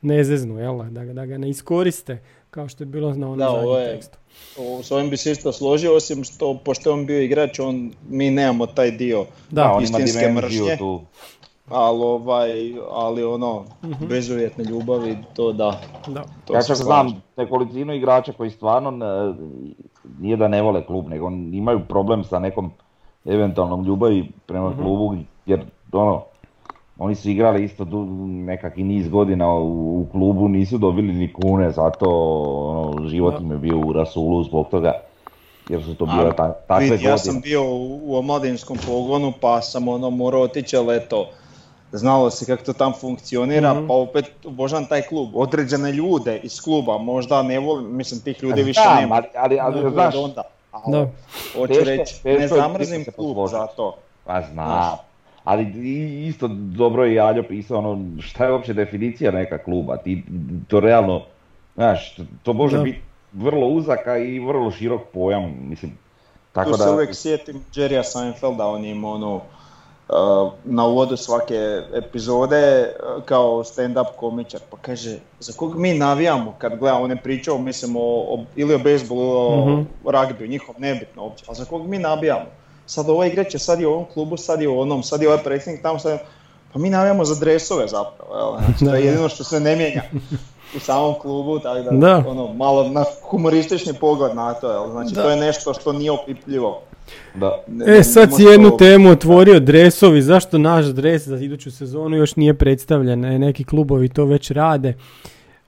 ne 0.02 0.24
zeznu, 0.24 0.60
jel? 0.60 0.78
da? 0.78 0.84
Da, 0.86 1.06
ga, 1.06 1.14
da 1.14 1.26
ga 1.26 1.38
ne 1.38 1.50
iskoriste, 1.50 2.18
kao 2.50 2.68
što 2.68 2.84
je 2.84 2.88
bilo 2.88 3.10
na 3.10 3.26
onom 3.26 3.38
Da, 3.38 3.50
ovo 3.50 3.60
zadnjem 3.68 3.82
je- 3.84 3.94
tekstu. 3.94 4.18
o- 4.58 4.84
s 4.84 4.92
ovim 4.92 5.10
bi 5.10 5.18
se 5.18 5.32
isto 5.32 5.52
složio, 5.52 5.96
osim 5.96 6.24
što, 6.24 6.54
pošto 6.56 6.94
on 6.94 7.06
bio 7.06 7.22
igrač, 7.22 7.60
on, 7.60 7.92
mi 8.10 8.32
nemamo 8.32 8.66
taj 8.68 8.92
dio, 8.92 9.26
Da, 9.50 9.64
Da, 9.64 9.68
on 9.68 9.80
ima 9.80 10.00
istinske 10.00 10.20
dimenziju 10.22 10.64
mržnje. 10.64 10.78
tu. 10.78 11.02
ali, 11.68 12.00
ovaj, 12.00 12.52
ali 12.92 13.24
ono, 13.24 13.66
bezuvjetne 14.02 14.64
ljubavi, 14.64 15.18
to 15.34 15.52
da. 15.54 15.82
da. 16.08 16.24
To 16.46 16.54
ja 16.54 16.62
se 16.62 16.68
čak 16.68 16.78
znam 16.78 17.22
nekolicinu 17.38 17.94
igrača 17.94 18.34
koji 18.34 18.50
stvarno 18.50 18.92
ne- 18.92 19.34
nije 20.20 20.38
da 20.38 20.48
ne 20.48 20.62
vole 20.62 20.86
klub, 20.86 21.08
nego 21.08 21.32
imaju 21.52 21.80
problem 21.90 22.24
sa 22.24 22.40
nekom 22.40 22.72
eventualnom 23.26 23.86
ljubavi 23.86 24.32
prema 24.46 24.74
klubu, 24.78 25.16
jer 25.46 25.66
ono, 25.92 26.24
oni 26.98 27.16
su 27.16 27.30
igrali 27.30 27.64
isto 27.64 27.86
nekakvi 28.26 28.84
niz 28.84 29.10
godina 29.10 29.54
u, 29.56 30.06
klubu, 30.12 30.48
nisu 30.48 30.78
dobili 30.78 31.14
ni 31.14 31.34
kune, 31.34 31.72
zato 31.72 32.08
ono, 32.68 33.08
život 33.08 33.42
im 33.42 33.52
je 33.52 33.58
bio 33.58 33.80
u 33.80 33.94
rasulu 33.94 34.44
zbog 34.44 34.68
toga. 34.72 34.94
Jer 35.70 35.84
su 35.84 35.96
to 35.96 36.06
bile 36.06 36.36
ta, 36.36 36.54
takve 36.54 36.90
godine. 36.90 37.10
Ja 37.10 37.18
sam 37.18 37.42
bio 37.42 37.62
u, 38.04 38.16
omladinskom 38.16 38.78
pogonu 38.88 39.34
pa 39.42 39.62
sam 39.62 39.88
ono 39.88 40.10
morao 40.10 40.42
otići, 40.42 40.78
ali 40.78 40.96
eto, 40.96 41.28
znalo 41.92 42.30
se 42.30 42.46
kako 42.46 42.64
to 42.64 42.74
tam 42.74 42.94
funkcionira, 42.94 43.74
mm 43.74 43.88
pa 43.88 43.94
opet 43.94 44.26
obožavam 44.46 44.86
taj 44.86 45.02
klub. 45.02 45.30
Određene 45.36 45.92
ljude 45.92 46.40
iz 46.44 46.62
kluba 46.62 46.98
možda 46.98 47.44
ne 47.44 47.60
volim, 47.60 47.96
mislim 47.96 48.22
tih 48.22 48.44
ljudi 48.44 48.64
više 48.64 48.82
nema. 49.00 49.16
Ali, 49.16 49.28
ali, 49.36 49.60
ali 49.60 49.92
znaš, 49.92 50.16
onda, 50.16 50.42
ali, 50.72 51.08
hoću 51.56 51.84
reći, 51.84 52.16
ne 52.24 52.48
zamrzim 52.48 53.06
klub 53.16 53.38
za 53.52 53.68
to. 53.68 53.96
Pa 54.26 54.42
znam, 54.42 54.98
ali 55.44 55.64
isto 56.28 56.48
dobro 56.52 57.06
je 57.06 57.20
Aljo 57.20 57.44
pisao 57.44 57.78
ono, 57.78 58.22
šta 58.22 58.46
je 58.46 58.52
uopće 58.52 58.74
definicija 58.74 59.32
neka 59.32 59.58
kluba, 59.58 59.98
ti 59.98 60.24
to 60.68 60.80
realno, 60.80 61.22
znaš, 61.76 62.18
to 62.44 62.54
može 62.54 62.80
biti 62.80 63.02
vrlo 63.34 63.68
uzaka 63.68 64.18
i 64.18 64.40
vrlo 64.40 64.72
širok 64.72 65.02
pojam, 65.14 65.56
mislim. 65.70 65.98
Tako 66.52 66.72
tu 66.72 66.78
da... 66.78 66.84
se 66.84 66.90
uvijek 66.90 67.16
sjetim 67.16 67.64
Jerrya 67.74 68.04
Seinfelda, 68.04 68.68
on 68.68 68.86
je 68.86 68.92
imao 68.92 69.12
ono, 69.12 69.42
na 70.64 70.86
uvodu 70.86 71.18
svake 71.18 71.82
epizode 71.94 72.82
uh, 72.84 73.24
kao 73.24 73.64
stand-up 73.64 74.08
komičar, 74.16 74.62
pa 74.70 74.78
kaže, 74.82 75.18
za 75.40 75.54
kog 75.54 75.80
mi 75.80 75.94
navijamo 75.94 76.56
kad 76.58 76.80
gledamo, 76.80 77.04
on 77.04 77.12
je 77.12 77.22
pričao, 77.24 77.58
mislim, 77.58 77.96
o, 77.96 78.46
ili 78.56 78.74
o 78.74 78.80
bejsbolu, 78.80 79.22
ili 79.22 79.32
o 79.32 79.66
mm-hmm. 79.66 79.88
ragbiju, 80.06 80.50
njihov 80.50 80.76
nebitno 80.78 81.24
uopće, 81.24 81.46
a 81.48 81.54
za 81.54 81.66
kog 81.66 81.88
mi 81.88 82.00
navijamo? 82.00 82.46
sad 82.90 83.10
ovaj 83.10 83.28
igrač 83.28 83.56
sad 83.56 83.80
je 83.80 83.88
u 83.88 83.92
ovom 83.92 84.06
klubu, 84.14 84.38
sad 84.38 84.62
je 84.62 84.70
u 84.70 84.80
onom, 84.80 85.04
sad 85.04 85.22
je 85.22 85.28
ovaj 85.28 85.44
predsjednik 85.44 85.82
tamo, 85.82 86.00
sad 86.00 86.12
je... 86.12 86.20
Pa 86.74 86.80
mi 86.80 86.90
navijamo 86.90 87.26
za 87.26 87.36
dresove 87.40 87.88
zapravo, 87.88 88.60
znači, 88.60 88.86
to 88.86 88.96
je 88.96 89.06
jedino 89.06 89.30
što 89.30 89.44
se 89.44 89.60
ne 89.60 89.76
mijenja 89.76 90.04
u 90.78 90.80
samom 90.80 91.16
klubu, 91.22 91.60
tako 91.60 91.80
da, 91.80 91.92
da. 91.92 92.24
ono, 92.28 92.54
malo 92.54 92.90
na 92.90 93.04
humoristični 93.22 93.94
pogled 93.94 94.36
na 94.36 94.54
to, 94.54 94.72
jel? 94.72 94.92
znači 94.92 95.16
to 95.16 95.30
je 95.30 95.36
nešto 95.36 95.74
što 95.74 95.94
nije 95.94 96.12
opipljivo. 96.12 96.82
Da. 97.36 97.64
e, 97.88 98.04
sad 98.04 98.36
si 98.36 98.44
jednu 98.44 98.78
temu 98.78 99.10
otvorio, 99.10 99.60
dresovi, 99.60 100.22
zašto 100.22 100.58
naš 100.58 100.86
dres 100.86 101.28
za 101.28 101.38
iduću 101.38 101.72
sezonu 101.72 102.18
još 102.18 102.36
nije 102.36 102.54
predstavljen, 102.54 103.26
e, 103.26 103.40
neki 103.40 103.64
klubovi 103.64 104.10
to 104.10 104.26
već 104.26 104.52
rade. 104.52 104.94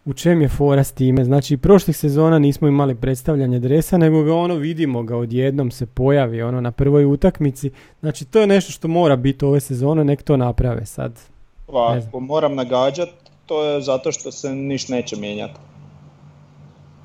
U 0.05 0.13
čem 0.13 0.41
je 0.41 0.49
fora 0.49 0.83
s 0.83 0.91
time? 0.91 1.25
Znači, 1.25 1.57
prošlih 1.57 1.97
sezona 1.97 2.39
nismo 2.39 2.67
imali 2.67 2.95
predstavljanje 2.95 3.59
dresa, 3.59 3.97
nego 3.97 4.23
ga 4.23 4.33
ono 4.33 4.55
vidimo 4.55 5.03
ga 5.03 5.17
odjednom 5.17 5.71
se 5.71 5.85
pojavi 5.85 6.41
ono 6.41 6.61
na 6.61 6.71
prvoj 6.71 7.05
utakmici. 7.05 7.71
Znači, 7.99 8.25
to 8.25 8.39
je 8.39 8.47
nešto 8.47 8.71
što 8.71 8.87
mora 8.87 9.15
biti 9.15 9.45
ove 9.45 9.59
sezone, 9.59 10.03
nek 10.03 10.23
to 10.23 10.37
naprave 10.37 10.85
sad. 10.85 11.19
Pa, 11.67 11.97
ako 12.07 12.19
moram 12.19 12.55
nagađat, 12.55 13.09
to 13.45 13.63
je 13.63 13.81
zato 13.81 14.11
što 14.11 14.31
se 14.31 14.55
niš 14.55 14.87
neće 14.87 15.15
mijenjati. 15.15 15.59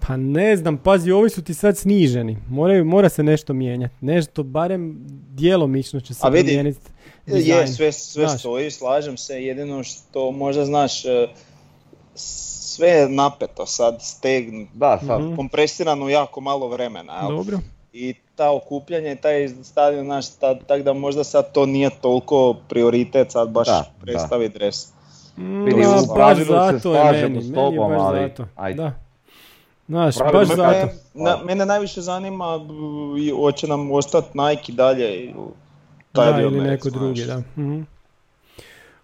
Pa 0.06 0.16
ne 0.16 0.56
znam, 0.56 0.78
pazi, 0.78 1.10
ovi 1.12 1.30
su 1.30 1.42
ti 1.42 1.54
sad 1.54 1.76
sniženi. 1.78 2.38
Moraju, 2.48 2.84
mora 2.84 3.08
se 3.08 3.22
nešto 3.22 3.52
mijenjati. 3.52 3.94
Nešto, 4.00 4.42
barem 4.42 4.96
djelomično 5.30 6.00
će 6.00 6.14
se 6.14 6.20
promijeniti. 6.20 6.80
Je, 7.26 7.66
sve, 7.66 7.92
sve 7.92 8.28
stoji, 8.28 8.70
slažem 8.70 9.16
se. 9.16 9.44
Jedino 9.44 9.82
što 9.82 10.30
možda 10.30 10.64
znaš, 10.64 11.04
e, 11.04 11.28
sve 12.14 12.88
je 12.88 13.08
napeto 13.08 13.66
sad, 13.66 14.02
stegn, 14.02 14.66
da, 14.74 15.00
sad. 15.06 15.20
Mhm. 15.20 15.36
kompresirano 15.36 16.08
jako 16.08 16.40
malo 16.40 16.68
vremena. 16.68 17.20
Jel? 17.20 17.36
Dobro. 17.36 17.58
I 17.92 18.14
ta 18.36 18.52
okupljanje, 18.52 19.16
taj 19.16 19.48
stadion 19.48 20.06
naš, 20.06 20.26
tako 20.38 20.82
da 20.84 20.92
možda 20.92 21.24
sad 21.24 21.52
to 21.52 21.66
nije 21.66 21.90
toliko 22.00 22.56
prioritet 22.68 23.32
sad 23.32 23.50
baš 23.50 23.66
da, 23.66 23.84
predstaviti 24.00 24.58
dres. 24.58 24.88
Mm, 25.36 25.64
da, 25.64 26.14
baš 26.14 26.38
zato 26.38 26.94
je 26.94 27.22
meni, 27.22 27.50
meni 27.50 27.78
baš 27.78 28.14
zato. 28.14 28.46
Ajde. 28.56 28.82
Da. 28.82 29.05
Znaš, 29.88 30.14
baš 30.32 30.48
zato. 30.48 30.88
Na, 31.14 31.36
mene 31.44 31.66
najviše 31.66 32.00
zanima, 32.00 32.60
hoće 33.36 33.66
nam 33.66 33.92
ostati 33.92 34.38
Nike 34.38 34.72
dalje. 34.72 35.34
Taj 36.12 36.32
da, 36.32 36.40
ili 36.40 36.60
neko 36.60 36.90
drugi, 36.90 37.24
da. 37.24 37.38
Mm-hmm. 37.38 37.86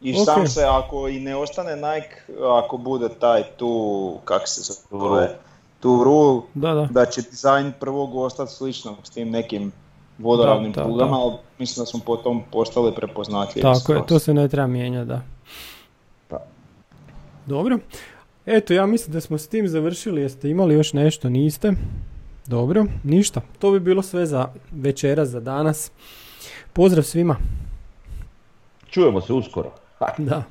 I 0.01 0.15
okay. 0.15 0.25
sam 0.25 0.47
se, 0.47 0.65
ako 0.65 1.09
i 1.09 1.21
ne 1.21 1.37
ostane 1.37 1.77
Nike, 1.77 2.33
ako 2.43 2.77
bude 2.77 3.09
taj 3.09 3.43
tu, 3.57 4.15
kak 4.25 4.43
se 4.45 4.73
zove, 4.91 5.37
tu 5.81 6.05
rule, 6.05 6.41
da, 6.55 6.75
da. 6.75 6.89
da 6.91 7.07
će 7.07 7.23
dizajn 7.23 7.73
prvog 7.81 8.17
ostati 8.17 8.53
slično 8.53 8.97
s 9.03 9.11
tim 9.11 9.31
nekim 9.31 9.73
vodoravnim 10.19 10.73
da, 10.73 10.85
plugama, 10.85 11.17
ali 11.17 11.35
mislim 11.59 11.83
da 11.83 11.87
smo 11.87 12.01
potom 12.07 12.43
postali 12.53 12.95
prepoznatljivi. 12.95 13.63
Tako 13.63 13.93
je, 13.93 14.07
to 14.07 14.19
se 14.19 14.35
ne 14.35 14.49
treba 14.49 14.67
mijenjati, 14.67 15.09
da. 15.09 15.21
da. 16.31 16.39
Dobro. 17.47 17.79
Eto, 18.47 18.75
ja 18.75 18.87
mislim 18.87 19.13
da 19.13 19.21
smo 19.21 19.39
s 19.39 19.49
tim 19.49 19.69
završili. 19.69 20.21
Jeste 20.21 20.51
imali 20.51 20.75
još 20.75 20.93
nešto? 20.93 21.29
Niste? 21.29 21.73
Dobro, 22.47 22.87
ništa. 23.05 23.41
To 23.59 23.71
bi 23.71 23.81
bilo 23.81 24.03
sve 24.03 24.27
za 24.27 24.49
večera, 24.73 25.25
za 25.25 25.41
danas. 25.41 25.93
Pozdrav 26.73 27.03
svima. 27.03 27.37
Čujemo 28.91 29.21
se 29.21 29.33
uskoro. 29.33 29.73
Da. 30.19 30.43